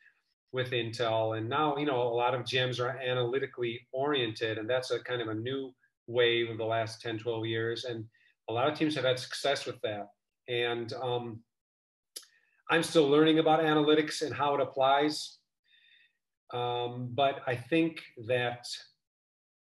with 0.53 0.71
Intel, 0.71 1.39
and 1.39 1.49
now 1.49 1.77
you 1.77 1.87
know 1.87 2.03
a 2.03 2.15
lot 2.15 2.35
of 2.35 2.43
GMs 2.43 2.81
are 2.81 2.99
analytically 2.99 3.87
oriented, 3.93 4.59
and 4.59 4.69
that's 4.69 4.91
a 4.91 4.99
kind 5.01 5.23
of 5.23 5.29
a 5.29 5.35
new 5.35 5.73
wave 6.09 6.51
of 6.51 6.59
the 6.59 6.65
last 6.65 7.01
10, 7.01 7.19
12 7.19 7.47
years, 7.47 7.85
and 7.85 8.05
a 8.49 8.53
lot 8.53 8.69
of 8.69 8.79
teams 8.79 8.95
have 8.95 9.05
had 9.05 9.19
success 9.19 9.67
with 9.67 9.81
that. 9.83 10.09
And 10.49 10.93
um, 10.95 11.41
I'm 12.71 12.83
still 12.83 13.09
learning 13.09 13.39
about 13.39 13.61
analytics 13.61 14.23
and 14.23 14.35
how 14.35 14.55
it 14.55 14.61
applies. 14.61 15.39
Um, 16.53 17.11
but 17.13 17.43
I 17.47 17.57
think 17.57 18.03
that 18.27 18.67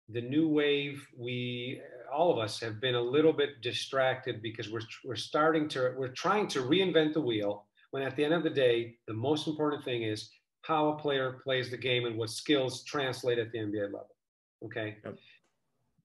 the 0.08 0.20
new 0.20 0.48
wave, 0.48 1.06
we 1.16 1.80
all 2.12 2.32
of 2.32 2.38
us 2.38 2.58
have 2.60 2.80
been 2.80 2.96
a 2.96 3.00
little 3.00 3.32
bit 3.32 3.60
distracted 3.62 4.42
because 4.42 4.70
we're 4.70 4.82
we're 5.04 5.16
starting 5.16 5.68
to 5.68 5.94
we're 5.96 6.08
trying 6.08 6.48
to 6.48 6.62
reinvent 6.62 7.14
the 7.14 7.20
wheel. 7.20 7.66
When 7.92 8.02
at 8.02 8.16
the 8.16 8.24
end 8.24 8.34
of 8.34 8.42
the 8.42 8.50
day, 8.50 8.96
the 9.08 9.14
most 9.14 9.48
important 9.48 9.84
thing 9.84 10.02
is 10.02 10.30
how 10.62 10.90
a 10.90 10.98
player 10.98 11.40
plays 11.42 11.70
the 11.70 11.76
game 11.76 12.06
and 12.06 12.16
what 12.16 12.30
skills 12.30 12.84
translate 12.84 13.38
at 13.38 13.50
the 13.52 13.58
NBA 13.58 13.86
level. 13.86 14.14
Okay. 14.64 14.96
Yep. 15.04 15.16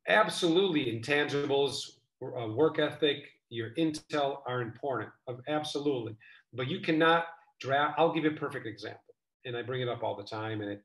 Absolutely, 0.08 0.86
intangibles, 0.86 1.98
uh, 2.22 2.48
work 2.48 2.80
ethic, 2.80 3.26
your 3.50 3.72
intel 3.72 4.40
are 4.46 4.62
important. 4.62 5.10
Absolutely, 5.48 6.16
but 6.56 6.68
you 6.68 6.80
cannot 6.80 7.26
draft. 7.60 7.96
I'll 7.98 8.14
give 8.14 8.24
you 8.24 8.32
a 8.32 8.36
perfect 8.36 8.66
example 8.66 9.02
and 9.46 9.56
I 9.56 9.62
bring 9.62 9.82
it 9.82 9.90
up 9.90 10.04
all 10.04 10.16
the 10.16 10.24
time. 10.24 10.62
And 10.62 10.72
it, 10.72 10.84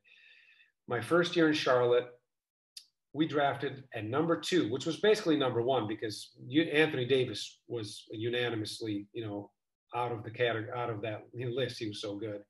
my 0.87 1.01
first 1.01 1.35
year 1.35 1.49
in 1.49 1.55
Charlotte, 1.55 2.09
we 3.13 3.27
drafted 3.27 3.85
at 3.95 4.05
number 4.05 4.39
two, 4.39 4.71
which 4.71 4.87
was 4.87 5.01
basically 5.01 5.37
number 5.37 5.63
one 5.63 5.89
because 5.89 6.31
you, 6.47 6.63
Anthony 6.63 7.05
Davis 7.05 7.61
was 7.67 8.05
unanimously, 8.11 9.07
you 9.13 9.27
know, 9.27 9.51
out 9.95 10.13
of 10.13 10.23
the 10.23 10.31
category, 10.31 10.71
out 10.77 10.91
of 10.91 11.03
that 11.03 11.25
list. 11.35 11.79
He 11.79 11.89
was 11.89 12.01
so 12.01 12.17
good. 12.17 12.43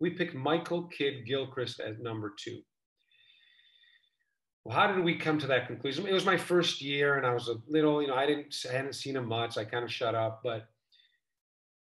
We 0.00 0.10
picked 0.10 0.34
Michael 0.34 0.84
Kidd 0.88 1.24
Gilchrist 1.26 1.80
at 1.80 2.00
number 2.00 2.34
two. 2.38 2.60
Well, 4.64 4.76
how 4.76 4.92
did 4.92 5.02
we 5.04 5.16
come 5.16 5.38
to 5.38 5.46
that 5.46 5.66
conclusion? 5.66 6.06
It 6.06 6.12
was 6.12 6.26
my 6.26 6.36
first 6.36 6.82
year, 6.82 7.16
and 7.16 7.26
I 7.26 7.32
was 7.32 7.48
a 7.48 7.56
little, 7.68 8.02
you 8.02 8.08
know, 8.08 8.14
I 8.14 8.26
didn't, 8.26 8.54
I 8.68 8.72
hadn't 8.72 8.94
seen 8.94 9.16
him 9.16 9.28
much. 9.28 9.56
I 9.56 9.64
kind 9.64 9.84
of 9.84 9.92
shut 9.92 10.14
up, 10.14 10.40
but 10.42 10.66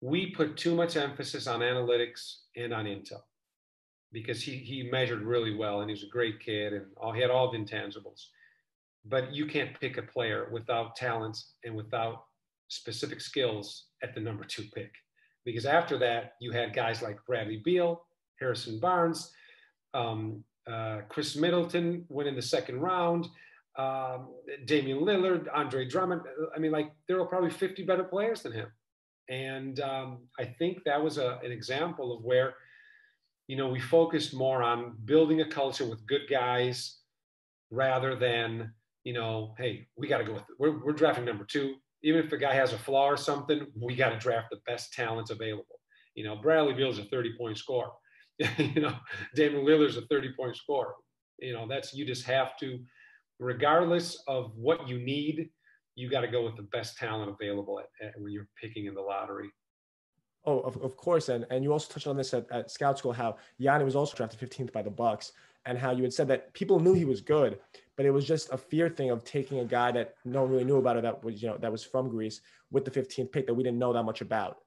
we 0.00 0.30
put 0.30 0.56
too 0.56 0.74
much 0.74 0.96
emphasis 0.96 1.46
on 1.46 1.60
analytics 1.60 2.36
and 2.56 2.72
on 2.72 2.84
intel 2.84 3.22
because 4.12 4.42
he 4.42 4.52
he 4.56 4.88
measured 4.90 5.22
really 5.22 5.54
well 5.54 5.80
and 5.80 5.90
he 5.90 5.94
was 5.94 6.04
a 6.04 6.08
great 6.08 6.40
kid 6.40 6.72
and 6.72 6.86
all, 6.96 7.12
he 7.12 7.20
had 7.20 7.30
all 7.30 7.50
the 7.50 7.58
intangibles. 7.58 8.26
But 9.04 9.32
you 9.34 9.46
can't 9.46 9.78
pick 9.80 9.96
a 9.96 10.02
player 10.02 10.48
without 10.52 10.96
talents 10.96 11.54
and 11.64 11.74
without 11.74 12.24
specific 12.68 13.20
skills 13.20 13.86
at 14.02 14.14
the 14.14 14.20
number 14.20 14.44
two 14.44 14.64
pick. 14.74 14.92
Because 15.44 15.64
after 15.64 15.98
that, 15.98 16.34
you 16.40 16.52
had 16.52 16.74
guys 16.74 17.00
like 17.00 17.24
Bradley 17.26 17.62
Beal, 17.64 18.04
Harrison 18.38 18.78
Barnes, 18.78 19.32
um, 19.94 20.44
uh, 20.70 21.00
Khris 21.08 21.36
Middleton 21.36 22.04
went 22.08 22.28
in 22.28 22.34
the 22.34 22.42
second 22.42 22.80
round, 22.80 23.28
um, 23.78 24.28
Damian 24.66 24.98
Lillard, 24.98 25.46
Andre 25.54 25.86
Drummond. 25.86 26.22
I 26.54 26.58
mean, 26.58 26.72
like 26.72 26.92
there 27.06 27.16
were 27.16 27.26
probably 27.26 27.50
50 27.50 27.84
better 27.84 28.04
players 28.04 28.42
than 28.42 28.52
him. 28.52 28.68
And 29.28 29.80
um, 29.80 30.18
I 30.38 30.44
think 30.44 30.78
that 30.84 31.02
was 31.02 31.18
a, 31.18 31.38
an 31.44 31.52
example 31.52 32.16
of 32.16 32.22
where– 32.24 32.54
you 33.48 33.56
know, 33.56 33.68
we 33.68 33.80
focused 33.80 34.34
more 34.34 34.62
on 34.62 34.94
building 35.06 35.40
a 35.40 35.48
culture 35.48 35.86
with 35.86 36.06
good 36.06 36.28
guys 36.30 36.98
rather 37.70 38.14
than, 38.14 38.72
you 39.04 39.14
know, 39.14 39.54
hey, 39.56 39.88
we 39.96 40.06
got 40.06 40.18
to 40.18 40.24
go 40.24 40.34
with 40.34 40.42
it. 40.42 40.56
We're, 40.58 40.84
we're 40.84 40.92
drafting 40.92 41.24
number 41.24 41.44
two. 41.44 41.76
Even 42.02 42.24
if 42.24 42.30
a 42.30 42.36
guy 42.36 42.54
has 42.54 42.74
a 42.74 42.78
flaw 42.78 43.06
or 43.06 43.16
something, 43.16 43.66
we 43.74 43.96
got 43.96 44.10
to 44.10 44.18
draft 44.18 44.48
the 44.50 44.60
best 44.66 44.92
talents 44.92 45.30
available. 45.30 45.80
You 46.14 46.24
know, 46.24 46.36
Bradley 46.36 46.74
Beal's 46.74 46.98
a 46.98 47.04
30 47.04 47.36
point 47.38 47.56
scorer. 47.56 47.90
you 48.38 48.82
know, 48.82 48.94
Damian 49.34 49.64
Lillard's 49.64 49.96
a 49.96 50.02
30 50.02 50.32
point 50.38 50.56
scorer. 50.56 50.92
You 51.40 51.54
know, 51.54 51.66
that's, 51.66 51.94
you 51.94 52.04
just 52.04 52.24
have 52.26 52.56
to, 52.58 52.78
regardless 53.40 54.22
of 54.28 54.52
what 54.56 54.88
you 54.88 54.98
need, 54.98 55.48
you 55.98 56.08
got 56.08 56.20
to 56.20 56.28
go 56.28 56.44
with 56.44 56.56
the 56.56 56.62
best 56.62 56.96
talent 56.96 57.28
available 57.28 57.80
at, 57.80 58.06
at, 58.06 58.20
when 58.20 58.32
you're 58.32 58.46
picking 58.60 58.86
in 58.86 58.94
the 58.94 59.00
lottery. 59.00 59.50
Oh, 60.44 60.60
of, 60.60 60.76
of 60.82 60.96
course, 60.96 61.28
and 61.28 61.44
and 61.50 61.64
you 61.64 61.72
also 61.72 61.92
touched 61.92 62.06
on 62.06 62.16
this 62.16 62.32
at, 62.32 62.46
at 62.50 62.70
Scout 62.70 62.98
School 62.98 63.12
how 63.12 63.36
Yanni 63.58 63.84
was 63.84 63.96
also 63.96 64.16
drafted 64.16 64.38
15th 64.38 64.72
by 64.72 64.82
the 64.82 64.90
Bucks, 64.90 65.32
and 65.66 65.76
how 65.76 65.90
you 65.90 66.04
had 66.04 66.12
said 66.12 66.28
that 66.28 66.54
people 66.54 66.78
knew 66.78 66.94
he 66.94 67.04
was 67.04 67.20
good, 67.20 67.58
but 67.96 68.06
it 68.06 68.10
was 68.10 68.24
just 68.24 68.50
a 68.52 68.56
fear 68.56 68.88
thing 68.88 69.10
of 69.10 69.24
taking 69.24 69.58
a 69.58 69.64
guy 69.64 69.90
that 69.90 70.14
no 70.24 70.42
one 70.42 70.52
really 70.52 70.64
knew 70.64 70.76
about 70.76 70.96
it 70.96 71.02
that 71.02 71.22
was 71.24 71.42
you 71.42 71.48
know 71.48 71.58
that 71.58 71.72
was 71.72 71.82
from 71.82 72.08
Greece 72.08 72.40
with 72.70 72.84
the 72.84 72.90
15th 72.90 73.32
pick 73.32 73.46
that 73.46 73.54
we 73.54 73.64
didn't 73.64 73.78
know 73.78 73.92
that 73.92 74.04
much 74.04 74.20
about. 74.20 74.58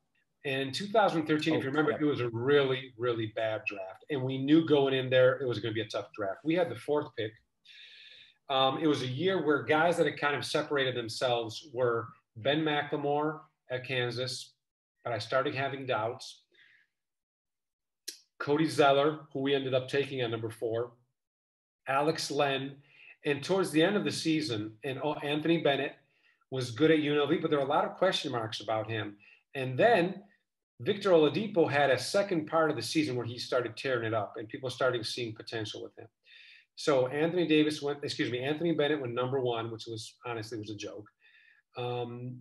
In 0.43 0.71
2013, 0.71 1.53
oh, 1.53 1.57
if 1.57 1.63
you 1.63 1.69
oh, 1.69 1.71
remember, 1.71 1.91
yeah. 1.91 1.97
it 2.01 2.05
was 2.05 2.19
a 2.19 2.29
really 2.29 2.93
really 2.97 3.31
bad 3.35 3.61
draft, 3.65 4.03
and 4.09 4.21
we 4.21 4.37
knew 4.37 4.67
going 4.67 4.93
in 4.93 5.09
there 5.09 5.39
it 5.41 5.47
was 5.47 5.59
going 5.59 5.73
to 5.73 5.75
be 5.75 5.87
a 5.87 5.89
tough 5.89 6.09
draft. 6.13 6.39
We 6.43 6.53
had 6.53 6.69
the 6.69 6.75
fourth 6.75 7.07
pick. 7.17 7.31
Um, 8.51 8.79
it 8.81 8.87
was 8.87 9.01
a 9.01 9.07
year 9.07 9.41
where 9.41 9.63
guys 9.63 9.95
that 9.95 10.05
had 10.05 10.19
kind 10.19 10.35
of 10.35 10.43
separated 10.43 10.93
themselves 10.93 11.69
were 11.73 12.09
Ben 12.35 12.61
McLemore 12.61 13.39
at 13.71 13.87
Kansas, 13.87 14.55
but 15.05 15.13
I 15.13 15.19
started 15.19 15.55
having 15.55 15.85
doubts. 15.85 16.41
Cody 18.39 18.67
Zeller, 18.67 19.21
who 19.31 19.39
we 19.39 19.55
ended 19.55 19.73
up 19.73 19.87
taking 19.87 20.19
at 20.19 20.29
number 20.29 20.49
four, 20.49 20.91
Alex 21.87 22.29
Len, 22.29 22.75
and 23.23 23.41
towards 23.41 23.71
the 23.71 23.81
end 23.81 23.95
of 23.95 24.03
the 24.03 24.11
season, 24.11 24.73
and 24.83 24.99
oh, 25.01 25.13
Anthony 25.23 25.59
Bennett 25.59 25.93
was 26.49 26.71
good 26.71 26.91
at 26.91 26.99
UNLV, 26.99 27.41
but 27.41 27.51
there 27.51 27.59
were 27.59 27.65
a 27.65 27.69
lot 27.69 27.85
of 27.85 27.95
question 27.95 28.33
marks 28.33 28.59
about 28.59 28.89
him. 28.89 29.15
And 29.55 29.79
then 29.79 30.23
Victor 30.81 31.11
Oladipo 31.11 31.71
had 31.71 31.89
a 31.89 31.97
second 31.97 32.47
part 32.47 32.69
of 32.69 32.75
the 32.75 32.81
season 32.81 33.15
where 33.15 33.25
he 33.25 33.39
started 33.39 33.77
tearing 33.77 34.07
it 34.07 34.13
up, 34.13 34.33
and 34.35 34.49
people 34.49 34.69
starting 34.69 35.05
seeing 35.05 35.33
potential 35.33 35.81
with 35.81 35.97
him. 35.97 36.07
So 36.75 37.07
Anthony 37.07 37.47
Davis 37.47 37.81
went, 37.81 37.99
excuse 38.03 38.31
me, 38.31 38.39
Anthony 38.39 38.73
Bennett 38.73 39.01
went 39.01 39.13
number 39.13 39.39
one, 39.39 39.71
which 39.71 39.85
was 39.87 40.15
honestly 40.25 40.57
was 40.57 40.71
a 40.71 40.75
joke. 40.75 41.07
Um, 41.77 42.39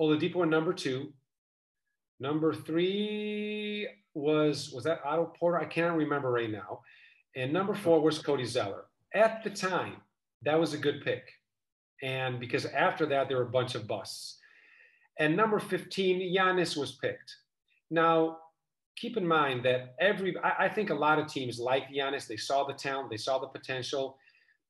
Oladipo 0.00 0.36
went 0.36 0.50
number 0.50 0.72
two, 0.72 1.12
Number 2.20 2.54
three 2.54 3.88
was 4.14 4.70
was 4.72 4.84
that 4.84 5.00
Otto 5.04 5.32
Porter? 5.38 5.58
I 5.58 5.64
can't 5.64 5.96
remember 5.96 6.30
right 6.30 6.50
now. 6.50 6.80
And 7.36 7.52
number 7.52 7.74
four 7.74 8.00
was 8.00 8.18
Cody 8.18 8.44
Zeller. 8.44 8.84
At 9.14 9.42
the 9.42 9.50
time, 9.50 9.96
that 10.42 10.58
was 10.58 10.74
a 10.74 10.78
good 10.78 11.02
pick. 11.02 11.28
And 12.02 12.38
because 12.38 12.66
after 12.66 13.06
that, 13.06 13.28
there 13.28 13.38
were 13.38 13.44
a 13.44 13.50
bunch 13.50 13.74
of 13.74 13.88
busts. 13.88 14.38
And 15.18 15.36
number 15.36 15.58
15, 15.58 16.34
Giannis 16.36 16.76
was 16.76 16.92
picked. 16.96 17.36
Now, 17.90 18.38
keep 18.96 19.16
in 19.16 19.26
mind 19.26 19.64
that 19.64 19.94
every, 20.00 20.36
I, 20.38 20.66
I, 20.66 20.68
think 20.68 20.90
a 20.90 20.94
lot 20.94 21.18
of 21.18 21.26
teams 21.26 21.58
like 21.58 21.88
Giannis. 21.90 22.26
They 22.26 22.36
saw 22.36 22.64
the 22.64 22.74
talent, 22.74 23.10
they 23.10 23.16
saw 23.16 23.38
the 23.38 23.48
potential, 23.48 24.16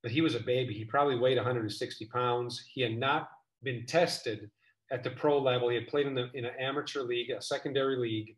but 0.03 0.11
he 0.11 0.21
was 0.21 0.35
a 0.35 0.41
baby. 0.41 0.75
He 0.75 0.85
probably 0.85 1.19
weighed 1.19 1.37
160 1.37 2.07
pounds. 2.07 2.65
He 2.73 2.81
had 2.81 2.97
not 2.97 3.29
been 3.63 3.87
tested 3.87 4.51
at 4.91 5.03
the 5.03 5.11
pro 5.11 5.39
level. 5.39 5.69
He 5.69 5.77
had 5.77 5.89
played 5.89 6.07
in, 6.07 6.15
the, 6.15 6.31
in 6.35 6.45
an 6.45 6.53
amateur 6.59 7.03
league, 7.03 7.31
a 7.31 7.41
secondary 7.41 7.97
league. 7.97 8.37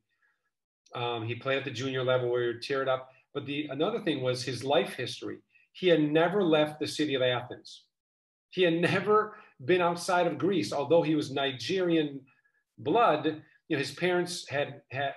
Um, 0.95 1.27
he 1.27 1.35
played 1.35 1.59
at 1.59 1.65
the 1.65 1.71
junior 1.71 2.03
level 2.05 2.31
where 2.31 2.43
he 2.43 2.47
would 2.49 2.63
tear 2.63 2.83
it 2.83 2.89
up. 2.89 3.11
But 3.35 3.45
the 3.45 3.67
another 3.71 4.01
thing 4.01 4.23
was 4.23 4.43
his 4.43 4.65
life 4.65 4.95
history. 4.95 5.39
He 5.73 5.89
had 5.89 6.01
never 6.01 6.43
left 6.43 6.81
the 6.81 6.87
city 6.87 7.15
of 7.15 7.23
Athens. 7.23 7.83
He 8.51 8.63
had 8.63 8.75
never 8.81 9.37
been 9.65 9.81
outside 9.81 10.27
of 10.27 10.39
Greece, 10.39 10.73
although 10.73 11.03
he 11.03 11.15
was 11.15 11.31
Nigerian 11.31 12.21
blood. 12.79 13.43
You 13.69 13.77
know, 13.77 13.81
his 13.81 13.93
parents 13.93 14.49
had 14.49 14.83
had 14.91 15.15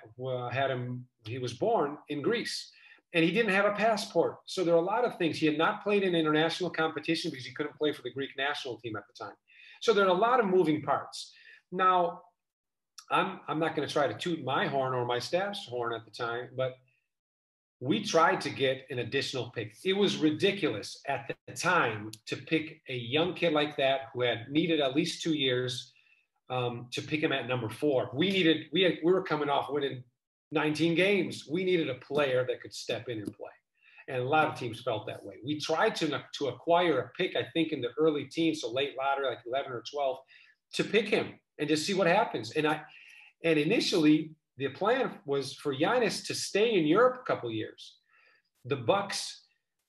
had 0.51 0.71
him. 0.71 1.05
He 1.25 1.38
was 1.38 1.53
born 1.53 1.97
in 2.09 2.21
Greece, 2.21 2.71
and 3.13 3.23
he 3.23 3.31
didn't 3.31 3.53
have 3.53 3.65
a 3.65 3.73
passport. 3.73 4.38
So 4.45 4.63
there 4.63 4.73
are 4.73 4.77
a 4.77 4.81
lot 4.81 5.05
of 5.05 5.17
things. 5.17 5.38
He 5.38 5.45
had 5.45 5.57
not 5.57 5.83
played 5.83 6.03
in 6.03 6.15
international 6.15 6.69
competition 6.69 7.29
because 7.31 7.45
he 7.45 7.53
couldn't 7.53 7.75
play 7.75 7.91
for 7.93 8.01
the 8.01 8.12
Greek 8.12 8.31
national 8.38 8.77
team 8.77 8.95
at 8.95 9.03
the 9.07 9.25
time. 9.25 9.35
So 9.81 9.93
there 9.93 10.05
are 10.05 10.09
a 10.09 10.13
lot 10.13 10.39
of 10.39 10.45
moving 10.45 10.81
parts. 10.81 11.33
Now, 11.71 12.21
I'm, 13.11 13.39
I'm 13.47 13.59
not 13.59 13.76
going 13.76 13.88
to 13.88 13.93
try 13.93 14.07
to 14.07 14.13
toot 14.13 14.43
my 14.43 14.67
horn 14.67 14.93
or 14.93 15.05
my 15.05 15.19
staff's 15.19 15.65
horn 15.67 15.93
at 15.93 16.05
the 16.05 16.11
time, 16.11 16.49
but 16.55 16.78
we 17.80 18.03
tried 18.03 18.41
to 18.41 18.49
get 18.49 18.86
an 18.89 18.99
additional 18.99 19.51
pick. 19.51 19.74
It 19.86 19.93
was 19.93 20.17
ridiculous 20.17 20.99
at 21.07 21.32
the 21.47 21.53
time 21.53 22.11
to 22.26 22.36
pick 22.36 22.82
a 22.89 22.95
young 22.95 23.34
kid 23.34 23.53
like 23.53 23.78
that 23.78 24.09
who 24.13 24.21
had 24.21 24.49
needed 24.49 24.82
at 24.82 24.95
least 24.95 25.24
two 25.24 25.34
years 25.34 25.93
um, 26.50 26.88
to 26.91 27.02
pick 27.02 27.22
him 27.22 27.32
at 27.32 27.47
number 27.47 27.70
four. 27.70 28.10
We 28.14 28.30
needed, 28.30 28.68
we, 28.74 28.82
had, 28.82 28.97
we 29.04 29.12
were 29.12 29.24
coming 29.24 29.50
off 29.50 29.70
winning 29.70 30.04
19 30.52 30.95
games. 30.95 31.47
We 31.50 31.64
needed 31.64 31.89
a 31.89 31.95
player 31.95 32.45
that 32.47 32.62
could 32.62 32.74
step 32.74 33.08
in 33.08 33.20
and 33.20 33.34
play 33.34 33.52
and 34.10 34.24
a 34.24 34.28
lot 34.28 34.47
of 34.47 34.56
teams 34.58 34.82
felt 34.82 35.06
that 35.06 35.24
way. 35.24 35.36
We 35.45 35.60
tried 35.60 35.95
to, 35.97 36.24
to 36.34 36.47
acquire 36.47 37.00
a 37.00 37.10
pick, 37.16 37.36
I 37.36 37.45
think, 37.54 37.72
in 37.72 37.80
the 37.80 37.89
early 37.97 38.26
teens, 38.26 38.62
so 38.62 38.72
late 38.72 38.97
lottery, 38.97 39.28
like 39.28 39.39
11 39.45 39.72
or 39.72 39.84
12, 39.89 40.18
to 40.74 40.84
pick 40.84 41.08
him 41.08 41.34
and 41.60 41.70
just 41.70 41.86
see 41.86 41.93
what 41.93 42.08
happens. 42.08 42.52
And 42.52 42.68
I, 42.68 42.82
and 43.43 43.60
initially, 43.60 44.32
the 44.58 44.70
plan 44.70 45.12
was 45.26 45.54
for 45.54 45.76
Giannis 45.76 46.26
to 46.26 46.34
stay 46.34 46.74
in 46.74 46.88
Europe 46.88 47.22
a 47.22 47.26
couple 47.32 47.52
years. 47.52 47.97
The 48.66 48.78
Bucks 48.78 49.43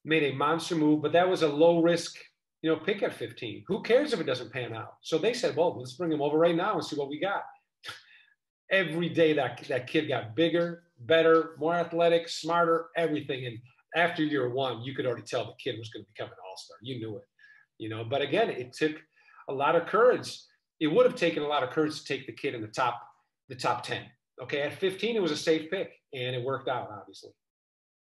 made 0.05 0.23
a 0.23 0.37
monster 0.37 0.77
move, 0.77 1.01
but 1.01 1.13
that 1.13 1.29
was 1.29 1.43
a 1.43 1.49
low 1.49 1.81
risk, 1.81 2.19
you 2.63 2.71
know, 2.71 2.77
pick 2.77 3.03
at 3.03 3.15
15. 3.15 3.65
Who 3.67 3.83
cares 3.83 4.13
if 4.13 4.21
it 4.21 4.27
doesn't 4.27 4.53
pan 4.53 4.75
out? 4.75 4.95
So 5.03 5.19
they 5.19 5.33
said, 5.33 5.57
well, 5.57 5.79
let's 5.79 5.95
bring 5.95 6.13
him 6.13 6.23
over 6.23 6.39
right 6.39 6.55
now 6.55 6.75
and 6.75 6.85
see 6.85 6.97
what 6.97 7.09
we 7.09 7.19
got. 7.19 7.43
Every 8.71 9.09
day 9.09 9.33
that 9.33 9.65
that 9.69 9.87
kid 9.87 10.09
got 10.09 10.37
bigger, 10.37 10.85
better, 11.01 11.57
more 11.59 11.75
athletic, 11.75 12.29
smarter, 12.29 12.87
everything. 12.97 13.47
And 13.47 13.59
after 13.97 14.23
year 14.23 14.51
one, 14.51 14.83
you 14.83 14.95
could 14.95 15.07
already 15.07 15.23
tell 15.23 15.45
the 15.45 15.53
kid 15.63 15.79
was 15.79 15.91
going 15.91 16.05
to 16.05 16.11
become 16.15 16.29
an 16.29 16.37
all-star. 16.49 16.77
You 16.83 16.99
knew 16.99 17.17
it, 17.17 17.25
you 17.79 17.89
know. 17.89 18.05
But 18.05 18.23
again, 18.23 18.51
it 18.51 18.73
took 18.73 18.97
a 19.49 19.53
lot 19.53 19.75
of 19.75 19.87
courage. 19.87 20.39
It 20.79 20.89
would 20.89 21.07
have 21.07 21.17
taken 21.17 21.43
a 21.43 21.49
lot 21.49 21.63
of 21.63 21.71
courage 21.71 21.99
to 21.99 22.05
take 22.05 22.27
the 22.27 22.33
kid 22.33 22.55
in 22.55 22.61
the 22.61 22.69
top, 22.69 23.01
the 23.49 23.55
top 23.55 23.83
10. 23.83 24.03
Okay, 24.43 24.63
at 24.63 24.75
15, 24.75 25.17
it 25.17 25.23
was 25.23 25.33
a 25.33 25.37
safe 25.37 25.71
pick, 25.71 25.93
and 26.15 26.35
it 26.35 26.43
worked 26.43 26.69
out, 26.69 26.91
obviously 26.91 27.31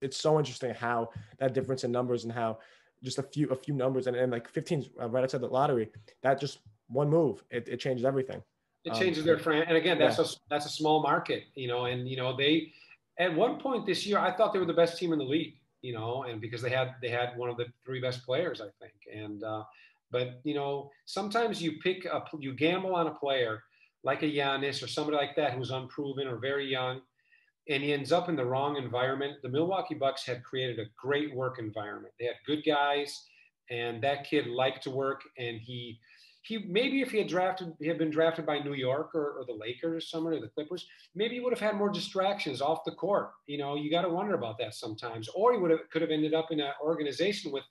it's 0.02 0.16
so 0.16 0.38
interesting 0.38 0.74
how 0.74 1.08
that 1.38 1.54
difference 1.54 1.84
in 1.84 1.92
numbers 1.92 2.24
and 2.24 2.32
how 2.32 2.58
just 3.02 3.18
a 3.18 3.22
few 3.22 3.48
a 3.48 3.56
few 3.56 3.74
numbers 3.74 4.06
and, 4.06 4.16
and 4.16 4.32
like 4.32 4.48
15 4.48 4.86
uh, 5.00 5.08
right 5.08 5.24
outside 5.24 5.40
the 5.40 5.46
lottery 5.46 5.90
that 6.22 6.40
just 6.40 6.60
one 6.88 7.08
move 7.08 7.42
it, 7.50 7.68
it 7.68 7.78
changes 7.78 8.04
everything 8.04 8.42
it 8.84 8.94
changes 8.94 9.20
um, 9.22 9.26
their 9.26 9.38
friend 9.38 9.64
and 9.68 9.76
again 9.76 9.98
that's 9.98 10.18
yeah. 10.18 10.24
a 10.24 10.28
that's 10.50 10.66
a 10.66 10.70
small 10.70 11.02
market 11.02 11.44
you 11.54 11.68
know 11.68 11.86
and 11.86 12.08
you 12.08 12.16
know 12.16 12.36
they 12.36 12.72
at 13.18 13.34
one 13.34 13.58
point 13.58 13.86
this 13.86 14.06
year 14.06 14.18
i 14.18 14.30
thought 14.30 14.52
they 14.52 14.58
were 14.58 14.64
the 14.64 14.72
best 14.72 14.98
team 14.98 15.12
in 15.12 15.18
the 15.18 15.24
league 15.24 15.54
you 15.82 15.92
know 15.92 16.24
and 16.24 16.40
because 16.40 16.62
they 16.62 16.70
had 16.70 16.94
they 17.00 17.08
had 17.08 17.36
one 17.36 17.50
of 17.50 17.56
the 17.56 17.66
three 17.84 18.00
best 18.00 18.24
players 18.24 18.60
i 18.60 18.68
think 18.80 18.94
and 19.12 19.42
uh, 19.44 19.62
but 20.10 20.40
you 20.44 20.54
know 20.54 20.90
sometimes 21.06 21.62
you 21.62 21.72
pick 21.82 22.06
up 22.06 22.28
you 22.38 22.54
gamble 22.54 22.94
on 22.94 23.06
a 23.06 23.14
player 23.14 23.62
like 24.04 24.22
a 24.22 24.26
Giannis 24.26 24.82
or 24.82 24.88
somebody 24.88 25.16
like 25.16 25.36
that 25.36 25.52
who's 25.52 25.70
unproven 25.70 26.26
or 26.26 26.36
very 26.36 26.66
young 26.66 27.00
and 27.68 27.82
he 27.82 27.92
ends 27.92 28.12
up 28.12 28.28
in 28.28 28.36
the 28.36 28.44
wrong 28.44 28.76
environment. 28.76 29.36
The 29.42 29.48
Milwaukee 29.48 29.94
Bucks 29.94 30.26
had 30.26 30.42
created 30.42 30.78
a 30.78 30.90
great 30.96 31.34
work 31.34 31.58
environment. 31.58 32.14
They 32.18 32.26
had 32.26 32.36
good 32.46 32.64
guys, 32.64 33.24
and 33.70 34.02
that 34.02 34.24
kid 34.24 34.46
liked 34.46 34.82
to 34.84 34.90
work. 34.90 35.22
And 35.38 35.60
he, 35.60 35.98
he 36.42 36.58
maybe 36.68 37.02
if 37.02 37.12
he 37.12 37.18
had 37.18 37.28
drafted, 37.28 37.72
he 37.78 37.86
had 37.86 37.98
been 37.98 38.10
drafted 38.10 38.46
by 38.46 38.58
New 38.58 38.74
York 38.74 39.14
or, 39.14 39.38
or 39.38 39.44
the 39.46 39.54
Lakers 39.54 39.96
or 39.96 40.00
somewhere, 40.00 40.34
or 40.34 40.40
the 40.40 40.48
Clippers, 40.48 40.86
maybe 41.14 41.36
he 41.36 41.40
would 41.40 41.52
have 41.52 41.60
had 41.60 41.76
more 41.76 41.90
distractions 41.90 42.60
off 42.60 42.84
the 42.84 42.92
court. 42.92 43.30
You 43.46 43.58
know, 43.58 43.76
you 43.76 43.90
got 43.90 44.02
to 44.02 44.08
wonder 44.08 44.34
about 44.34 44.58
that 44.58 44.74
sometimes. 44.74 45.28
Or 45.28 45.52
he 45.52 45.58
would 45.58 45.70
have 45.70 45.88
could 45.92 46.02
have 46.02 46.10
ended 46.10 46.34
up 46.34 46.50
in 46.50 46.58
an 46.58 46.72
organization 46.82 47.52
with, 47.52 47.64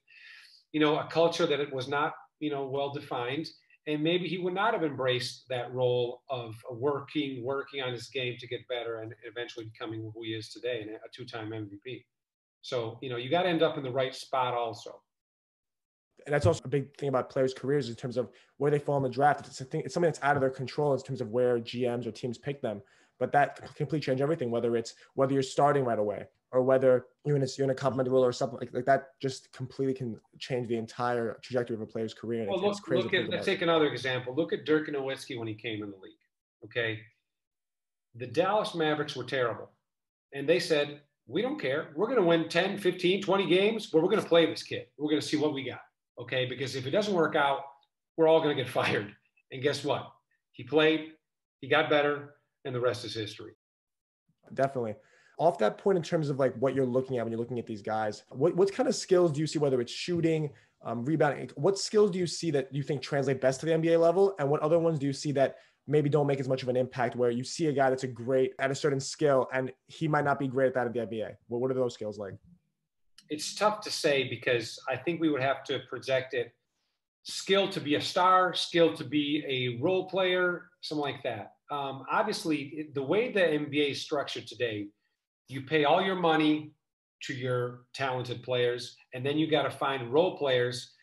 you 0.71 0.79
know, 0.79 0.99
a 0.99 1.07
culture 1.07 1.45
that 1.45 1.59
it 1.59 1.73
was 1.73 1.89
not, 1.89 2.13
you 2.39 2.49
know, 2.49 2.65
well 2.65 2.93
defined 2.93 3.49
and 3.87 4.03
maybe 4.03 4.27
he 4.27 4.37
would 4.37 4.53
not 4.53 4.73
have 4.73 4.83
embraced 4.83 5.45
that 5.49 5.73
role 5.73 6.21
of 6.29 6.55
working 6.71 7.43
working 7.43 7.81
on 7.81 7.91
his 7.91 8.09
game 8.09 8.35
to 8.39 8.47
get 8.47 8.67
better 8.67 8.99
and 8.99 9.13
eventually 9.25 9.65
becoming 9.65 10.01
who 10.13 10.23
he 10.23 10.31
is 10.31 10.49
today 10.49 10.81
and 10.81 10.91
a 10.91 10.99
two-time 11.13 11.49
mvp 11.49 12.03
so 12.61 12.97
you 13.01 13.09
know 13.09 13.17
you 13.17 13.29
got 13.29 13.43
to 13.43 13.49
end 13.49 13.63
up 13.63 13.77
in 13.77 13.83
the 13.83 13.91
right 13.91 14.15
spot 14.15 14.53
also 14.53 15.01
and 16.25 16.33
that's 16.33 16.45
also 16.45 16.61
a 16.65 16.67
big 16.67 16.95
thing 16.97 17.09
about 17.09 17.29
players' 17.29 17.53
careers 17.53 17.89
in 17.89 17.95
terms 17.95 18.17
of 18.17 18.29
where 18.57 18.71
they 18.71 18.79
fall 18.79 18.97
in 18.97 19.03
the 19.03 19.09
draft. 19.09 19.47
It's, 19.47 19.61
thing, 19.63 19.81
it's 19.83 19.93
something 19.93 20.09
that's 20.09 20.21
out 20.21 20.35
of 20.35 20.41
their 20.41 20.49
control 20.49 20.93
in 20.93 21.01
terms 21.01 21.21
of 21.21 21.29
where 21.29 21.59
GMs 21.59 22.05
or 22.05 22.11
teams 22.11 22.37
pick 22.37 22.61
them. 22.61 22.81
But 23.19 23.31
that 23.31 23.57
completely 23.75 23.99
change 23.99 24.21
everything. 24.21 24.51
Whether 24.51 24.75
it's 24.75 24.95
whether 25.13 25.33
you're 25.33 25.43
starting 25.43 25.83
right 25.83 25.99
away, 25.99 26.25
or 26.51 26.61
whether 26.61 27.05
you're 27.25 27.37
in 27.37 27.43
a, 27.43 27.47
you're 27.57 27.65
in 27.65 27.71
a 27.71 27.75
complementary 27.75 28.13
role 28.13 28.25
or 28.25 28.33
something 28.33 28.59
like, 28.59 28.73
like 28.73 28.85
that 28.85 29.09
just 29.21 29.51
completely 29.53 29.93
can 29.93 30.19
change 30.39 30.67
the 30.67 30.75
entire 30.75 31.37
trajectory 31.41 31.75
of 31.75 31.81
a 31.81 31.85
player's 31.85 32.13
career. 32.13 32.45
well, 32.47 32.61
look, 32.61 32.87
look 32.89 33.13
at, 33.13 33.29
let's 33.29 33.45
take 33.45 33.61
another 33.61 33.87
example. 33.87 34.35
Look 34.35 34.51
at 34.51 34.65
Dirk 34.65 34.89
Nowitzki 34.89 35.37
when 35.37 35.47
he 35.47 35.53
came 35.53 35.81
in 35.83 35.91
the 35.91 35.97
league. 35.97 36.11
Okay. 36.65 36.99
The 38.15 38.27
Dallas 38.27 38.75
Mavericks 38.75 39.15
were 39.15 39.23
terrible. 39.23 39.69
And 40.33 40.47
they 40.47 40.59
said, 40.59 41.01
we 41.27 41.41
don't 41.41 41.59
care. 41.59 41.89
We're 41.95 42.07
going 42.07 42.19
to 42.19 42.25
win 42.25 42.49
10, 42.49 42.77
15, 42.77 43.21
20 43.21 43.45
games, 43.47 43.87
but 43.87 44.01
we're 44.01 44.09
going 44.09 44.21
to 44.21 44.27
play 44.27 44.45
this 44.45 44.63
kid. 44.63 44.87
We're 44.97 45.09
going 45.09 45.21
to 45.21 45.27
see 45.27 45.37
what 45.37 45.53
we 45.53 45.63
got. 45.63 45.81
Okay. 46.19 46.45
Because 46.45 46.75
if 46.75 46.85
it 46.85 46.91
doesn't 46.91 47.13
work 47.13 47.35
out, 47.35 47.61
we're 48.17 48.27
all 48.27 48.41
going 48.41 48.55
to 48.55 48.61
get 48.61 48.71
fired. 48.73 49.15
And 49.51 49.63
guess 49.63 49.85
what? 49.85 50.11
He 50.51 50.63
played, 50.63 51.11
he 51.61 51.69
got 51.69 51.89
better, 51.89 52.35
and 52.65 52.75
the 52.75 52.79
rest 52.79 53.05
is 53.05 53.13
history. 53.13 53.53
Definitely 54.53 54.95
off 55.41 55.57
that 55.57 55.79
point 55.79 55.97
in 55.97 56.03
terms 56.03 56.29
of 56.29 56.37
like 56.37 56.53
what 56.57 56.75
you're 56.75 56.85
looking 56.85 57.17
at 57.17 57.23
when 57.23 57.31
you're 57.31 57.39
looking 57.39 57.57
at 57.57 57.65
these 57.65 57.81
guys 57.81 58.23
what, 58.29 58.55
what 58.55 58.71
kind 58.71 58.87
of 58.87 58.93
skills 58.93 59.31
do 59.31 59.39
you 59.39 59.47
see 59.47 59.57
whether 59.57 59.81
it's 59.81 59.91
shooting 59.91 60.51
um, 60.83 61.05
rebounding 61.05 61.49
what 61.55 61.77
skills 61.77 62.11
do 62.11 62.19
you 62.19 62.27
see 62.27 62.51
that 62.51 62.73
you 62.73 62.83
think 62.83 63.01
translate 63.01 63.39
best 63.41 63.59
to 63.59 63.65
the 63.65 63.71
nba 63.71 63.99
level? 63.99 64.35
And 64.39 64.49
what 64.49 64.61
other 64.61 64.79
ones 64.79 64.99
do 64.99 65.05
you 65.05 65.13
see 65.13 65.31
that 65.33 65.57
maybe 65.87 66.09
don't 66.09 66.27
make 66.27 66.39
as 66.39 66.47
much 66.47 66.63
of 66.63 66.69
an 66.69 66.75
impact 66.75 67.15
where 67.15 67.31
you 67.31 67.43
see 67.43 67.67
a 67.67 67.73
guy 67.73 67.89
that's 67.89 68.03
a 68.03 68.07
great 68.07 68.53
at 68.59 68.71
a 68.71 68.75
certain 68.75 68.99
skill 68.99 69.47
and 69.53 69.71
he 69.87 70.07
might 70.07 70.25
not 70.25 70.39
be 70.39 70.47
great 70.47 70.67
at 70.67 70.73
that 70.73 70.87
in 70.87 70.93
the 70.93 70.99
nba 70.99 71.35
well, 71.49 71.59
what 71.59 71.71
are 71.71 71.75
those 71.75 71.93
skills 71.93 72.17
like? 72.17 72.33
It's 73.29 73.55
tough 73.55 73.81
to 73.81 73.91
say 73.91 74.27
because 74.27 74.79
i 74.89 74.95
think 74.95 75.21
we 75.21 75.29
would 75.29 75.41
have 75.41 75.63
to 75.65 75.79
project 75.89 76.33
it. 76.33 76.51
Skill 77.23 77.69
to 77.69 77.79
be 77.79 77.95
a 77.95 78.01
star 78.01 78.53
skill 78.53 78.93
to 78.95 79.03
be 79.03 79.43
a 79.47 79.81
role 79.81 80.09
player 80.09 80.69
something 80.81 81.01
like 81.01 81.21
that. 81.23 81.53
Um, 81.69 82.03
obviously 82.11 82.89
the 82.93 83.03
way 83.03 83.31
the 83.31 83.39
nba 83.39 83.91
is 83.91 84.01
structured 84.01 84.47
today 84.47 84.87
you 85.47 85.61
pay 85.61 85.83
all 85.85 86.01
your 86.01 86.15
money 86.15 86.73
to 87.23 87.33
your 87.33 87.81
talented 87.93 88.41
players, 88.43 88.95
and 89.13 89.25
then 89.25 89.37
you 89.37 89.49
got 89.49 89.63
to 89.63 89.71
find 89.71 90.11
role 90.11 90.37
players 90.37 90.93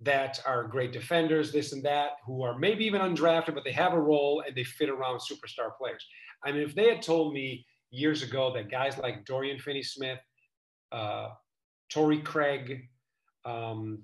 that 0.00 0.40
are 0.46 0.64
great 0.64 0.92
defenders, 0.92 1.52
this 1.52 1.72
and 1.72 1.82
that, 1.84 2.10
who 2.24 2.42
are 2.42 2.58
maybe 2.58 2.84
even 2.84 3.00
undrafted, 3.00 3.54
but 3.54 3.64
they 3.64 3.72
have 3.72 3.92
a 3.92 4.00
role 4.00 4.42
and 4.46 4.56
they 4.56 4.64
fit 4.64 4.88
around 4.88 5.20
superstar 5.20 5.76
players. 5.76 6.04
I 6.44 6.52
mean, 6.52 6.62
if 6.62 6.74
they 6.74 6.88
had 6.88 7.02
told 7.02 7.32
me 7.32 7.66
years 7.90 8.22
ago 8.22 8.52
that 8.54 8.70
guys 8.70 8.96
like 8.98 9.24
Dorian 9.24 9.58
Finney 9.58 9.82
Smith, 9.82 10.18
uh, 10.92 11.28
Torrey 11.90 12.20
Craig, 12.20 12.88
um, 13.44 14.02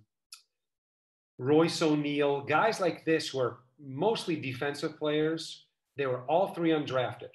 Royce 1.38 1.82
O'Neale, 1.82 2.42
guys 2.42 2.80
like 2.80 3.04
this 3.04 3.32
were 3.32 3.58
mostly 3.80 4.36
defensive 4.36 4.96
players. 4.98 5.66
They 5.96 6.06
were 6.06 6.22
all 6.22 6.48
three 6.48 6.70
undrafted, 6.70 7.30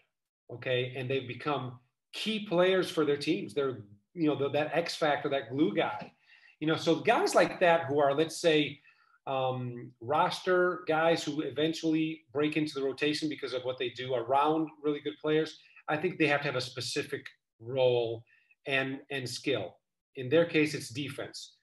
okay, 0.53 0.93
and 0.97 1.09
they've 1.09 1.27
become 1.27 1.79
key 2.13 2.45
players 2.45 2.89
for 2.89 3.05
their 3.05 3.17
teams. 3.17 3.53
They're, 3.53 3.79
you 4.13 4.27
know, 4.27 4.35
the, 4.35 4.49
that 4.49 4.71
X 4.73 4.95
factor, 4.95 5.29
that 5.29 5.49
glue 5.49 5.75
guy. 5.75 6.11
You 6.59 6.67
know, 6.67 6.75
so 6.75 6.95
guys 6.95 7.35
like 7.35 7.59
that 7.59 7.85
who 7.85 7.99
are, 7.99 8.13
let's 8.13 8.37
say, 8.37 8.79
um, 9.27 9.91
roster 10.01 10.81
guys 10.87 11.23
who 11.23 11.41
eventually 11.41 12.23
break 12.33 12.57
into 12.57 12.73
the 12.73 12.83
rotation 12.83 13.29
because 13.29 13.53
of 13.53 13.63
what 13.63 13.77
they 13.77 13.89
do 13.89 14.15
around 14.15 14.69
really 14.81 14.99
good 14.99 15.13
players. 15.21 15.59
I 15.87 15.97
think 15.97 16.17
they 16.17 16.27
have 16.27 16.41
to 16.41 16.47
have 16.47 16.55
a 16.55 16.61
specific 16.61 17.25
role 17.59 18.23
and 18.65 18.99
and 19.11 19.29
skill. 19.29 19.75
In 20.15 20.29
their 20.29 20.45
case, 20.45 20.73
it's 20.73 20.89
defense. 20.89 21.55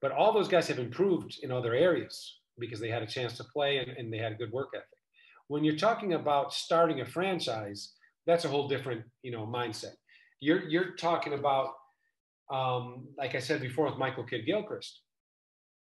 But 0.00 0.12
all 0.12 0.32
those 0.32 0.48
guys 0.48 0.66
have 0.66 0.80
improved 0.80 1.38
in 1.42 1.52
other 1.52 1.74
areas 1.74 2.38
because 2.58 2.80
they 2.80 2.90
had 2.90 3.02
a 3.02 3.06
chance 3.06 3.36
to 3.36 3.44
play 3.44 3.78
and, 3.78 3.90
and 3.96 4.12
they 4.12 4.18
had 4.18 4.32
a 4.32 4.36
good 4.36 4.52
work 4.52 4.70
ethic. 4.74 4.88
When 5.46 5.62
you're 5.62 5.76
talking 5.76 6.14
about 6.14 6.52
starting 6.52 7.00
a 7.00 7.06
franchise, 7.06 7.92
that's 8.26 8.44
a 8.44 8.48
whole 8.48 8.68
different 8.68 9.02
you 9.22 9.30
know 9.32 9.46
mindset. 9.46 9.94
You're 10.40 10.68
you're 10.68 10.92
talking 10.92 11.34
about 11.34 11.74
um, 12.50 13.08
like 13.16 13.34
I 13.34 13.38
said 13.38 13.60
before 13.60 13.86
with 13.86 13.98
Michael 13.98 14.24
Kidd 14.24 14.46
Gilchrist. 14.46 15.00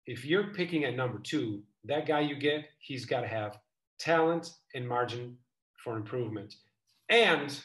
If 0.05 0.25
you're 0.25 0.53
picking 0.53 0.85
at 0.85 0.95
number 0.95 1.19
two, 1.19 1.61
that 1.85 2.07
guy 2.07 2.21
you 2.21 2.35
get, 2.35 2.65
he's 2.79 3.05
got 3.05 3.21
to 3.21 3.27
have 3.27 3.57
talent 3.99 4.51
and 4.73 4.87
margin 4.87 5.37
for 5.83 5.97
improvement, 5.97 6.55
and 7.09 7.59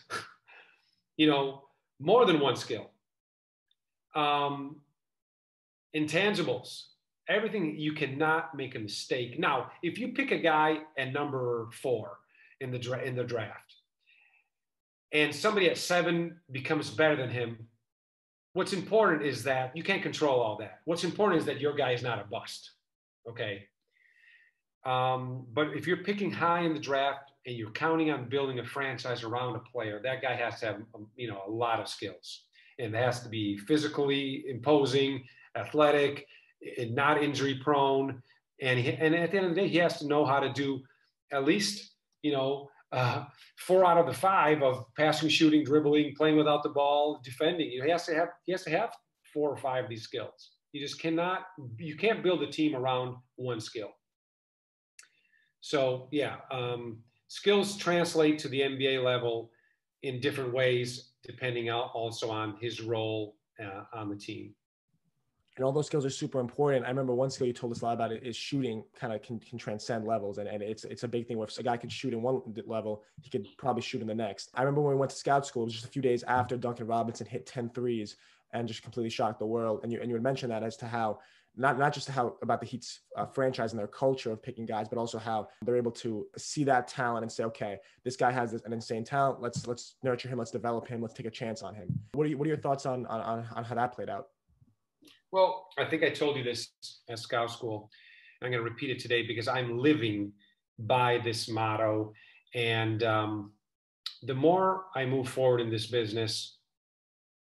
you 1.17 1.27
know 1.27 1.65
more 2.01 2.27
than 2.27 2.41
one 2.41 2.57
skill. 2.57 2.91
Um, 4.15 4.77
intangibles, 5.97 6.85
everything 7.29 7.77
you 7.79 7.93
cannot 7.93 8.55
make 8.55 8.75
a 8.75 8.79
mistake. 8.79 9.39
Now, 9.39 9.71
if 9.83 9.99
you 9.99 10.09
pick 10.09 10.31
a 10.31 10.39
guy 10.39 10.79
at 10.99 11.13
number 11.13 11.69
four 11.73 12.19
in 12.61 12.71
the 12.71 12.79
dra- 12.79 13.03
in 13.03 13.17
the 13.17 13.25
draft, 13.25 13.64
and 15.15 15.33
somebody 15.33 15.71
at 15.71 15.79
seven 15.79 16.41
becomes 16.51 16.91
better 16.91 17.15
than 17.15 17.31
him, 17.31 17.69
what's 18.53 18.73
important 18.73 19.23
is 19.23 19.45
that 19.45 19.75
you 19.77 19.85
can't 19.85 20.03
control 20.03 20.41
all 20.41 20.57
that. 20.59 20.81
What's 20.85 21.05
important 21.05 21.41
is 21.41 21.47
that 21.47 21.61
your 21.61 21.75
guy 21.75 21.93
is 21.93 22.03
not 22.03 22.21
a 22.21 22.25
bust. 22.25 22.73
Okay. 23.31 23.65
Um, 24.85 25.47
but 25.53 25.69
if 25.69 25.87
you're 25.87 25.99
picking 25.99 26.33
high 26.33 26.61
in 26.63 26.75
the 26.75 26.81
draft 26.81 27.31
and 27.47 27.57
you're 27.57 27.71
counting 27.71 28.11
on 28.11 28.29
building 28.29 28.59
a 28.59 28.65
franchise 28.65 29.23
around 29.23 29.55
a 29.55 29.61
player, 29.61 30.01
that 30.03 30.21
guy 30.21 30.35
has 30.35 30.61
to 30.61 30.67
have 30.67 30.77
um, 30.95 31.07
you 31.17 31.29
know 31.29 31.43
a 31.47 31.51
lot 31.51 31.81
of 31.81 31.89
skills, 31.89 32.43
and 32.79 32.95
has 32.95 33.23
to 33.23 33.29
be 33.29 33.57
physically 33.57 34.45
imposing, 34.49 35.25
athletic, 35.57 36.27
and 36.77 36.95
not 36.95 37.23
injury 37.23 37.61
prone. 37.63 38.21
And 38.61 38.79
he, 38.79 38.93
and 38.93 39.15
at 39.15 39.31
the 39.31 39.39
end 39.39 39.47
of 39.47 39.55
the 39.55 39.61
day, 39.63 39.69
he 39.69 39.79
has 39.79 39.99
to 40.01 40.07
know 40.07 40.27
how 40.27 40.41
to 40.41 40.53
do 40.53 40.83
at 41.33 41.45
least 41.45 41.93
you 42.23 42.33
know 42.33 42.69
uh, 42.95 43.25
four 43.59 43.85
out 43.85 43.99
of 43.99 44.07
the 44.07 44.13
five 44.13 44.63
of 44.63 44.85
passing, 44.97 45.29
shooting, 45.29 45.65
dribbling, 45.65 46.15
playing 46.17 46.37
without 46.37 46.63
the 46.63 46.69
ball, 46.69 47.21
defending. 47.25 47.71
You 47.71 47.83
he 47.83 47.91
has 47.91 48.07
to 48.07 48.15
have 48.15 48.29
he 48.47 48.53
has 48.53 48.63
to 48.65 48.71
have 48.71 48.95
four 49.33 49.51
or 49.51 49.57
five 49.57 49.85
of 49.85 49.91
these 49.91 50.03
skills. 50.03 50.53
You 50.73 50.81
just 50.81 51.01
cannot 51.01 51.41
you 51.79 51.97
can't 51.97 52.23
build 52.23 52.43
a 52.43 52.51
team 52.51 52.75
around 52.75 53.17
one 53.37 53.61
skill. 53.61 53.91
So 55.61 56.09
yeah, 56.13 56.37
um, 56.51 56.99
skills 57.29 57.77
translate 57.77 58.39
to 58.41 58.49
the 58.49 58.61
NBA 58.61 59.03
level 59.03 59.51
in 60.03 60.21
different 60.21 60.53
ways, 60.53 61.13
depending 61.23 61.71
also 61.71 62.31
on 62.31 62.57
his 62.61 62.81
role 62.81 63.37
uh, 63.63 63.85
on 63.93 64.09
the 64.09 64.17
team 64.17 64.55
and 65.57 65.65
all 65.65 65.73
those 65.73 65.87
skills 65.87 66.05
are 66.05 66.11
super 66.11 66.41
important. 66.41 66.85
I 66.85 66.89
remember 66.89 67.15
one 67.15 67.31
skill 67.31 67.47
you 67.47 67.53
told 67.53 67.73
us 67.73 67.83
a 67.83 67.85
lot 67.85 67.95
about 67.95 68.11
it 68.11 68.25
is 68.25 68.35
shooting 68.35 68.83
kind 68.99 69.13
of 69.13 69.23
can, 69.23 69.39
can 69.39 69.57
transcend 69.57 70.05
levels. 70.05 70.39
And, 70.39 70.49
and 70.49 70.63
it's, 70.63 70.85
it's 70.85 71.05
a 71.05 71.09
big 71.09 71.29
thing 71.29 71.39
where 71.39 71.47
if 71.47 71.57
a 71.59 71.63
guy 71.63 71.77
can 71.77 71.89
shoot 71.89 72.13
in 72.13 72.23
one 72.23 72.43
level, 72.67 73.05
he 73.23 73.31
could 73.31 73.47
probably 73.57 73.83
shoot 73.83 74.01
in 74.01 74.09
the 74.09 74.15
next. 74.15 74.51
I 74.55 74.63
remember 74.63 74.81
when 74.81 74.95
we 74.95 74.99
went 74.99 75.11
to 75.11 75.17
scout 75.17 75.47
school, 75.47 75.63
it 75.63 75.67
was 75.67 75.75
just 75.75 75.85
a 75.85 75.89
few 75.89 76.03
days 76.03 76.25
after 76.25 76.57
Duncan 76.57 76.89
Robinson 76.89 77.27
hit 77.27 77.47
10 77.47 77.71
threes 77.71 78.17
and 78.53 78.67
just 78.67 78.83
completely 78.83 79.11
shocked 79.11 79.39
the 79.39 79.47
world. 79.47 79.81
And 79.85 79.93
you, 79.93 80.01
and 80.01 80.09
you 80.09 80.15
would 80.15 80.23
mention 80.23 80.49
that 80.51 80.65
as 80.65 80.77
to 80.79 80.87
how, 80.87 81.21
not, 81.57 81.79
not 81.79 81.93
just 81.93 82.09
how 82.09 82.35
about 82.43 82.59
the 82.59 82.67
Heat's 82.67 83.01
uh, 83.17 83.27
franchise 83.27 83.73
and 83.73 83.79
their 83.79 83.87
culture 83.87 84.33
of 84.33 84.43
picking 84.43 84.67
guys, 84.67 84.89
but 84.89 84.99
also 84.99 85.19
how 85.19 85.47
they're 85.63 85.77
able 85.77 85.93
to 85.93 86.27
see 86.37 86.65
that 86.65 86.89
talent 86.89 87.23
and 87.23 87.31
say, 87.31 87.45
okay, 87.45 87.79
this 88.03 88.17
guy 88.17 88.33
has 88.33 88.51
this, 88.51 88.63
an 88.65 88.73
insane 88.73 89.05
talent. 89.05 89.41
Let's, 89.41 89.69
let's 89.69 89.95
nurture 90.03 90.29
him. 90.29 90.39
Let's 90.39 90.51
develop 90.51 90.89
him. 90.89 91.01
Let's 91.01 91.15
take 91.15 91.27
a 91.27 91.31
chance 91.31 91.63
on 91.63 91.77
him. 91.77 91.87
What 92.15 92.25
are, 92.25 92.31
you, 92.31 92.39
what 92.39 92.47
are 92.47 92.49
your 92.49 92.59
thoughts 92.59 92.87
on, 92.87 93.07
on, 93.07 93.47
on 93.55 93.63
how 93.63 93.77
that 93.77 93.93
played 93.93 94.11
out? 94.11 94.31
Well, 95.35 95.67
I 95.77 95.85
think 95.85 96.05
I 96.05 96.11
told 96.11 96.37
you 96.37 96.45
this 96.45 96.69
at 97.11 97.19
Scout 97.19 97.51
School. 97.51 97.91
I'm 98.41 98.53
going 98.53 98.63
to 98.63 98.71
repeat 98.71 98.91
it 98.91 99.01
today 99.01 99.27
because 99.27 99.49
I'm 99.49 99.77
living 99.77 100.31
by 100.79 101.19
this 101.25 101.49
motto. 101.49 102.13
And 102.55 103.03
um, 103.03 103.51
the 104.23 104.35
more 104.35 104.85
I 104.95 105.05
move 105.05 105.29
forward 105.29 105.61
in 105.61 105.71
this 105.71 105.89
business, 105.89 106.59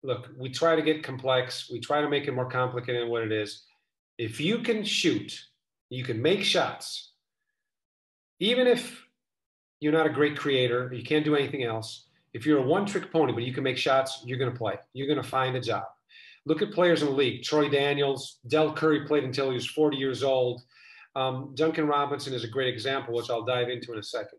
look, 0.03 0.31
we 0.37 0.51
try 0.51 0.75
to 0.75 0.83
get 0.83 1.05
complex, 1.05 1.71
we 1.71 1.79
try 1.79 2.01
to 2.01 2.09
make 2.09 2.27
it 2.27 2.33
more 2.33 2.51
complicated 2.51 3.03
than 3.03 3.11
what 3.11 3.23
it 3.23 3.31
is. 3.31 3.63
If 4.19 4.41
you 4.41 4.59
can 4.59 4.83
shoot, 4.83 5.33
you 5.89 6.03
can 6.03 6.21
make 6.21 6.43
shots, 6.43 7.13
even 8.41 8.67
if 8.67 9.07
you're 9.79 9.93
not 9.93 10.07
a 10.07 10.11
great 10.11 10.37
creator, 10.37 10.93
you 10.93 11.05
can't 11.05 11.25
do 11.25 11.37
anything 11.37 11.63
else. 11.63 12.09
If 12.33 12.45
you're 12.45 12.59
a 12.59 12.67
one 12.67 12.87
trick 12.87 13.13
pony, 13.13 13.33
but 13.33 13.45
you 13.45 13.53
can 13.53 13.63
make 13.63 13.79
shots, 13.79 14.25
you're 14.25 14.39
going 14.39 14.51
to 14.51 14.59
play. 14.59 14.81
You're 14.95 15.07
going 15.07 15.23
to 15.23 15.29
find 15.29 15.55
a 15.55 15.61
job. 15.61 15.85
Look 16.47 16.61
at 16.61 16.73
players 16.73 17.03
in 17.03 17.09
the 17.09 17.15
league. 17.15 17.43
Troy 17.43 17.69
Daniels, 17.69 18.39
Dell 18.49 18.73
Curry 18.73 19.07
played 19.07 19.25
until 19.25 19.49
he 19.49 19.55
was 19.55 19.67
40 19.67 19.97
years 19.97 20.23
old. 20.23 20.63
Um, 21.17 21.53
Duncan 21.55 21.87
Robinson 21.87 22.35
is 22.35 22.45
a 22.45 22.49
great 22.49 22.73
example, 22.73 23.15
which 23.15 23.31
I'll 23.31 23.45
dive 23.45 23.71
into 23.71 23.93
in 23.93 23.99
a 23.99 24.03
second. 24.03 24.39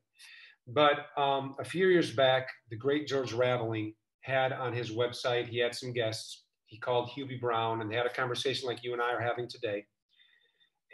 But 0.68 1.08
um, 1.18 1.56
a 1.60 1.64
few 1.64 1.88
years 1.88 2.12
back, 2.12 2.48
the 2.70 2.76
great 2.76 3.08
George 3.08 3.34
Raveling 3.34 3.94
had 4.22 4.52
on 4.52 4.74
his 4.74 4.92
website, 4.92 5.48
he 5.48 5.60
had 5.60 5.74
some 5.74 5.94
guests. 5.94 6.44
He 6.68 6.78
called 6.78 7.10
Hubie 7.10 7.40
Brown 7.40 7.82
and 7.82 7.92
they 7.92 7.96
had 7.96 8.08
a 8.08 8.14
conversation 8.14 8.68
like 8.68 8.84
you 8.84 8.94
and 8.94 9.02
I 9.02 9.12
are 9.14 9.22
having 9.22 9.48
today. 9.48 9.86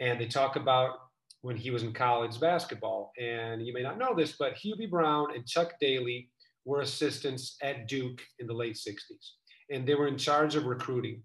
And 0.00 0.20
they 0.20 0.26
talk 0.26 0.56
about 0.56 0.96
when 1.40 1.56
he 1.56 1.70
was 1.70 1.82
in 1.82 1.92
college 1.92 2.38
basketball. 2.38 3.12
And 3.18 3.66
you 3.66 3.72
may 3.72 3.82
not 3.82 3.98
know 3.98 4.14
this, 4.14 4.32
but 4.38 4.54
Hubie 4.54 4.90
Brown 4.90 5.34
and 5.34 5.46
Chuck 5.46 5.74
Daly 5.80 6.30
were 6.64 6.82
assistants 6.82 7.56
at 7.62 7.88
Duke 7.88 8.22
in 8.38 8.46
the 8.46 8.54
late 8.54 8.76
60s 8.76 9.32
and 9.72 9.86
they 9.86 9.94
were 9.94 10.06
in 10.06 10.18
charge 10.18 10.54
of 10.54 10.66
recruiting. 10.66 11.22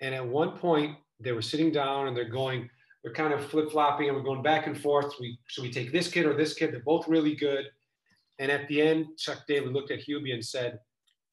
And 0.00 0.14
at 0.14 0.26
one 0.26 0.52
point, 0.56 0.96
they 1.18 1.32
were 1.32 1.42
sitting 1.42 1.72
down 1.72 2.06
and 2.06 2.16
they're 2.16 2.28
going, 2.28 2.68
they're 3.02 3.12
kind 3.12 3.32
of 3.32 3.44
flip 3.44 3.70
flopping 3.70 4.08
and 4.08 4.16
we're 4.16 4.22
going 4.22 4.42
back 4.42 4.66
and 4.66 4.78
forth. 4.78 5.14
We, 5.18 5.38
so 5.48 5.62
we 5.62 5.72
take 5.72 5.90
this 5.90 6.08
kid 6.08 6.26
or 6.26 6.34
this 6.34 6.54
kid, 6.54 6.72
they're 6.72 6.80
both 6.80 7.08
really 7.08 7.34
good. 7.34 7.66
And 8.38 8.52
at 8.52 8.68
the 8.68 8.80
end, 8.80 9.06
Chuck 9.16 9.38
Daly 9.48 9.66
looked 9.66 9.90
at 9.90 10.00
Hubie 10.00 10.32
and 10.32 10.44
said, 10.44 10.78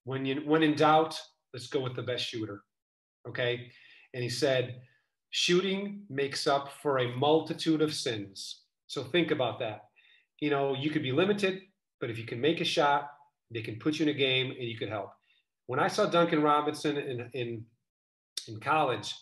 when, 0.06 0.26
you, 0.26 0.42
when 0.46 0.64
in 0.64 0.76
doubt, 0.76 1.20
let's 1.54 1.68
go 1.68 1.82
with 1.82 1.96
the 1.96 2.02
best 2.02 2.26
shooter. 2.26 2.64
Okay. 3.28 3.70
And 4.14 4.24
he 4.24 4.30
said, 4.30 4.82
shooting 5.30 6.02
makes 6.10 6.48
up 6.48 6.70
for 6.82 7.00
a 7.00 7.16
multitude 7.16 7.82
of 7.82 7.94
sins. 7.94 8.62
So 8.88 9.04
think 9.04 9.32
about 9.32 9.60
that. 9.60 9.86
You 10.40 10.50
know, 10.50 10.74
you 10.74 10.90
could 10.90 11.04
be 11.04 11.12
limited, 11.12 11.62
but 12.00 12.10
if 12.10 12.18
you 12.18 12.24
can 12.24 12.42
make 12.42 12.62
a 12.62 12.66
shot, 12.66 13.12
they 13.52 13.62
can 13.62 13.78
put 13.78 14.00
you 14.00 14.04
in 14.04 14.10
a 14.10 14.18
game 14.18 14.52
and 14.52 14.64
you 14.64 14.78
could 14.78 14.90
help 14.90 15.12
when 15.68 15.80
I 15.80 15.88
saw 15.88 16.06
Duncan 16.06 16.42
Robinson 16.42 16.98
in, 16.98 17.30
in, 17.34 17.66
in 18.48 18.60
college, 18.60 19.14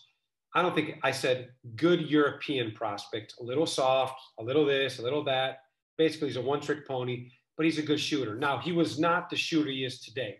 I 0.54 0.62
don't 0.62 0.74
think 0.74 0.98
I 1.02 1.10
said 1.10 1.50
good 1.76 2.02
European 2.02 2.72
prospect, 2.72 3.34
a 3.40 3.42
little 3.42 3.66
soft, 3.66 4.20
a 4.38 4.42
little 4.42 4.64
this, 4.64 4.98
a 4.98 5.02
little 5.02 5.24
that. 5.24 5.58
Basically, 5.96 6.28
he's 6.28 6.36
a 6.36 6.42
one 6.42 6.60
trick 6.60 6.86
pony, 6.86 7.30
but 7.56 7.66
he's 7.66 7.78
a 7.78 7.82
good 7.82 8.00
shooter. 8.00 8.36
Now, 8.36 8.58
he 8.58 8.72
was 8.72 8.98
not 8.98 9.30
the 9.30 9.36
shooter 9.36 9.70
he 9.70 9.84
is 9.84 10.00
today. 10.00 10.38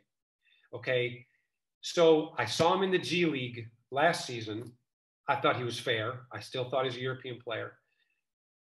Okay. 0.74 1.26
So 1.80 2.34
I 2.38 2.44
saw 2.44 2.74
him 2.74 2.82
in 2.82 2.90
the 2.90 2.98
G 2.98 3.26
League 3.26 3.68
last 3.90 4.26
season. 4.26 4.72
I 5.28 5.36
thought 5.36 5.56
he 5.56 5.64
was 5.64 5.78
fair. 5.78 6.20
I 6.32 6.40
still 6.40 6.68
thought 6.68 6.84
he's 6.84 6.96
a 6.96 7.00
European 7.00 7.38
player. 7.40 7.72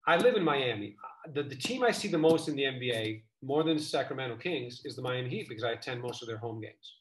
I 0.07 0.17
live 0.17 0.35
in 0.35 0.43
Miami. 0.43 0.95
The, 1.33 1.43
the 1.43 1.55
team 1.55 1.83
I 1.83 1.91
see 1.91 2.07
the 2.07 2.17
most 2.17 2.49
in 2.49 2.55
the 2.55 2.63
NBA, 2.63 3.23
more 3.41 3.63
than 3.63 3.77
the 3.77 3.83
Sacramento 3.83 4.37
Kings, 4.37 4.81
is 4.85 4.95
the 4.95 5.01
Miami 5.01 5.29
Heat 5.29 5.49
because 5.49 5.63
I 5.63 5.71
attend 5.71 6.01
most 6.01 6.21
of 6.21 6.27
their 6.27 6.37
home 6.37 6.59
games 6.59 6.93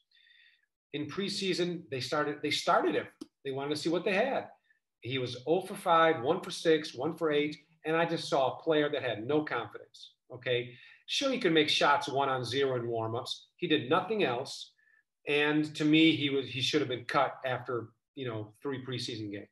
in 0.93 1.07
preseason, 1.07 1.83
they 1.91 1.99
started 1.99 2.37
they 2.41 2.51
started 2.51 2.95
him. 2.95 3.07
They 3.43 3.51
wanted 3.51 3.75
to 3.75 3.81
see 3.81 3.89
what 3.89 4.05
they 4.05 4.13
had. 4.13 4.47
He 5.01 5.17
was 5.17 5.43
0 5.43 5.61
for 5.61 5.75
5, 5.75 6.21
1 6.21 6.41
for 6.41 6.51
6, 6.51 6.95
1 6.95 7.17
for 7.17 7.31
8, 7.31 7.57
and 7.85 7.95
I 7.95 8.05
just 8.05 8.29
saw 8.29 8.53
a 8.53 8.63
player 8.63 8.89
that 8.89 9.03
had 9.03 9.27
no 9.27 9.43
confidence. 9.43 10.13
Okay. 10.33 10.73
Sure, 11.05 11.31
he 11.31 11.39
could 11.39 11.53
make 11.53 11.69
shots 11.69 12.07
one 12.07 12.29
on 12.29 12.45
zero 12.45 12.77
in 12.77 12.83
warmups. 12.83 13.41
He 13.57 13.67
did 13.67 13.89
nothing 13.89 14.23
else. 14.23 14.71
And 15.27 15.75
to 15.75 15.85
me, 15.85 16.15
he 16.15 16.29
was 16.29 16.47
he 16.47 16.61
should 16.61 16.81
have 16.81 16.89
been 16.89 17.05
cut 17.05 17.35
after 17.45 17.89
you 18.15 18.27
know 18.27 18.53
three 18.61 18.85
preseason 18.85 19.31
games. 19.31 19.47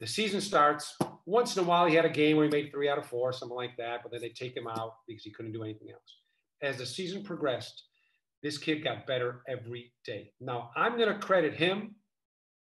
The 0.00 0.06
season 0.06 0.40
starts. 0.40 0.96
Once 1.26 1.56
in 1.56 1.62
a 1.62 1.66
while, 1.66 1.86
he 1.86 1.94
had 1.94 2.04
a 2.04 2.10
game 2.10 2.36
where 2.36 2.46
he 2.46 2.50
made 2.50 2.72
three 2.72 2.88
out 2.88 2.98
of 2.98 3.06
four, 3.06 3.32
something 3.32 3.56
like 3.56 3.76
that, 3.76 4.02
but 4.02 4.10
then 4.10 4.20
they 4.20 4.30
take 4.30 4.56
him 4.56 4.66
out 4.66 4.96
because 5.06 5.22
he 5.22 5.30
couldn't 5.30 5.52
do 5.52 5.62
anything 5.62 5.90
else. 5.90 6.18
As 6.60 6.78
the 6.78 6.86
season 6.86 7.22
progressed, 7.22 7.84
this 8.42 8.58
kid 8.58 8.82
got 8.82 9.06
better 9.06 9.42
every 9.48 9.92
day. 10.04 10.32
Now, 10.40 10.70
I'm 10.76 10.96
going 10.96 11.12
to 11.12 11.18
credit 11.18 11.54
him 11.54 11.94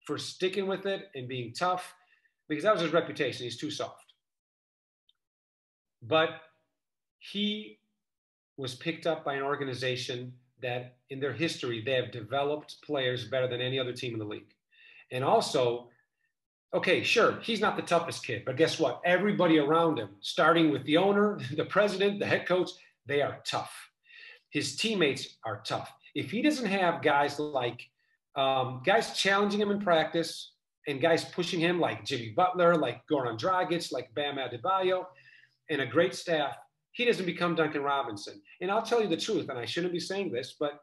for 0.06 0.18
sticking 0.18 0.68
with 0.68 0.86
it 0.86 1.10
and 1.16 1.28
being 1.28 1.54
tough 1.54 1.94
because 2.48 2.64
that 2.64 2.74
was 2.74 2.82
his 2.82 2.94
reputation. 2.94 3.44
He's 3.44 3.58
too 3.58 3.72
soft. 3.72 4.14
But 6.02 6.30
he 7.20 7.80
was 8.58 8.76
picked 8.76 9.06
up 9.06 9.26
by 9.26 9.34
an 9.34 9.44
organization 9.44 10.34
that, 10.62 10.98
in 11.10 11.20
their 11.20 11.34
history, 11.34 11.84
they 11.84 11.94
have 11.94 12.12
developed 12.12 12.78
players 12.84 13.28
better 13.28 13.48
than 13.48 13.60
any 13.60 13.78
other 13.78 13.92
team 13.92 14.14
in 14.14 14.20
the 14.20 14.26
league. 14.26 14.54
And 15.12 15.24
also, 15.24 15.90
okay, 16.74 17.04
sure, 17.04 17.40
he's 17.42 17.60
not 17.60 17.76
the 17.76 17.82
toughest 17.82 18.26
kid, 18.26 18.44
but 18.46 18.56
guess 18.56 18.80
what? 18.80 19.02
Everybody 19.04 19.58
around 19.58 20.00
him, 20.00 20.12
starting 20.22 20.72
with 20.72 20.86
the 20.86 20.98
owner, 20.98 21.40
the 21.58 21.66
president, 21.66 22.20
the 22.20 22.26
head 22.26 22.48
coach, 22.48 22.70
they 23.06 23.22
are 23.22 23.42
tough 23.46 23.74
his 24.56 24.78
teammates 24.78 25.36
are 25.44 25.62
tough. 25.66 25.92
If 26.16 26.32
he 26.32 26.42
doesn't 26.42 26.68
have 26.68 27.02
guys 27.02 27.38
like 27.40 27.82
um, 28.38 28.82
guys 28.86 29.12
challenging 29.12 29.60
him 29.60 29.70
in 29.70 29.82
practice 29.82 30.54
and 30.88 31.02
guys 31.02 31.26
pushing 31.26 31.60
him 31.60 31.78
like 31.78 32.06
Jimmy 32.06 32.30
Butler, 32.30 32.78
like 32.78 33.02
Goran 33.12 33.38
Dragic, 33.38 33.92
like 33.92 34.16
Bam 34.16 34.38
Adebayo, 34.38 35.08
and 35.70 35.82
a 35.82 35.86
great 35.86 36.16
staff, 36.16 36.56
he 36.94 37.04
doesn't 37.04 37.26
become 37.26 37.54
Duncan 37.54 37.84
Robinson. 37.84 38.42
And 38.62 38.72
I'll 38.72 38.82
tell 38.82 39.02
you 39.02 39.10
the 39.10 39.18
truth, 39.18 39.50
and 39.50 39.60
I 39.60 39.66
shouldn't 39.66 39.92
be 39.92 40.00
saying 40.00 40.32
this, 40.32 40.56
but 40.58 40.80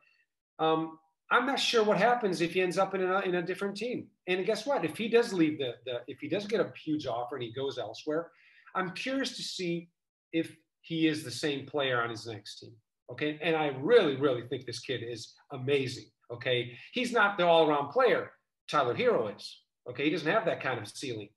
um, 0.59 0.99
I'm 1.31 1.47
not 1.47 1.59
sure 1.59 1.83
what 1.83 1.97
happens 1.97 2.43
if 2.43 2.53
he 2.53 2.61
ends 2.61 2.77
up 2.77 2.95
in 2.95 3.03
a, 3.03 3.21
in 3.21 3.37
a 3.37 3.43
different 3.43 3.75
team. 3.75 4.09
And 4.29 4.45
guess 4.45 4.67
what? 4.67 4.85
If 4.85 4.99
he 4.99 5.09
does 5.09 5.33
leave 5.33 5.57
the, 5.59 5.77
the 5.87 6.01
if 6.09 6.19
he 6.21 6.29
does 6.29 6.47
get 6.47 6.61
a 6.61 6.71
huge 6.85 7.07
offer 7.07 7.37
and 7.37 7.43
he 7.43 7.55
goes 7.55 7.79
elsewhere, 7.79 8.33
I'm 8.75 8.91
curious 8.91 9.35
to 9.37 9.43
see 9.43 9.89
if 10.31 10.55
he 10.83 11.07
is 11.07 11.25
the 11.25 11.31
same 11.31 11.65
player 11.65 12.03
on 12.03 12.11
his 12.11 12.27
next 12.27 12.61
team. 12.61 12.75
Okay. 13.11 13.39
And 13.43 13.57
I 13.57 13.69
really, 13.79 14.17
really 14.17 14.47
think 14.49 14.67
this 14.67 14.81
kid 14.81 15.03
is 15.03 15.35
amazing. 15.53 16.05
Okay. 16.33 16.73
He's 16.93 17.13
not 17.13 17.37
the 17.37 17.47
all 17.47 17.69
around 17.69 17.91
player 17.91 18.31
Tyler 18.69 18.95
Herro 18.95 19.37
is. 19.37 19.61
Okay. 19.89 20.05
He 20.05 20.11
doesn't 20.11 20.31
have 20.31 20.45
that 20.47 20.63
kind 20.63 20.79
of 20.79 20.89
ceiling. 20.89 21.29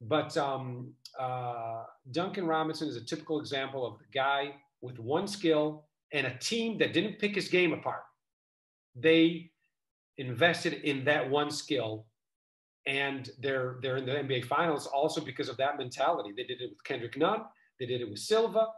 But 0.00 0.36
um, 0.36 0.92
uh, 1.18 1.84
Duncan 2.10 2.46
Robinson 2.46 2.88
is 2.88 2.96
a 2.96 3.04
typical 3.04 3.38
example 3.38 3.86
of 3.86 3.98
the 3.98 4.06
guy 4.14 4.54
with 4.80 4.98
one 4.98 5.26
skill 5.26 5.86
and 6.12 6.26
a 6.26 6.38
team 6.38 6.78
that 6.78 6.92
didn't 6.92 7.18
pick 7.18 7.34
his 7.34 7.48
game 7.48 7.72
apart. 7.72 8.02
They 8.96 9.50
invested 10.18 10.74
in 10.84 11.04
that 11.04 11.28
one 11.28 11.50
skill 11.50 12.06
and 12.86 13.30
they're 13.40 13.78
they're 13.82 13.98
in 13.98 14.06
the 14.06 14.12
NBA 14.12 14.46
finals 14.46 14.86
also 14.86 15.20
because 15.20 15.48
of 15.48 15.56
that 15.58 15.78
mentality. 15.78 16.32
They 16.36 16.44
did 16.44 16.60
it 16.60 16.70
with 16.70 16.82
Kendrick 16.84 17.16
Nunn, 17.16 17.42
they 17.78 17.86
did 17.86 18.00
it 18.00 18.10
with 18.10 18.18
Silva, 18.18 18.68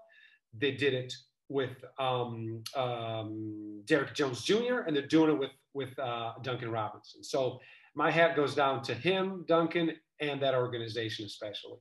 they 0.57 0.73
did 0.73 0.95
it 0.95 1.13
with 1.53 1.85
um, 1.99 2.63
um, 2.75 3.83
Derrick 3.87 4.15
Jones 4.15 4.43
Jr. 4.43 4.81
and 4.87 4.97
they're 4.97 5.07
doing 5.07 5.31
it 5.31 5.39
with 5.39 5.51
with 5.75 5.99
uh, 5.99 6.33
Duncan 6.43 6.71
Robinson. 6.71 7.23
So 7.23 7.61
my 7.95 8.11
hat 8.11 8.37
goes 8.37 8.55
down 8.55 8.83
to 8.85 8.95
him, 8.95 9.45
Duncan, 9.47 9.93
and 10.21 10.41
that 10.43 10.55
organization 10.55 11.25
especially. 11.27 11.79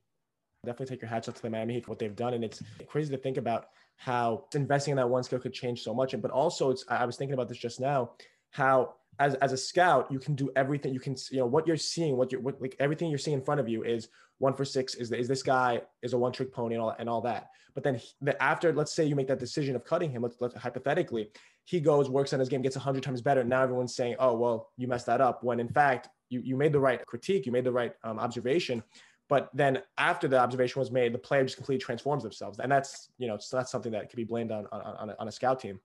Definitely 0.64 0.94
take 0.94 1.02
your 1.02 1.08
hats 1.08 1.28
off 1.28 1.34
to 1.34 1.42
the 1.42 1.50
Miami 1.50 1.74
Heat 1.74 1.84
for 1.84 1.90
what 1.90 1.98
they've 1.98 2.14
done, 2.14 2.34
and 2.34 2.44
it's 2.44 2.62
crazy 2.86 3.10
to 3.14 3.20
think 3.20 3.36
about 3.36 3.66
how 3.96 4.44
investing 4.54 4.92
in 4.92 4.96
that 4.96 5.08
one 5.08 5.22
skill 5.22 5.38
could 5.38 5.52
change 5.52 5.82
so 5.82 5.92
much. 5.92 6.12
And 6.12 6.22
but 6.22 6.30
also, 6.30 6.70
it's 6.70 6.84
I 6.88 7.04
was 7.04 7.16
thinking 7.16 7.34
about 7.34 7.48
this 7.48 7.58
just 7.58 7.80
now, 7.80 8.12
how 8.50 8.94
as 9.18 9.34
as 9.36 9.52
a 9.52 9.56
scout, 9.56 10.10
you 10.10 10.18
can 10.18 10.34
do 10.34 10.50
everything. 10.56 10.94
You 10.94 11.00
can 11.00 11.16
you 11.30 11.38
know 11.38 11.46
what 11.46 11.66
you're 11.66 11.76
seeing, 11.76 12.16
what 12.16 12.32
you're 12.32 12.40
what 12.40 12.60
like 12.60 12.76
everything 12.78 13.10
you're 13.10 13.18
seeing 13.18 13.36
in 13.36 13.44
front 13.44 13.60
of 13.60 13.68
you 13.68 13.82
is 13.82 14.08
one 14.38 14.54
for 14.54 14.64
six. 14.64 14.94
Is 14.94 15.12
is 15.12 15.28
this 15.28 15.42
guy 15.42 15.82
is 16.02 16.12
a 16.12 16.18
one 16.18 16.32
trick 16.32 16.52
pony 16.52 16.74
and 16.74 16.82
all 16.82 16.94
and 16.98 17.08
all 17.08 17.20
that. 17.22 17.50
But 17.74 17.84
then 17.84 17.96
he, 17.96 18.08
after 18.40 18.72
let's 18.72 18.92
say 18.92 19.04
you 19.04 19.14
make 19.14 19.28
that 19.28 19.38
decision 19.38 19.76
of 19.76 19.84
cutting 19.84 20.10
him, 20.10 20.22
let's, 20.22 20.36
let's 20.40 20.54
hypothetically, 20.54 21.30
he 21.64 21.80
goes 21.80 22.08
works 22.08 22.32
on 22.32 22.40
his 22.40 22.48
game, 22.48 22.62
gets 22.62 22.76
hundred 22.76 23.02
times 23.02 23.20
better. 23.20 23.44
Now 23.44 23.62
everyone's 23.62 23.94
saying, 23.94 24.16
oh 24.18 24.34
well, 24.34 24.70
you 24.76 24.88
messed 24.88 25.06
that 25.06 25.20
up. 25.20 25.44
When 25.44 25.60
in 25.60 25.68
fact 25.68 26.08
you 26.30 26.40
you 26.42 26.56
made 26.56 26.72
the 26.72 26.80
right 26.80 27.04
critique, 27.06 27.46
you 27.46 27.52
made 27.52 27.64
the 27.64 27.72
right 27.72 27.92
um, 28.04 28.18
observation. 28.18 28.82
But 29.28 29.50
then 29.54 29.82
after 29.96 30.28
the 30.28 30.38
observation 30.38 30.80
was 30.80 30.90
made, 30.90 31.14
the 31.14 31.18
player 31.18 31.42
just 31.42 31.56
completely 31.56 31.82
transforms 31.82 32.22
themselves, 32.22 32.58
and 32.58 32.70
that's 32.70 33.10
you 33.18 33.28
know 33.28 33.38
so 33.38 33.56
that's 33.56 33.70
something 33.70 33.92
that 33.92 34.10
can 34.10 34.16
be 34.16 34.24
blamed 34.24 34.50
on 34.50 34.66
on, 34.72 34.80
on, 34.80 35.10
a, 35.10 35.16
on 35.18 35.28
a 35.28 35.32
scout 35.32 35.60
team. 35.60 35.80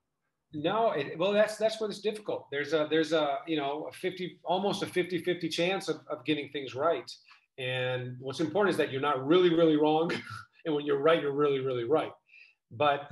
No, 0.53 0.91
it, 0.91 1.17
well, 1.19 1.33
that's 1.33 1.57
that's 1.57 1.81
what 1.81 1.89
it's 1.89 1.99
difficult. 1.99 2.47
There's 2.51 2.73
a 2.73 2.87
there's 2.89 3.11
a 3.11 3.39
you 3.47 3.57
know 3.57 3.87
a 3.89 3.91
fifty 3.91 4.39
almost 4.45 4.81
a 4.81 4.85
50-50 4.85 5.51
chance 5.51 5.89
of, 5.89 5.97
of 6.09 6.23
getting 6.25 6.49
things 6.49 6.73
right. 6.73 7.09
And 7.57 8.15
what's 8.19 8.39
important 8.39 8.71
is 8.71 8.77
that 8.77 8.91
you're 8.91 9.01
not 9.01 9.25
really 9.25 9.53
really 9.53 9.75
wrong, 9.75 10.11
and 10.65 10.73
when 10.73 10.85
you're 10.85 11.01
right, 11.01 11.21
you're 11.21 11.33
really 11.33 11.59
really 11.59 11.83
right. 11.83 12.11
But 12.71 13.11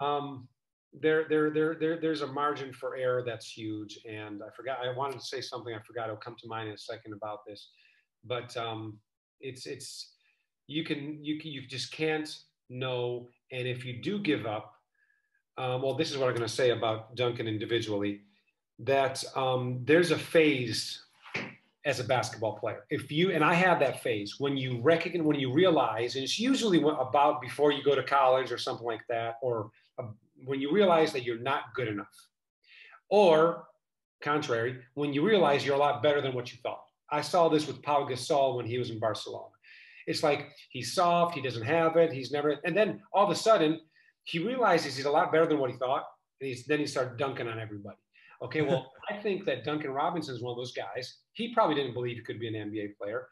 um, 0.00 0.48
there 0.92 1.26
there 1.28 1.50
there 1.50 1.74
there 1.74 2.00
there's 2.00 2.22
a 2.22 2.26
margin 2.26 2.72
for 2.72 2.96
error 2.96 3.22
that's 3.24 3.50
huge. 3.50 3.98
And 4.08 4.42
I 4.42 4.50
forgot 4.56 4.78
I 4.84 4.96
wanted 4.96 5.20
to 5.20 5.26
say 5.26 5.40
something. 5.40 5.74
I 5.74 5.80
forgot. 5.86 6.04
It'll 6.04 6.16
come 6.16 6.36
to 6.40 6.48
mind 6.48 6.68
in 6.68 6.74
a 6.74 6.78
second 6.78 7.12
about 7.12 7.40
this. 7.46 7.68
But 8.24 8.56
um, 8.56 8.98
it's 9.40 9.66
it's 9.66 10.14
you 10.66 10.84
can 10.84 11.22
you 11.22 11.38
can, 11.38 11.50
you 11.50 11.66
just 11.66 11.92
can't 11.92 12.28
know. 12.68 13.28
And 13.52 13.66
if 13.68 13.84
you 13.84 14.00
do 14.00 14.18
give 14.18 14.46
up 14.46 14.72
um, 15.58 15.82
well, 15.82 15.94
this 15.94 16.10
is 16.10 16.18
what 16.18 16.28
I'm 16.28 16.34
going 16.34 16.48
to 16.48 16.54
say 16.54 16.70
about 16.70 17.14
Duncan 17.16 17.46
individually, 17.46 18.22
that 18.78 19.22
um, 19.36 19.80
there's 19.84 20.10
a 20.10 20.18
phase 20.18 21.04
as 21.84 21.98
a 21.98 22.04
basketball 22.04 22.58
player. 22.58 22.84
If 22.90 23.10
you, 23.10 23.30
and 23.32 23.42
I 23.42 23.54
had 23.54 23.80
that 23.80 24.02
phase 24.02 24.38
when 24.38 24.56
you 24.56 24.80
recognize, 24.80 25.22
when 25.22 25.40
you 25.40 25.52
realize, 25.52 26.14
and 26.14 26.24
it's 26.24 26.38
usually 26.38 26.82
about 26.82 27.40
before 27.40 27.72
you 27.72 27.82
go 27.82 27.94
to 27.94 28.02
college 28.02 28.52
or 28.52 28.58
something 28.58 28.86
like 28.86 29.06
that, 29.08 29.36
or 29.42 29.70
uh, 29.98 30.04
when 30.44 30.60
you 30.60 30.72
realize 30.72 31.12
that 31.12 31.24
you're 31.24 31.38
not 31.38 31.74
good 31.74 31.88
enough. 31.88 32.14
Or, 33.08 33.64
contrary, 34.22 34.78
when 34.94 35.12
you 35.12 35.26
realize 35.26 35.64
you're 35.64 35.74
a 35.74 35.78
lot 35.78 36.02
better 36.02 36.20
than 36.20 36.34
what 36.34 36.52
you 36.52 36.58
thought. 36.62 36.84
I 37.10 37.22
saw 37.22 37.48
this 37.48 37.66
with 37.66 37.82
Pau 37.82 38.06
Gasol 38.06 38.56
when 38.56 38.66
he 38.66 38.78
was 38.78 38.90
in 38.90 38.98
Barcelona. 38.98 39.48
It's 40.06 40.22
like 40.22 40.48
he's 40.70 40.92
soft, 40.92 41.34
he 41.34 41.42
doesn't 41.42 41.64
have 41.64 41.96
it, 41.96 42.12
he's 42.12 42.30
never, 42.30 42.56
and 42.64 42.76
then 42.76 43.00
all 43.12 43.24
of 43.24 43.30
a 43.30 43.34
sudden 43.34 43.80
he 44.30 44.38
realizes 44.38 44.96
he's 44.96 45.06
a 45.06 45.10
lot 45.10 45.32
better 45.32 45.46
than 45.46 45.58
what 45.58 45.70
he 45.70 45.76
thought, 45.76 46.04
and 46.40 46.48
he's, 46.48 46.64
then 46.64 46.78
he 46.78 46.86
started 46.86 47.18
dunking 47.18 47.48
on 47.48 47.58
everybody. 47.58 47.96
Okay, 48.42 48.62
well, 48.62 48.92
I 49.10 49.16
think 49.16 49.44
that 49.46 49.64
Duncan 49.64 49.90
Robinson 49.90 50.34
is 50.34 50.40
one 50.40 50.52
of 50.52 50.56
those 50.56 50.72
guys. 50.72 51.18
He 51.32 51.52
probably 51.52 51.74
didn't 51.74 51.94
believe 51.94 52.16
he 52.16 52.22
could 52.22 52.38
be 52.38 52.46
an 52.46 52.54
NBA 52.54 52.96
player. 52.96 53.26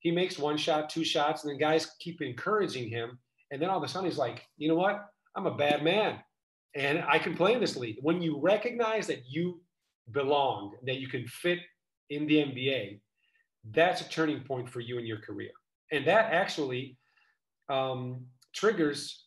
He 0.00 0.10
makes 0.10 0.38
one 0.38 0.58
shot, 0.58 0.90
two 0.90 1.02
shots, 1.02 1.44
and 1.44 1.50
then 1.50 1.58
guys 1.58 1.96
keep 1.98 2.20
encouraging 2.20 2.90
him. 2.90 3.18
And 3.50 3.60
then 3.60 3.70
all 3.70 3.78
of 3.78 3.84
a 3.84 3.88
sudden 3.88 4.08
he's 4.08 4.18
like, 4.18 4.44
you 4.58 4.68
know 4.68 4.74
what? 4.74 5.06
I'm 5.34 5.46
a 5.46 5.56
bad 5.56 5.82
man, 5.82 6.18
and 6.76 7.02
I 7.08 7.18
can 7.18 7.34
play 7.34 7.54
in 7.54 7.60
this 7.60 7.76
league. 7.76 7.96
When 8.02 8.20
you 8.20 8.38
recognize 8.38 9.06
that 9.06 9.22
you 9.26 9.62
belong, 10.12 10.74
that 10.84 10.96
you 10.96 11.08
can 11.08 11.26
fit 11.26 11.60
in 12.10 12.26
the 12.26 12.36
NBA, 12.36 13.00
that's 13.70 14.02
a 14.02 14.08
turning 14.10 14.40
point 14.40 14.68
for 14.68 14.80
you 14.80 14.98
in 14.98 15.06
your 15.06 15.20
career. 15.20 15.50
And 15.90 16.06
that 16.06 16.32
actually 16.32 16.98
um, 17.70 18.26
triggers 18.52 19.23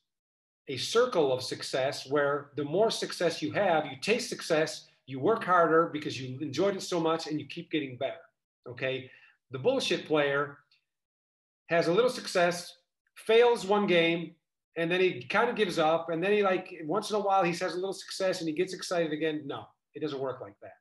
a 0.67 0.77
circle 0.77 1.31
of 1.31 1.41
success 1.41 2.09
where 2.09 2.51
the 2.55 2.63
more 2.63 2.91
success 2.91 3.41
you 3.41 3.51
have, 3.53 3.85
you 3.85 3.97
taste 4.01 4.29
success, 4.29 4.87
you 5.05 5.19
work 5.19 5.43
harder 5.43 5.89
because 5.93 6.19
you 6.19 6.37
enjoyed 6.41 6.75
it 6.75 6.81
so 6.81 6.99
much 6.99 7.27
and 7.27 7.39
you 7.39 7.47
keep 7.47 7.71
getting 7.71 7.97
better. 7.97 8.19
Okay. 8.67 9.09
The 9.51 9.59
bullshit 9.59 10.05
player 10.05 10.57
has 11.69 11.87
a 11.87 11.93
little 11.93 12.09
success, 12.09 12.77
fails 13.15 13.65
one 13.65 13.87
game, 13.87 14.35
and 14.75 14.91
then 14.91 14.99
he 14.99 15.23
kind 15.23 15.49
of 15.49 15.55
gives 15.55 15.79
up. 15.79 16.09
And 16.09 16.21
then 16.21 16.33
he, 16.33 16.43
like, 16.43 16.75
once 16.83 17.09
in 17.09 17.15
a 17.15 17.19
while, 17.19 17.43
he 17.43 17.51
has 17.51 17.73
a 17.73 17.75
little 17.75 17.93
success 17.93 18.41
and 18.41 18.49
he 18.49 18.53
gets 18.53 18.73
excited 18.73 19.13
again. 19.13 19.43
No, 19.45 19.65
it 19.95 20.01
doesn't 20.01 20.19
work 20.19 20.41
like 20.41 20.55
that. 20.61 20.73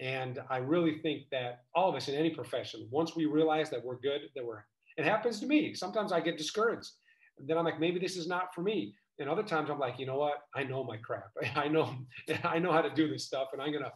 And 0.00 0.40
I 0.50 0.56
really 0.56 0.98
think 0.98 1.24
that 1.30 1.60
all 1.74 1.88
of 1.88 1.94
us 1.94 2.08
in 2.08 2.16
any 2.16 2.30
profession, 2.30 2.88
once 2.90 3.14
we 3.14 3.26
realize 3.26 3.70
that 3.70 3.84
we're 3.84 3.98
good, 3.98 4.22
that 4.34 4.44
we're, 4.44 4.64
it 4.96 5.04
happens 5.04 5.38
to 5.40 5.46
me. 5.46 5.74
Sometimes 5.74 6.10
I 6.10 6.20
get 6.20 6.36
discouraged. 6.36 6.90
Then 7.38 7.56
I'm 7.56 7.64
like, 7.64 7.78
maybe 7.78 8.00
this 8.00 8.16
is 8.16 8.26
not 8.26 8.54
for 8.54 8.62
me 8.62 8.94
and 9.20 9.28
other 9.28 9.42
times 9.42 9.70
I'm 9.70 9.78
like, 9.78 9.98
you 9.98 10.06
know 10.06 10.16
what? 10.16 10.38
I 10.54 10.64
know 10.64 10.82
my 10.82 10.96
crap. 10.96 11.30
I 11.54 11.68
know, 11.68 11.94
I 12.42 12.58
know 12.58 12.72
how 12.72 12.82
to 12.82 12.90
do 12.90 13.08
this 13.08 13.26
stuff, 13.26 13.48
and 13.52 13.62
I'm 13.62 13.72
gonna 13.72 13.92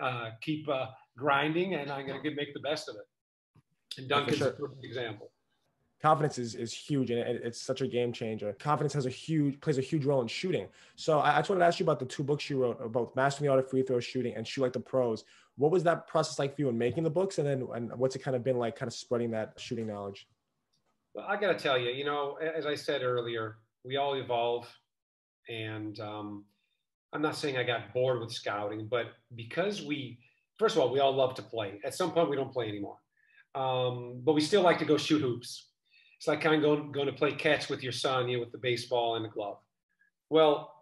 uh, 0.00 0.30
keep 0.42 0.68
uh, 0.68 0.86
grinding, 1.16 1.74
and 1.74 1.90
I'm 1.90 2.06
gonna 2.06 2.22
get, 2.22 2.36
make 2.36 2.54
the 2.54 2.60
best 2.60 2.88
of 2.88 2.96
it. 2.96 3.98
And 3.98 4.08
Duncan's 4.08 4.38
sure. 4.38 4.48
a 4.48 4.52
perfect 4.52 4.84
example. 4.84 5.32
Confidence 6.02 6.38
is, 6.38 6.54
is 6.54 6.74
huge, 6.74 7.10
and 7.10 7.18
it, 7.20 7.40
it's 7.42 7.60
such 7.60 7.80
a 7.80 7.88
game 7.88 8.12
changer. 8.12 8.52
Confidence 8.52 8.92
has 8.92 9.06
a 9.06 9.10
huge 9.10 9.58
plays 9.60 9.78
a 9.78 9.80
huge 9.80 10.04
role 10.04 10.20
in 10.20 10.28
shooting. 10.28 10.68
So 10.94 11.20
I, 11.20 11.36
I 11.36 11.38
just 11.38 11.48
wanted 11.48 11.60
to 11.60 11.66
ask 11.66 11.80
you 11.80 11.84
about 11.86 11.98
the 11.98 12.04
two 12.04 12.22
books 12.22 12.50
you 12.50 12.62
wrote, 12.62 12.78
about 12.84 13.16
mastering 13.16 13.46
the 13.46 13.52
art 13.52 13.64
of 13.64 13.70
free 13.70 13.82
throw 13.82 13.98
shooting 13.98 14.34
and 14.36 14.46
shoot 14.46 14.60
like 14.60 14.74
the 14.74 14.80
pros. 14.80 15.24
What 15.56 15.70
was 15.70 15.82
that 15.84 16.06
process 16.06 16.38
like 16.38 16.54
for 16.54 16.60
you 16.60 16.68
in 16.68 16.76
making 16.76 17.02
the 17.02 17.10
books, 17.10 17.38
and 17.38 17.48
then 17.48 17.66
and 17.74 17.90
what's 17.96 18.14
it 18.14 18.18
kind 18.18 18.36
of 18.36 18.44
been 18.44 18.58
like, 18.58 18.76
kind 18.76 18.88
of 18.88 18.92
spreading 18.92 19.30
that 19.30 19.54
shooting 19.56 19.86
knowledge? 19.86 20.28
Well, 21.14 21.24
I 21.26 21.40
got 21.40 21.48
to 21.48 21.58
tell 21.58 21.78
you, 21.78 21.88
you 21.92 22.04
know, 22.04 22.34
as 22.34 22.66
I 22.66 22.74
said 22.74 23.02
earlier, 23.02 23.56
we 23.86 23.96
all 23.96 24.14
evolve. 24.14 24.68
And 25.48 25.98
um, 26.00 26.44
I'm 27.12 27.22
not 27.22 27.36
saying 27.36 27.56
I 27.56 27.62
got 27.62 27.94
bored 27.94 28.20
with 28.20 28.32
scouting, 28.32 28.88
but 28.90 29.06
because 29.34 29.82
we, 29.82 30.18
first 30.58 30.74
of 30.74 30.82
all, 30.82 30.92
we 30.92 31.00
all 31.00 31.14
love 31.14 31.34
to 31.36 31.42
play. 31.42 31.80
At 31.84 31.94
some 31.94 32.10
point, 32.12 32.28
we 32.28 32.36
don't 32.36 32.52
play 32.52 32.68
anymore. 32.68 32.98
Um, 33.54 34.20
but 34.24 34.34
we 34.34 34.40
still 34.40 34.62
like 34.62 34.78
to 34.80 34.84
go 34.84 34.96
shoot 34.96 35.22
hoops. 35.22 35.68
It's 36.18 36.26
like 36.26 36.40
kind 36.40 36.56
of 36.56 36.62
going, 36.62 36.92
going 36.92 37.06
to 37.06 37.12
play 37.12 37.32
catch 37.32 37.68
with 37.68 37.82
your 37.82 37.92
son, 37.92 38.28
you 38.28 38.36
know, 38.36 38.40
with 38.40 38.52
the 38.52 38.58
baseball 38.58 39.16
and 39.16 39.24
the 39.24 39.28
glove. 39.28 39.58
Well, 40.28 40.72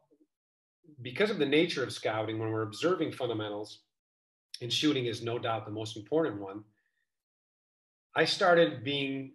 because 1.02 1.30
of 1.30 1.38
the 1.38 1.46
nature 1.46 1.82
of 1.82 1.92
scouting, 1.92 2.38
when 2.38 2.50
we're 2.50 2.62
observing 2.62 3.12
fundamentals, 3.12 3.80
and 4.60 4.72
shooting 4.72 5.06
is 5.06 5.22
no 5.22 5.38
doubt 5.38 5.66
the 5.66 5.72
most 5.72 5.96
important 5.96 6.40
one, 6.40 6.62
I 8.14 8.24
started 8.24 8.84
being 8.84 9.32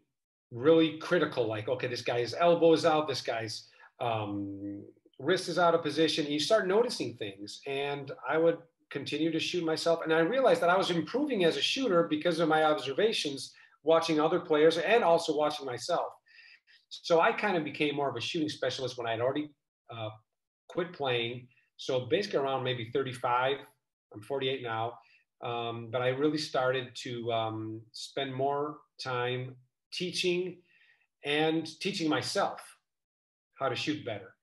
really 0.52 0.97
critical 0.97 1.47
like 1.47 1.70
okay 1.70 1.88
this 1.88 2.02
guy's 2.02 2.34
elbow 2.34 2.74
is 2.74 2.86
out 2.86 3.08
this 3.08 3.22
guy's 3.22 3.68
um, 4.02 4.82
wrist 5.20 5.50
is 5.50 5.60
out 5.60 5.76
of 5.76 5.84
position 5.84 6.26
you 6.26 6.39
start 6.39 6.68
noticing 6.68 7.16
things. 7.16 7.62
And 7.68 8.12
i 8.28 8.38
would 8.38 8.58
continue 8.89 9.32
to 9.32 9.39
shoot 9.39 9.64
myself. 9.64 10.00
And 10.04 10.14
i 10.14 10.20
realized 10.20 10.62
that 10.62 10.70
i 10.70 10.78
was 10.78 10.89
improving 10.89 11.43
as 11.43 11.58
a 11.58 11.62
shooter 11.62 12.08
because 12.10 12.39
of 12.39 12.50
my 12.50 12.64
observations 12.64 13.54
watching 13.84 14.20
other 14.20 14.39
players 14.39 14.78
and 14.78 15.04
also 15.04 15.36
watching 15.36 15.66
myself. 15.66 16.08
So 16.89 17.20
i 17.20 17.32
kind 17.32 17.58
of 17.58 17.64
became 17.64 17.95
more 17.95 18.10
of 18.10 18.16
a 18.16 18.22
shooting 18.22 18.50
specialist 18.50 18.97
when 18.97 19.08
i 19.08 19.12
had 19.12 19.22
already 19.22 19.50
uh, 19.93 20.10
quit 20.70 20.93
playing. 20.93 21.47
So 21.78 22.08
basically 22.08 22.39
around 22.39 22.64
maybe 22.64 22.89
35 22.93 23.58
i'm 24.14 24.22
48 24.22 24.64
now 24.64 24.93
um, 25.43 25.89
but 25.91 26.02
i 26.02 26.10
really 26.10 26.38
started 26.38 26.88
to 26.95 27.32
um, 27.32 27.82
spend 27.91 28.34
more 28.34 28.78
time 29.02 29.56
teaching 29.92 30.58
and 31.24 31.80
teaching 31.80 32.10
myself 32.10 32.62
how 33.56 33.70
to 33.70 33.76
shoot 33.76 34.06
better. 34.06 34.36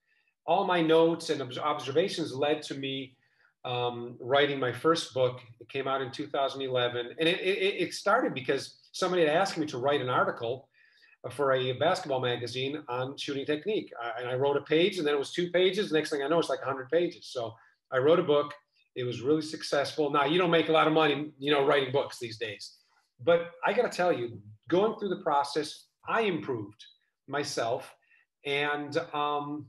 All 0.47 0.65
my 0.65 0.81
notes 0.81 1.31
and 1.31 1.43
observations 1.59 2.35
led 2.35 2.63
to 2.65 2.75
me 2.75 3.17
um, 3.65 4.17
writing 4.21 4.61
my 4.61 4.73
first 4.73 5.13
book. 5.13 5.41
It 5.61 5.69
came 5.69 5.89
out 5.89 6.01
in 6.01 6.13
2011. 6.13 7.15
And 7.19 7.29
it, 7.29 7.41
it, 7.41 7.83
it 7.83 7.95
started 7.95 8.33
because 8.33 8.79
somebody 8.93 9.27
had 9.27 9.35
asked 9.35 9.59
me 9.59 9.67
to 9.67 9.79
write 9.79 10.01
an 10.01 10.09
article 10.09 10.69
for 11.33 11.55
a 11.55 11.73
basketball 11.73 12.21
magazine 12.21 12.83
on 12.89 13.17
shooting 13.17 13.45
technique. 13.45 13.93
I, 14.01 14.21
and 14.21 14.29
I 14.29 14.35
wrote 14.35 14.57
a 14.57 14.61
page 14.61 14.99
and 14.99 15.07
then 15.07 15.15
it 15.15 15.19
was 15.19 15.33
two 15.33 15.51
pages. 15.51 15.91
Next 15.91 16.11
thing 16.11 16.23
I 16.23 16.29
know, 16.29 16.39
it's 16.39 16.49
like 16.49 16.61
100 16.61 16.89
pages. 16.91 17.27
So 17.27 17.53
I 17.91 17.99
wrote 17.99 18.21
a 18.21 18.23
book. 18.23 18.55
It 18.95 19.03
was 19.03 19.21
really 19.21 19.43
successful. 19.43 20.11
Now, 20.11 20.25
you 20.25 20.39
don't 20.39 20.51
make 20.51 20.69
a 20.69 20.73
lot 20.73 20.87
of 20.87 20.93
money, 20.93 21.33
you 21.39 21.53
know, 21.53 21.67
writing 21.67 21.93
books 21.93 22.19
these 22.19 22.39
days. 22.39 22.77
But 23.23 23.51
I 23.65 23.73
got 23.73 23.91
to 23.91 23.95
tell 23.95 24.13
you, 24.13 24.41
going 24.69 24.99
through 24.99 25.11
the 25.11 25.23
process, 25.23 25.87
I 26.09 26.23
improved 26.23 26.85
myself. 27.29 27.93
And 28.45 28.97
um, 29.13 29.67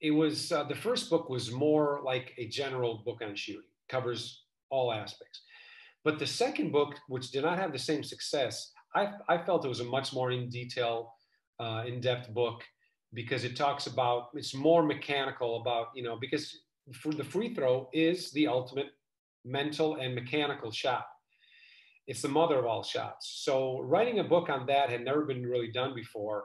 it 0.00 0.10
was 0.10 0.52
uh, 0.52 0.64
the 0.64 0.74
first 0.74 1.10
book 1.10 1.28
was 1.28 1.50
more 1.50 2.00
like 2.04 2.32
a 2.38 2.46
general 2.48 3.02
book 3.04 3.20
on 3.22 3.34
shooting, 3.34 3.62
covers 3.88 4.44
all 4.70 4.92
aspects. 4.92 5.42
But 6.04 6.18
the 6.18 6.26
second 6.26 6.70
book, 6.70 6.94
which 7.08 7.30
did 7.30 7.42
not 7.42 7.58
have 7.58 7.72
the 7.72 7.78
same 7.78 8.04
success, 8.04 8.70
I, 8.94 9.12
I 9.28 9.38
felt 9.38 9.64
it 9.64 9.68
was 9.68 9.80
a 9.80 9.84
much 9.84 10.12
more 10.12 10.30
in 10.30 10.48
detail, 10.48 11.12
uh, 11.58 11.84
in 11.86 12.00
depth 12.00 12.32
book 12.32 12.62
because 13.14 13.44
it 13.44 13.56
talks 13.56 13.86
about 13.86 14.28
it's 14.34 14.54
more 14.54 14.82
mechanical 14.82 15.60
about 15.60 15.88
you 15.94 16.02
know 16.02 16.16
because 16.20 16.60
for 16.92 17.12
the 17.12 17.24
free 17.24 17.54
throw 17.54 17.88
is 17.92 18.30
the 18.32 18.46
ultimate 18.46 18.88
mental 19.44 19.96
and 19.96 20.14
mechanical 20.14 20.70
shot 20.70 21.06
it's 22.06 22.22
the 22.22 22.28
mother 22.28 22.58
of 22.58 22.66
all 22.66 22.82
shots. 22.82 23.42
So 23.44 23.80
writing 23.80 24.20
a 24.20 24.24
book 24.24 24.48
on 24.48 24.66
that 24.66 24.90
had 24.90 25.04
never 25.04 25.24
been 25.24 25.44
really 25.44 25.70
done 25.70 25.94
before, 25.94 26.44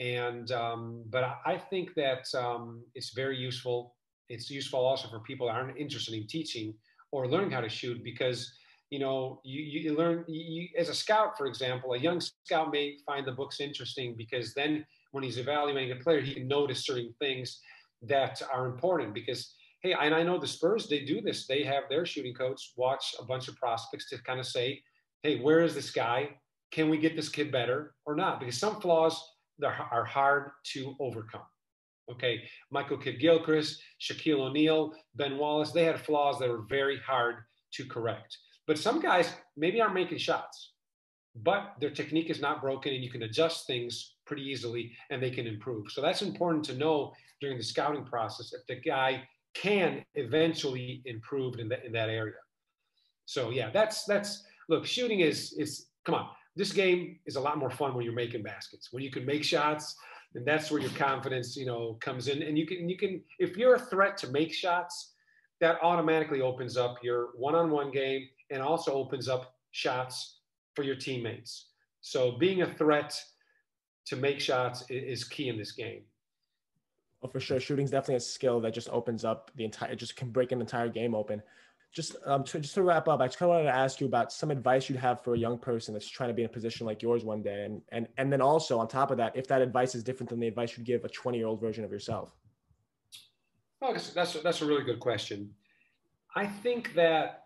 and 0.00 0.50
um, 0.52 1.04
but 1.10 1.38
I 1.44 1.58
think 1.58 1.94
that 1.94 2.24
um, 2.36 2.82
it's 2.94 3.14
very 3.14 3.36
useful. 3.36 3.94
It's 4.28 4.50
useful 4.50 4.80
also 4.80 5.08
for 5.08 5.20
people 5.20 5.46
that 5.46 5.54
aren't 5.54 5.76
interested 5.76 6.14
in 6.14 6.26
teaching 6.26 6.74
or 7.12 7.28
learning 7.28 7.50
how 7.50 7.60
to 7.60 7.68
shoot 7.68 8.02
because 8.02 8.52
you 8.90 8.98
know 8.98 9.40
you, 9.44 9.60
you 9.62 9.96
learn 9.96 10.24
you, 10.26 10.68
as 10.76 10.88
a 10.88 10.94
scout 10.94 11.38
for 11.38 11.46
example 11.46 11.92
a 11.94 11.98
young 11.98 12.20
scout 12.20 12.70
may 12.72 12.96
find 13.06 13.26
the 13.26 13.32
books 13.32 13.60
interesting 13.60 14.14
because 14.16 14.52
then 14.54 14.84
when 15.12 15.22
he's 15.22 15.38
evaluating 15.38 15.92
a 15.92 16.02
player 16.02 16.20
he 16.20 16.34
can 16.34 16.48
notice 16.48 16.84
certain 16.84 17.14
things 17.20 17.60
that 18.02 18.42
are 18.52 18.66
important 18.66 19.14
because 19.14 19.54
hey 19.82 19.94
and 20.00 20.14
i 20.14 20.22
know 20.22 20.38
the 20.38 20.46
spurs 20.46 20.88
they 20.88 21.00
do 21.00 21.20
this 21.20 21.46
they 21.46 21.62
have 21.62 21.84
their 21.88 22.04
shooting 22.04 22.34
coach 22.34 22.72
watch 22.76 23.14
a 23.20 23.24
bunch 23.24 23.48
of 23.48 23.56
prospects 23.56 24.08
to 24.10 24.20
kind 24.22 24.40
of 24.40 24.46
say 24.46 24.82
hey 25.24 25.40
where 25.40 25.62
is 25.62 25.74
this 25.74 25.90
guy? 25.90 26.28
Can 26.70 26.88
we 26.88 26.98
get 26.98 27.16
this 27.16 27.28
kid 27.28 27.50
better 27.50 27.94
or 28.06 28.14
not? 28.14 28.38
Because 28.38 28.58
some 28.58 28.80
flaws 28.80 29.20
are 29.64 30.04
hard 30.04 30.50
to 30.72 30.94
overcome. 31.00 31.46
Okay 32.10 32.42
michael 32.70 32.98
kidd 32.98 33.18
gilchrist 33.18 33.82
shaquille 34.00 34.40
o'neal 34.40 34.92
ben 35.14 35.38
wallace 35.38 35.72
they 35.72 35.84
had 35.84 36.00
flaws 36.00 36.38
that 36.38 36.48
were 36.48 36.66
very 36.68 36.98
hard 36.98 37.36
to 37.72 37.84
correct. 37.86 38.36
But 38.66 38.78
some 38.78 39.00
guys 39.00 39.32
maybe 39.56 39.80
aren't 39.80 39.94
making 39.94 40.18
shots 40.18 40.74
but 41.36 41.74
their 41.80 41.90
technique 41.90 42.30
is 42.30 42.40
not 42.40 42.60
broken 42.60 42.94
and 42.94 43.02
you 43.02 43.10
can 43.10 43.24
adjust 43.24 43.66
things 43.66 44.14
pretty 44.24 44.42
easily 44.42 44.92
and 45.10 45.20
they 45.20 45.30
can 45.30 45.46
improve. 45.46 45.90
So 45.90 46.00
that's 46.00 46.22
important 46.22 46.64
to 46.66 46.74
know 46.74 47.12
during 47.40 47.58
the 47.58 47.64
scouting 47.64 48.04
process 48.04 48.52
if 48.52 48.64
the 48.66 48.80
guy 48.80 49.24
can 49.54 50.04
eventually 50.14 51.02
improve 51.06 51.58
in, 51.58 51.68
the, 51.68 51.84
in 51.84 51.92
that 51.92 52.08
area. 52.08 52.36
So 53.26 53.50
yeah, 53.50 53.70
that's 53.70 54.04
that's 54.04 54.44
look, 54.68 54.86
shooting 54.86 55.20
is 55.20 55.52
is 55.54 55.86
come 56.04 56.14
on. 56.14 56.28
This 56.56 56.72
game 56.72 57.18
is 57.26 57.36
a 57.36 57.40
lot 57.40 57.58
more 57.58 57.70
fun 57.70 57.94
when 57.94 58.04
you're 58.04 58.14
making 58.14 58.42
baskets, 58.42 58.92
when 58.92 59.02
you 59.02 59.10
can 59.10 59.26
make 59.26 59.42
shots, 59.42 59.96
and 60.34 60.46
that's 60.46 60.70
where 60.70 60.80
your 60.80 60.90
confidence, 60.90 61.56
you 61.56 61.66
know, 61.66 61.98
comes 62.00 62.28
in. 62.28 62.42
And 62.42 62.56
you 62.56 62.66
can 62.66 62.88
you 62.88 62.96
can 62.96 63.22
if 63.38 63.56
you're 63.56 63.74
a 63.74 63.78
threat 63.78 64.16
to 64.18 64.28
make 64.28 64.52
shots, 64.52 65.14
that 65.60 65.78
automatically 65.82 66.40
opens 66.40 66.76
up 66.76 66.96
your 67.02 67.30
one-on-one 67.36 67.90
game 67.90 68.28
and 68.50 68.62
also 68.62 68.92
opens 68.92 69.28
up 69.28 69.54
shots 69.70 70.40
for 70.74 70.82
your 70.82 70.96
teammates. 70.96 71.70
So 72.00 72.32
being 72.32 72.62
a 72.62 72.74
threat 72.74 73.18
to 74.06 74.16
make 74.16 74.40
shots 74.40 74.84
is 74.90 75.24
key 75.24 75.48
in 75.48 75.56
this 75.56 75.72
game. 75.72 76.02
Well, 77.20 77.30
for 77.30 77.40
sure, 77.40 77.58
shooting's 77.58 77.90
definitely 77.90 78.16
a 78.16 78.20
skill 78.20 78.60
that 78.60 78.74
just 78.74 78.90
opens 78.90 79.24
up 79.24 79.50
the 79.56 79.64
entire, 79.64 79.94
just 79.94 80.14
can 80.14 80.30
break 80.30 80.52
an 80.52 80.60
entire 80.60 80.90
game 80.90 81.14
open. 81.14 81.42
Just 81.94 82.16
um, 82.26 82.42
to, 82.44 82.58
just 82.58 82.74
to 82.74 82.82
wrap 82.82 83.06
up, 83.06 83.20
I 83.20 83.26
just 83.26 83.38
kind 83.38 83.50
of 83.50 83.54
wanted 83.54 83.70
to 83.70 83.76
ask 83.76 84.00
you 84.00 84.06
about 84.08 84.32
some 84.32 84.50
advice 84.50 84.88
you'd 84.88 84.98
have 84.98 85.22
for 85.22 85.34
a 85.34 85.38
young 85.38 85.56
person 85.56 85.94
that's 85.94 86.08
trying 86.08 86.28
to 86.28 86.34
be 86.34 86.42
in 86.42 86.46
a 86.46 86.52
position 86.52 86.86
like 86.86 87.02
yours 87.02 87.24
one 87.24 87.40
day, 87.40 87.64
and 87.64 87.80
and 87.92 88.08
and 88.18 88.32
then 88.32 88.40
also 88.40 88.80
on 88.80 88.88
top 88.88 89.12
of 89.12 89.16
that, 89.18 89.36
if 89.36 89.46
that 89.46 89.62
advice 89.62 89.94
is 89.94 90.02
different 90.02 90.28
than 90.28 90.40
the 90.40 90.48
advice 90.48 90.76
you'd 90.76 90.86
give 90.86 91.04
a 91.04 91.08
20 91.08 91.38
year 91.38 91.46
old 91.46 91.60
version 91.60 91.84
of 91.84 91.92
yourself. 91.92 92.32
Oh, 93.80 93.92
that's 93.92 94.10
that's 94.10 94.34
a, 94.34 94.38
that's 94.40 94.60
a 94.60 94.66
really 94.66 94.82
good 94.82 94.98
question. 94.98 95.54
I 96.34 96.46
think 96.46 96.94
that 96.94 97.44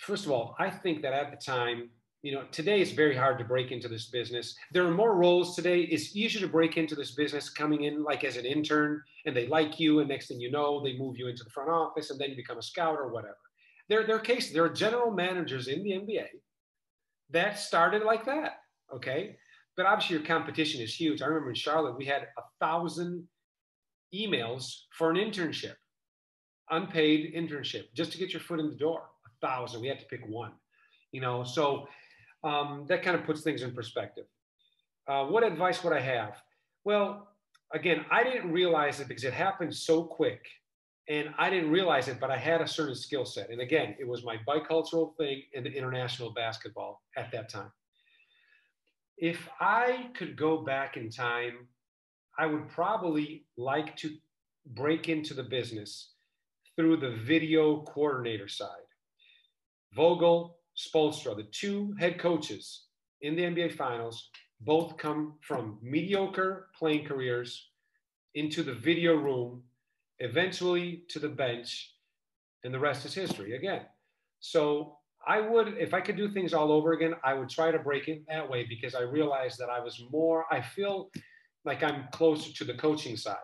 first 0.00 0.26
of 0.26 0.32
all, 0.32 0.54
I 0.58 0.68
think 0.68 1.00
that 1.00 1.14
at 1.14 1.30
the 1.30 1.42
time 1.42 1.88
you 2.22 2.32
know 2.32 2.44
today 2.52 2.80
it's 2.80 2.92
very 2.92 3.16
hard 3.16 3.38
to 3.38 3.44
break 3.44 3.72
into 3.72 3.88
this 3.88 4.06
business 4.06 4.54
there 4.70 4.86
are 4.86 4.92
more 4.92 5.16
roles 5.16 5.56
today 5.56 5.80
it's 5.80 6.14
easier 6.14 6.40
to 6.40 6.46
break 6.46 6.76
into 6.76 6.94
this 6.94 7.10
business 7.10 7.50
coming 7.50 7.82
in 7.82 8.04
like 8.04 8.22
as 8.22 8.36
an 8.36 8.46
intern 8.46 9.02
and 9.26 9.36
they 9.36 9.48
like 9.48 9.80
you 9.80 9.98
and 9.98 10.08
next 10.08 10.28
thing 10.28 10.40
you 10.40 10.48
know 10.48 10.80
they 10.84 10.96
move 10.96 11.18
you 11.18 11.26
into 11.26 11.42
the 11.42 11.50
front 11.50 11.68
office 11.68 12.10
and 12.10 12.20
then 12.20 12.30
you 12.30 12.36
become 12.36 12.58
a 12.58 12.62
scout 12.62 12.96
or 12.96 13.08
whatever 13.08 13.36
there, 13.88 14.06
there 14.06 14.16
are 14.16 14.20
cases 14.20 14.52
there 14.52 14.64
are 14.64 14.68
general 14.68 15.10
managers 15.10 15.68
in 15.68 15.82
the 15.82 15.90
nba 15.92 16.26
that 17.30 17.58
started 17.58 18.02
like 18.02 18.24
that 18.24 18.58
okay? 18.94 19.36
But 19.74 19.86
obviously 19.86 20.16
your 20.16 20.26
competition 20.26 20.82
is 20.82 20.94
huge. 20.94 21.22
I 21.22 21.26
remember 21.26 21.48
in 21.48 21.54
charlotte 21.54 21.96
we 21.96 22.04
had 22.04 22.24
a 22.36 22.42
thousand 22.60 23.26
emails 24.14 24.70
for 24.96 25.10
an 25.10 25.16
internship 25.16 25.74
unpaid 26.70 27.34
internship 27.34 27.84
just 27.94 28.12
to 28.12 28.18
get 28.18 28.32
your 28.32 28.40
foot 28.40 28.60
in 28.60 28.68
the 28.68 28.76
door 28.76 29.02
a 29.26 29.46
thousand. 29.46 29.80
We 29.80 29.88
had 29.88 29.98
to 30.00 30.06
pick 30.06 30.20
one 30.26 30.52
you 31.12 31.20
know? 31.20 31.44
So 31.44 31.86
um, 32.42 32.86
that 32.88 33.02
kind 33.02 33.16
of 33.16 33.24
puts 33.24 33.42
things 33.42 33.62
in 33.62 33.72
perspective. 33.72 34.24
Uh, 35.06 35.26
what 35.26 35.44
advice 35.44 35.84
would 35.84 35.92
I 35.92 36.00
have? 36.00 36.34
Well, 36.84 37.28
again, 37.72 38.04
I 38.10 38.24
didn't 38.24 38.50
realize 38.50 38.98
it 39.00 39.08
because 39.08 39.24
it 39.24 39.32
happened 39.32 39.74
so 39.74 40.02
quick 40.02 40.44
and 41.12 41.34
I 41.36 41.50
didn't 41.50 41.70
realize 41.70 42.08
it, 42.08 42.18
but 42.18 42.30
I 42.30 42.38
had 42.38 42.62
a 42.62 42.66
certain 42.66 42.94
skill 42.94 43.26
set. 43.26 43.50
And 43.50 43.60
again, 43.60 43.94
it 44.00 44.08
was 44.08 44.24
my 44.24 44.38
bicultural 44.48 45.14
thing 45.18 45.42
and 45.54 45.66
the 45.66 45.70
international 45.70 46.32
basketball 46.32 47.02
at 47.18 47.30
that 47.32 47.50
time. 47.50 47.70
If 49.18 49.46
I 49.60 50.08
could 50.16 50.38
go 50.38 50.64
back 50.64 50.96
in 50.96 51.10
time, 51.10 51.68
I 52.38 52.46
would 52.46 52.66
probably 52.70 53.44
like 53.58 53.94
to 53.98 54.16
break 54.68 55.10
into 55.10 55.34
the 55.34 55.42
business 55.42 56.12
through 56.76 56.96
the 56.96 57.10
video 57.10 57.82
coordinator 57.82 58.48
side. 58.48 58.88
Vogel, 59.94 60.56
Spoelstra, 60.78 61.36
the 61.36 61.46
two 61.52 61.94
head 61.98 62.18
coaches 62.18 62.84
in 63.20 63.36
the 63.36 63.42
NBA 63.42 63.76
Finals, 63.76 64.30
both 64.62 64.96
come 64.96 65.34
from 65.42 65.78
mediocre 65.82 66.68
playing 66.74 67.04
careers 67.04 67.68
into 68.34 68.62
the 68.62 68.72
video 68.72 69.14
room, 69.14 69.62
eventually 70.22 71.04
to 71.08 71.18
the 71.18 71.28
bench, 71.28 71.94
and 72.64 72.72
the 72.72 72.78
rest 72.78 73.04
is 73.04 73.12
history 73.12 73.56
again. 73.56 73.82
So 74.40 74.96
I 75.26 75.40
would, 75.40 75.76
if 75.78 75.94
I 75.94 76.00
could 76.00 76.16
do 76.16 76.30
things 76.30 76.54
all 76.54 76.72
over 76.72 76.92
again, 76.92 77.14
I 77.24 77.34
would 77.34 77.48
try 77.48 77.70
to 77.70 77.78
break 77.78 78.08
it 78.08 78.22
that 78.28 78.48
way 78.48 78.64
because 78.68 78.94
I 78.94 79.02
realized 79.02 79.58
that 79.58 79.68
I 79.68 79.80
was 79.80 80.02
more, 80.10 80.46
I 80.50 80.60
feel 80.60 81.10
like 81.64 81.82
I'm 81.82 82.06
closer 82.12 82.52
to 82.52 82.64
the 82.64 82.74
coaching 82.74 83.16
side, 83.16 83.36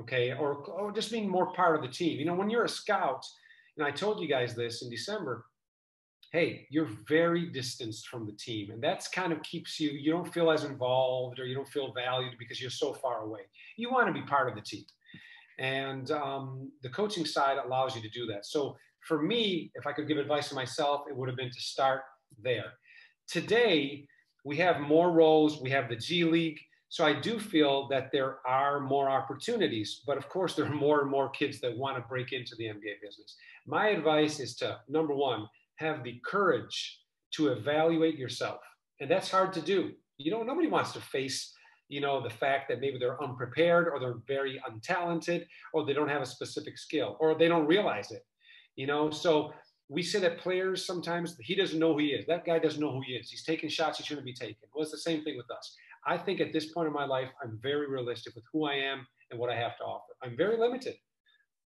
okay, 0.00 0.32
or, 0.32 0.54
or 0.66 0.92
just 0.92 1.10
being 1.10 1.28
more 1.28 1.52
part 1.52 1.76
of 1.76 1.82
the 1.82 1.88
team. 1.88 2.18
You 2.18 2.24
know, 2.24 2.34
when 2.34 2.50
you're 2.50 2.64
a 2.64 2.68
scout, 2.68 3.24
and 3.76 3.86
I 3.86 3.90
told 3.90 4.20
you 4.20 4.28
guys 4.28 4.54
this 4.54 4.82
in 4.82 4.90
December, 4.90 5.44
hey, 6.32 6.66
you're 6.68 6.90
very 7.08 7.46
distanced 7.46 8.08
from 8.08 8.26
the 8.26 8.32
team. 8.32 8.72
And 8.72 8.82
that's 8.82 9.06
kind 9.06 9.32
of 9.32 9.40
keeps 9.44 9.78
you, 9.78 9.90
you 9.90 10.10
don't 10.10 10.32
feel 10.32 10.50
as 10.50 10.64
involved 10.64 11.38
or 11.38 11.46
you 11.46 11.54
don't 11.54 11.68
feel 11.68 11.92
valued 11.92 12.34
because 12.40 12.60
you're 12.60 12.70
so 12.70 12.92
far 12.92 13.22
away. 13.22 13.42
You 13.76 13.92
want 13.92 14.08
to 14.08 14.12
be 14.12 14.26
part 14.26 14.48
of 14.48 14.56
the 14.56 14.60
team. 14.60 14.84
And 15.58 16.10
um, 16.10 16.70
the 16.82 16.88
coaching 16.88 17.24
side 17.24 17.58
allows 17.64 17.94
you 17.94 18.02
to 18.02 18.08
do 18.08 18.26
that. 18.26 18.46
So 18.46 18.76
for 19.06 19.22
me, 19.22 19.70
if 19.74 19.86
I 19.86 19.92
could 19.92 20.08
give 20.08 20.18
advice 20.18 20.48
to 20.48 20.54
myself, 20.54 21.02
it 21.08 21.16
would 21.16 21.28
have 21.28 21.36
been 21.36 21.50
to 21.50 21.60
start 21.60 22.02
there. 22.42 22.72
Today, 23.28 24.06
we 24.44 24.56
have 24.58 24.80
more 24.80 25.10
roles. 25.10 25.60
We 25.60 25.70
have 25.70 25.88
the 25.88 25.96
G 25.96 26.24
League. 26.24 26.58
So 26.88 27.04
I 27.04 27.12
do 27.12 27.40
feel 27.40 27.88
that 27.88 28.12
there 28.12 28.38
are 28.46 28.78
more 28.78 29.10
opportunities, 29.10 30.02
but 30.06 30.16
of 30.16 30.28
course, 30.28 30.54
there 30.54 30.66
are 30.66 30.74
more 30.74 31.00
and 31.00 31.10
more 31.10 31.28
kids 31.28 31.60
that 31.60 31.76
want 31.76 31.96
to 31.96 32.08
break 32.08 32.32
into 32.32 32.54
the 32.56 32.66
NBA 32.66 33.00
business. 33.02 33.34
My 33.66 33.88
advice 33.88 34.38
is 34.38 34.54
to 34.58 34.78
number 34.88 35.12
one, 35.12 35.48
have 35.76 36.04
the 36.04 36.20
courage 36.24 37.00
to 37.32 37.48
evaluate 37.48 38.16
yourself. 38.16 38.60
And 39.00 39.10
that's 39.10 39.30
hard 39.30 39.52
to 39.54 39.60
do. 39.60 39.92
You 40.18 40.30
know, 40.30 40.44
nobody 40.44 40.68
wants 40.68 40.92
to 40.92 41.00
face, 41.00 41.52
you 41.94 42.00
know, 42.00 42.20
the 42.20 42.36
fact 42.44 42.68
that 42.68 42.80
maybe 42.80 42.98
they're 42.98 43.22
unprepared 43.22 43.86
or 43.86 44.00
they're 44.00 44.20
very 44.26 44.60
untalented 44.68 45.46
or 45.72 45.86
they 45.86 45.92
don't 45.92 46.08
have 46.08 46.22
a 46.22 46.26
specific 46.26 46.76
skill 46.76 47.16
or 47.20 47.38
they 47.38 47.46
don't 47.46 47.68
realize 47.68 48.10
it. 48.10 48.24
You 48.74 48.88
know, 48.88 49.10
so 49.10 49.52
we 49.88 50.02
say 50.02 50.18
that 50.18 50.38
players 50.38 50.84
sometimes 50.84 51.36
he 51.38 51.54
doesn't 51.54 51.78
know 51.78 51.92
who 51.92 52.00
he 52.00 52.08
is. 52.08 52.26
That 52.26 52.44
guy 52.44 52.58
doesn't 52.58 52.80
know 52.80 52.90
who 52.90 53.02
he 53.06 53.12
is. 53.12 53.30
He's 53.30 53.44
taking 53.44 53.68
shots 53.68 53.98
he 53.98 54.04
shouldn't 54.04 54.26
be 54.26 54.34
taking. 54.34 54.56
Well, 54.74 54.82
it's 54.82 54.90
the 54.90 54.98
same 54.98 55.22
thing 55.22 55.36
with 55.36 55.48
us. 55.56 55.76
I 56.04 56.18
think 56.18 56.40
at 56.40 56.52
this 56.52 56.72
point 56.72 56.88
in 56.88 56.92
my 56.92 57.06
life, 57.06 57.28
I'm 57.40 57.60
very 57.62 57.88
realistic 57.88 58.34
with 58.34 58.44
who 58.52 58.64
I 58.64 58.74
am 58.74 59.06
and 59.30 59.38
what 59.38 59.50
I 59.50 59.54
have 59.54 59.76
to 59.76 59.84
offer. 59.84 60.12
I'm 60.24 60.36
very 60.36 60.56
limited. 60.58 60.96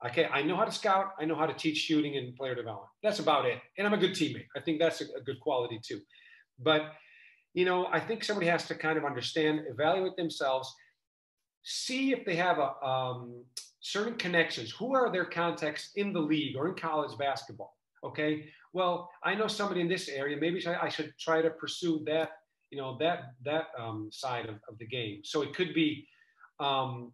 Okay, 0.06 0.26
I 0.26 0.44
know 0.44 0.56
how 0.56 0.66
to 0.66 0.72
scout. 0.72 1.08
I 1.20 1.26
know 1.26 1.36
how 1.36 1.48
to 1.48 1.54
teach 1.54 1.78
shooting 1.78 2.16
and 2.18 2.36
player 2.36 2.54
development. 2.54 2.92
That's 3.02 3.18
about 3.18 3.46
it. 3.46 3.58
And 3.80 3.88
I'm 3.88 3.94
a 3.94 3.98
good 3.98 4.12
teammate. 4.12 4.50
I 4.56 4.60
think 4.60 4.78
that's 4.78 5.02
a, 5.02 5.06
a 5.20 5.22
good 5.26 5.40
quality 5.40 5.80
too. 5.84 6.00
But, 6.60 6.82
you 7.54 7.66
know, 7.66 7.88
I 7.88 8.00
think 8.00 8.24
somebody 8.24 8.48
has 8.48 8.68
to 8.68 8.76
kind 8.76 8.98
of 8.98 9.06
understand, 9.06 9.62
evaluate 9.68 10.16
themselves, 10.16 10.74
see 11.64 12.12
if 12.12 12.26
they 12.26 12.36
have 12.36 12.58
a 12.60 12.86
um, 12.86 13.44
certain 13.82 14.16
connections. 14.16 14.72
Who 14.72 14.96
are 14.96 15.12
their 15.12 15.26
contacts 15.26 15.92
in 15.96 16.14
the 16.14 16.20
league 16.20 16.56
or 16.56 16.68
in 16.68 16.76
college 16.76 17.18
basketball? 17.18 17.76
Okay. 18.04 18.46
Well, 18.74 19.10
I 19.24 19.36
know 19.36 19.48
somebody 19.48 19.82
in 19.82 19.90
this 19.90 20.08
area. 20.08 20.38
Maybe 20.38 20.66
I 20.66 20.90
should 20.90 21.14
try 21.20 21.42
to 21.42 21.50
pursue 21.50 22.04
that, 22.06 22.30
you 22.70 22.78
know, 22.78 22.98
that 23.00 23.34
that 23.44 23.66
um, 23.78 24.10
side 24.12 24.46
of, 24.48 24.56
of 24.70 24.78
the 24.80 24.88
game. 24.88 25.22
So 25.24 25.42
it 25.42 25.54
could 25.54 25.74
be 25.74 26.08
um, 26.60 27.12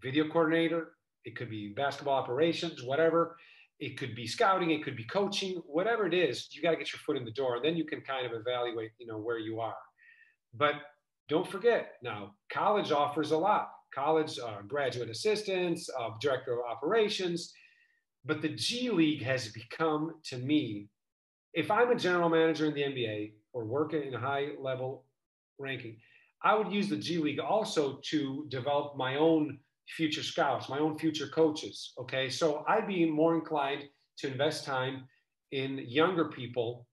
video 0.00 0.28
coordinator, 0.28 0.92
it 1.24 1.36
could 1.36 1.50
be 1.50 1.68
basketball 1.68 2.14
operations, 2.14 2.82
whatever. 2.82 3.36
It 3.80 3.98
could 3.98 4.14
be 4.14 4.26
scouting, 4.26 4.70
it 4.70 4.84
could 4.84 4.96
be 4.96 5.04
coaching, 5.04 5.62
whatever 5.66 6.06
it 6.06 6.14
is, 6.14 6.48
you 6.52 6.62
got 6.62 6.72
to 6.72 6.76
get 6.76 6.92
your 6.92 7.00
foot 7.00 7.16
in 7.16 7.24
the 7.24 7.30
door. 7.30 7.56
And 7.56 7.64
then 7.64 7.76
you 7.76 7.84
can 7.84 8.02
kind 8.02 8.26
of 8.26 8.32
evaluate, 8.32 8.90
you 8.98 9.06
know, 9.06 9.18
where 9.18 9.38
you 9.38 9.58
are. 9.60 9.74
But 10.54 10.74
don't 11.28 11.48
forget 11.48 11.92
now, 12.02 12.34
college 12.52 12.92
offers 12.92 13.30
a 13.30 13.38
lot. 13.38 13.70
College 13.94 14.38
uh, 14.38 14.62
graduate 14.68 15.10
assistants, 15.10 15.88
uh, 15.98 16.10
director 16.20 16.52
of 16.52 16.60
operations. 16.70 17.52
But 18.24 18.42
the 18.42 18.50
G 18.50 18.90
League 18.90 19.22
has 19.22 19.48
become, 19.48 20.12
to 20.24 20.36
me, 20.36 20.88
if 21.54 21.70
I'm 21.70 21.90
a 21.90 21.96
general 21.96 22.28
manager 22.28 22.66
in 22.66 22.74
the 22.74 22.82
NBA 22.82 23.32
or 23.52 23.64
working 23.64 24.02
in 24.02 24.14
a 24.14 24.18
high 24.18 24.48
level 24.60 25.04
ranking, 25.58 25.96
I 26.42 26.54
would 26.54 26.72
use 26.72 26.88
the 26.88 26.96
G 26.96 27.18
League 27.18 27.40
also 27.40 28.00
to 28.10 28.46
develop 28.48 28.96
my 28.96 29.16
own 29.16 29.58
future 29.96 30.22
scouts, 30.22 30.68
my 30.68 30.78
own 30.78 30.98
future 30.98 31.28
coaches. 31.28 31.92
Okay. 31.98 32.28
So 32.28 32.64
I'd 32.68 32.86
be 32.86 33.10
more 33.10 33.34
inclined 33.34 33.84
to 34.18 34.30
invest 34.30 34.64
time 34.64 35.04
in 35.52 35.78
younger 35.86 36.26
people 36.26 36.86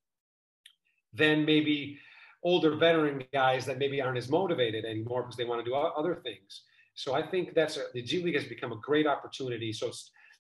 than 1.14 1.46
maybe 1.46 2.00
older 2.44 2.76
veteran 2.76 3.24
guys 3.34 3.66
that 3.66 3.78
maybe 3.78 4.02
aren't 4.02 4.18
as 4.18 4.30
motivated 4.30 4.86
anymore 4.86 5.24
because 5.24 5.38
they 5.38 5.46
want 5.46 5.64
to 5.64 5.70
do 5.70 5.76
other 5.76 6.16
things. 6.24 6.64
So 6.94 7.14
I 7.14 7.22
think 7.26 7.54
that's 7.54 7.78
a, 7.78 7.84
the 7.94 8.02
G 8.02 8.24
League 8.24 8.36
has 8.36 8.46
become 8.46 8.72
a 8.72 8.80
great 8.82 9.06
opportunity. 9.06 9.72
So 9.74 9.92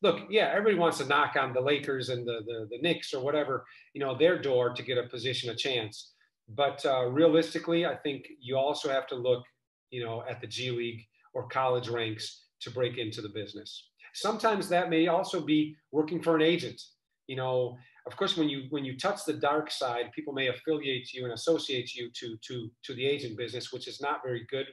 look, 0.01 0.21
yeah, 0.29 0.49
everybody 0.51 0.75
wants 0.75 0.97
to 0.99 1.05
knock 1.05 1.35
on 1.35 1.53
the 1.53 1.61
Lakers 1.61 2.09
and 2.09 2.27
the, 2.27 2.39
the, 2.45 2.67
the 2.71 2.81
Knicks 2.81 3.13
or 3.13 3.23
whatever, 3.23 3.65
you 3.93 4.01
know, 4.01 4.17
their 4.17 4.39
door 4.39 4.73
to 4.73 4.83
get 4.83 4.97
a 4.97 5.03
position, 5.03 5.49
a 5.49 5.55
chance. 5.55 6.13
But 6.49 6.85
uh, 6.85 7.05
realistically, 7.07 7.85
I 7.85 7.95
think 7.95 8.27
you 8.39 8.57
also 8.57 8.89
have 8.89 9.07
to 9.07 9.15
look, 9.15 9.43
you 9.91 10.03
know, 10.03 10.23
at 10.29 10.39
the 10.41 10.47
G 10.47 10.71
League 10.71 11.03
or 11.33 11.47
college 11.47 11.89
ranks 11.89 12.46
to 12.61 12.71
break 12.71 12.97
into 12.97 13.21
the 13.21 13.29
business. 13.29 13.89
Sometimes 14.13 14.67
that 14.69 14.89
may 14.89 15.07
also 15.07 15.41
be 15.41 15.75
working 15.91 16.21
for 16.21 16.35
an 16.35 16.41
agent. 16.41 16.81
You 17.27 17.35
know, 17.35 17.77
of 18.05 18.15
course, 18.15 18.37
when 18.37 18.49
you 18.49 18.63
when 18.69 18.85
you 18.85 18.97
touch 18.97 19.25
the 19.25 19.33
dark 19.33 19.69
side, 19.69 20.11
people 20.13 20.33
may 20.33 20.47
affiliate 20.47 21.13
you 21.13 21.25
and 21.25 21.33
associate 21.33 21.93
you 21.93 22.09
to 22.13 22.37
to 22.47 22.69
to 22.83 22.93
the 22.95 23.05
agent 23.05 23.37
business, 23.37 23.71
which 23.71 23.87
is 23.87 24.01
not 24.01 24.21
very 24.23 24.47
good 24.49 24.67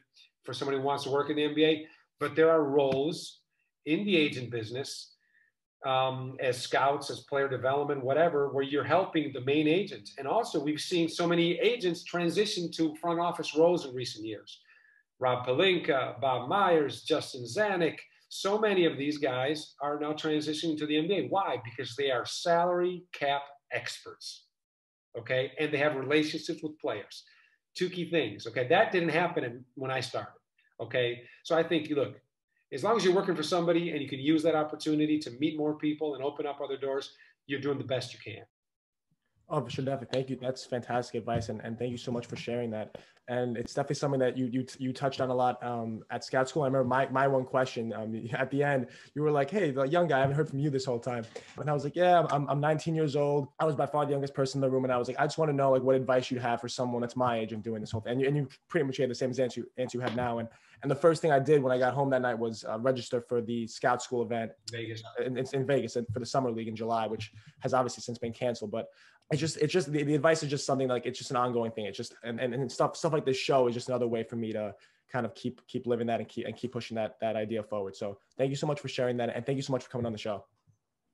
for 0.45 0.55
somebody 0.55 0.79
who 0.79 0.85
wants 0.85 1.05
to 1.05 1.11
work 1.11 1.31
in 1.31 1.37
the 1.37 1.43
NBA. 1.43 1.85
But 2.21 2.37
there 2.37 2.51
are 2.51 2.63
roles 2.63 3.41
in 3.87 4.05
the 4.05 4.17
agent 4.17 4.51
business 4.51 5.15
um, 5.85 6.37
as 6.41 6.61
scouts, 6.61 7.11
as 7.11 7.21
player 7.21 7.49
development, 7.49 8.03
whatever, 8.03 8.49
where 8.49 8.65
you're 8.65 8.85
helping 8.85 9.33
the 9.33 9.41
main 9.43 9.69
agent. 9.69 10.11
And 10.19 10.27
also, 10.27 10.63
we've 10.63 10.81
seen 10.81 11.09
so 11.09 11.27
many 11.27 11.59
agents 11.59 12.05
transition 12.05 12.71
to 12.73 12.95
front 12.97 13.21
office 13.21 13.55
roles 13.55 13.85
in 13.85 13.95
recent 13.95 14.25
years. 14.25 14.61
Rob 15.21 15.47
Pelinka, 15.47 16.21
Bob 16.21 16.49
Myers, 16.49 17.03
Justin 17.03 17.45
Zanik, 17.45 17.99
so 18.29 18.59
many 18.59 18.85
of 18.85 18.99
these 18.99 19.19
guys 19.19 19.75
are 19.81 19.99
now 20.01 20.13
transitioning 20.13 20.77
to 20.79 20.87
the 20.87 20.95
NBA. 20.95 21.31
Why? 21.31 21.59
Because 21.65 21.95
they 21.95 22.11
are 22.11 22.27
salary 22.27 23.05
cap 23.13 23.43
experts. 23.73 24.47
Okay. 25.17 25.53
And 25.61 25.73
they 25.73 25.79
have 25.79 25.95
relationships 25.95 26.61
with 26.61 26.79
players. 26.81 27.23
Two 27.77 27.89
key 27.89 28.11
things. 28.11 28.47
Okay. 28.49 28.67
That 28.67 28.91
didn't 28.91 29.11
happen 29.11 29.65
when 29.77 29.93
I 29.93 30.01
started. 30.01 30.33
Okay. 30.81 31.23
So 31.45 31.57
I 31.57 31.63
think, 31.63 31.89
look, 31.91 32.17
as 32.73 32.83
long 32.83 32.97
as 32.97 33.05
you're 33.05 33.15
working 33.15 33.37
for 33.37 33.45
somebody 33.45 33.91
and 33.93 34.03
you 34.03 34.09
can 34.09 34.19
use 34.19 34.43
that 34.43 34.57
opportunity 34.57 35.19
to 35.21 35.31
meet 35.39 35.57
more 35.57 35.79
people 35.79 36.17
and 36.17 36.25
open 36.25 36.45
up 36.45 36.61
other 36.61 36.77
doors, 36.77 37.13
you're 37.47 37.61
doing 37.61 37.79
the 37.79 37.85
best 37.85 38.13
you 38.13 38.19
can. 38.19 38.45
Oh, 39.49 39.63
for 39.63 39.71
sure, 39.71 39.85
definitely. 39.85 40.19
Thank 40.19 40.31
you. 40.31 40.37
That's 40.41 40.65
fantastic 40.65 41.17
advice, 41.17 41.51
and, 41.51 41.61
and 41.63 41.79
thank 41.79 41.91
you 41.91 41.99
so 41.99 42.11
much 42.11 42.27
for 42.27 42.37
sharing 42.37 42.71
that. 42.71 42.97
And 43.29 43.57
it's 43.57 43.73
definitely 43.73 43.97
something 43.97 44.21
that 44.21 44.37
you 44.39 44.47
you 44.47 44.67
you 44.79 44.93
touched 44.93 45.21
on 45.21 45.29
a 45.31 45.35
lot 45.35 45.63
um, 45.63 46.03
at 46.11 46.25
Scout 46.25 46.49
School. 46.49 46.63
I 46.63 46.67
remember 46.67 46.89
my 46.89 47.09
my 47.09 47.29
one 47.29 47.45
question 47.45 47.93
um, 47.93 48.29
at 48.33 48.51
the 48.51 48.63
end. 48.63 48.87
You 49.15 49.23
were 49.23 49.31
like, 49.31 49.51
"Hey, 49.51 49.71
the 49.71 49.85
young 49.85 50.09
guy, 50.09 50.19
I 50.19 50.21
haven't 50.21 50.37
heard 50.37 50.49
from 50.49 50.61
you 50.61 50.71
this 50.71 50.87
whole 50.87 50.99
time." 50.99 51.25
And 51.59 51.69
I 51.69 51.75
was 51.75 51.85
like, 51.85 51.95
"Yeah, 51.95 52.27
I'm 52.31 52.49
I'm 52.49 52.61
19 52.61 52.95
years 52.95 53.17
old. 53.17 53.49
I 53.61 53.67
was 53.67 53.75
by 53.77 53.87
far 53.87 54.07
the 54.07 54.13
youngest 54.13 54.35
person 54.35 54.59
in 54.59 54.63
the 54.63 54.71
room, 54.71 54.85
and 54.85 54.93
I 54.93 54.97
was 54.97 55.09
like, 55.09 55.21
I 55.21 55.25
just 55.25 55.37
want 55.37 55.51
to 55.51 55.55
know 55.55 55.73
like 55.73 55.83
what 55.83 55.95
advice 55.95 56.31
you'd 56.31 56.41
have 56.43 56.61
for 56.61 56.69
someone 56.69 57.03
that's 57.03 57.17
my 57.17 57.39
age 57.39 57.53
and 57.53 57.63
doing 57.63 57.81
this 57.81 57.91
whole 57.91 58.01
thing." 58.01 58.13
And 58.13 58.21
you, 58.23 58.29
and 58.29 58.37
you 58.37 58.49
pretty 58.69 58.87
much 58.87 58.97
had 58.97 59.11
the 59.11 59.15
same 59.15 59.29
answer 59.39 59.61
you, 59.61 59.67
answer 59.77 59.99
you 59.99 60.03
have 60.03 60.17
now. 60.17 60.39
And 60.39 60.49
and 60.83 60.91
the 60.91 60.95
first 60.97 61.23
thing 61.23 61.33
I 61.33 61.39
did 61.39 61.63
when 61.63 61.73
I 61.73 61.79
got 61.79 61.95
home 61.95 62.11
that 62.11 62.21
night 62.21 62.39
was 62.39 62.63
uh, 62.69 62.79
register 62.79 63.23
for 63.23 63.41
the 63.41 63.67
Scout 63.67 64.03
School 64.03 64.23
event. 64.23 64.53
Vegas. 64.71 65.03
It's 65.19 65.55
in 65.55 65.67
Vegas 65.67 65.97
for 66.13 66.19
the 66.19 66.27
Summer 66.27 66.51
League 66.51 66.69
in 66.69 66.77
July, 66.77 67.07
which 67.07 67.33
has 67.61 67.73
obviously 67.73 68.03
since 68.03 68.19
been 68.19 68.35
canceled. 68.35 68.71
But 68.71 68.89
it's 69.35 69.41
just 69.41 69.57
it's 69.59 69.73
just 69.73 69.93
the, 69.93 70.03
the 70.03 70.15
advice 70.15 70.43
is 70.43 70.51
just 70.51 70.65
something 70.65 70.89
like 70.89 71.07
it's 71.07 71.19
just 71.19 71.31
an 71.31 71.37
ongoing 71.37 71.73
thing. 71.73 71.87
It's 71.87 71.97
just 71.97 72.15
and, 72.23 72.41
and, 72.41 72.55
and 72.55 72.71
stuff 72.71 72.97
stuff 72.97 73.13
like 73.13 73.27
this 73.27 73.37
show 73.37 73.67
is 73.67 73.75
just 73.75 73.89
another 73.89 74.07
way 74.07 74.23
for 74.23 74.37
me 74.37 74.53
to 74.53 74.75
kind 75.11 75.27
of 75.27 75.35
keep 75.35 75.67
keep 75.67 75.87
living 75.87 76.07
that 76.07 76.21
and 76.21 76.29
keep 76.29 76.47
and 76.47 76.57
keep 76.57 76.73
pushing 76.73 76.95
that 76.95 77.17
that 77.21 77.37
idea 77.37 77.63
forward. 77.63 77.97
So 77.97 78.19
thank 78.39 78.51
you 78.51 78.57
so 78.57 78.67
much 78.67 78.81
for 78.81 78.89
sharing 78.89 79.17
that 79.19 79.35
and 79.35 79.45
thank 79.45 79.57
you 79.57 79.63
so 79.63 79.73
much 79.73 79.85
for 79.85 79.91
coming 79.91 80.07
on 80.07 80.13
the 80.13 80.19
show. 80.19 80.45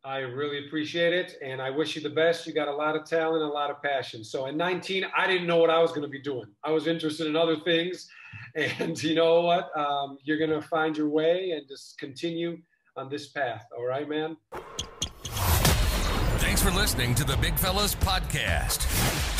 I 0.03 0.19
really 0.19 0.67
appreciate 0.67 1.13
it 1.13 1.37
and 1.43 1.61
I 1.61 1.71
wish 1.71 1.97
you 1.97 2.03
the 2.03 2.11
best. 2.11 2.47
You 2.47 2.55
got 2.55 2.69
a 2.69 2.75
lot 2.75 2.97
of 2.97 3.05
talent, 3.05 3.43
a 3.43 3.47
lot 3.47 3.71
of 3.71 3.83
passion. 3.83 4.25
So 4.25 4.47
at 4.47 4.55
19, 4.55 5.05
I 5.15 5.27
didn't 5.27 5.47
know 5.47 5.59
what 5.59 5.69
I 5.69 5.79
was 5.79 5.91
going 5.91 6.03
to 6.03 6.09
be 6.09 6.23
doing. 6.23 6.47
I 6.65 6.71
was 6.71 6.87
interested 6.87 7.27
in 7.27 7.37
other 7.37 7.57
things. 7.57 8.09
And 8.55 9.01
you 9.03 9.15
know 9.15 9.43
what? 9.43 9.77
Um, 9.79 10.17
you're 10.25 10.39
going 10.39 10.51
to 10.51 10.67
find 10.67 10.97
your 10.97 11.09
way 11.09 11.51
and 11.51 11.69
just 11.69 11.99
continue 11.99 12.59
on 12.97 13.09
this 13.09 13.29
path. 13.29 13.67
All 13.77 13.85
right, 13.85 14.09
man? 14.09 14.37
Thanks 16.61 16.77
for 16.77 16.79
listening 16.79 17.15
to 17.15 17.25
the 17.25 17.39
Big 17.39 17.55
Fellas 17.55 17.95
Podcast. 17.95 18.81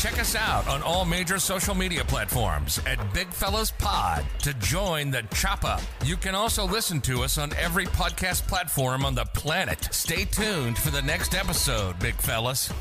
Check 0.01 0.19
us 0.19 0.33
out 0.33 0.67
on 0.67 0.81
all 0.81 1.05
major 1.05 1.37
social 1.37 1.75
media 1.75 2.03
platforms 2.03 2.81
at 2.87 3.13
Big 3.13 3.27
Fellas 3.27 3.69
Pod 3.69 4.25
to 4.39 4.55
join 4.55 5.11
the 5.11 5.21
chop 5.31 5.63
up. 5.63 5.83
You 6.03 6.17
can 6.17 6.33
also 6.33 6.65
listen 6.65 6.99
to 7.01 7.21
us 7.21 7.37
on 7.37 7.53
every 7.53 7.85
podcast 7.85 8.47
platform 8.47 9.05
on 9.05 9.13
the 9.13 9.25
planet. 9.25 9.87
Stay 9.91 10.25
tuned 10.25 10.79
for 10.79 10.89
the 10.89 11.03
next 11.03 11.35
episode, 11.35 11.99
Big 11.99 12.15
Fellas. 12.15 12.71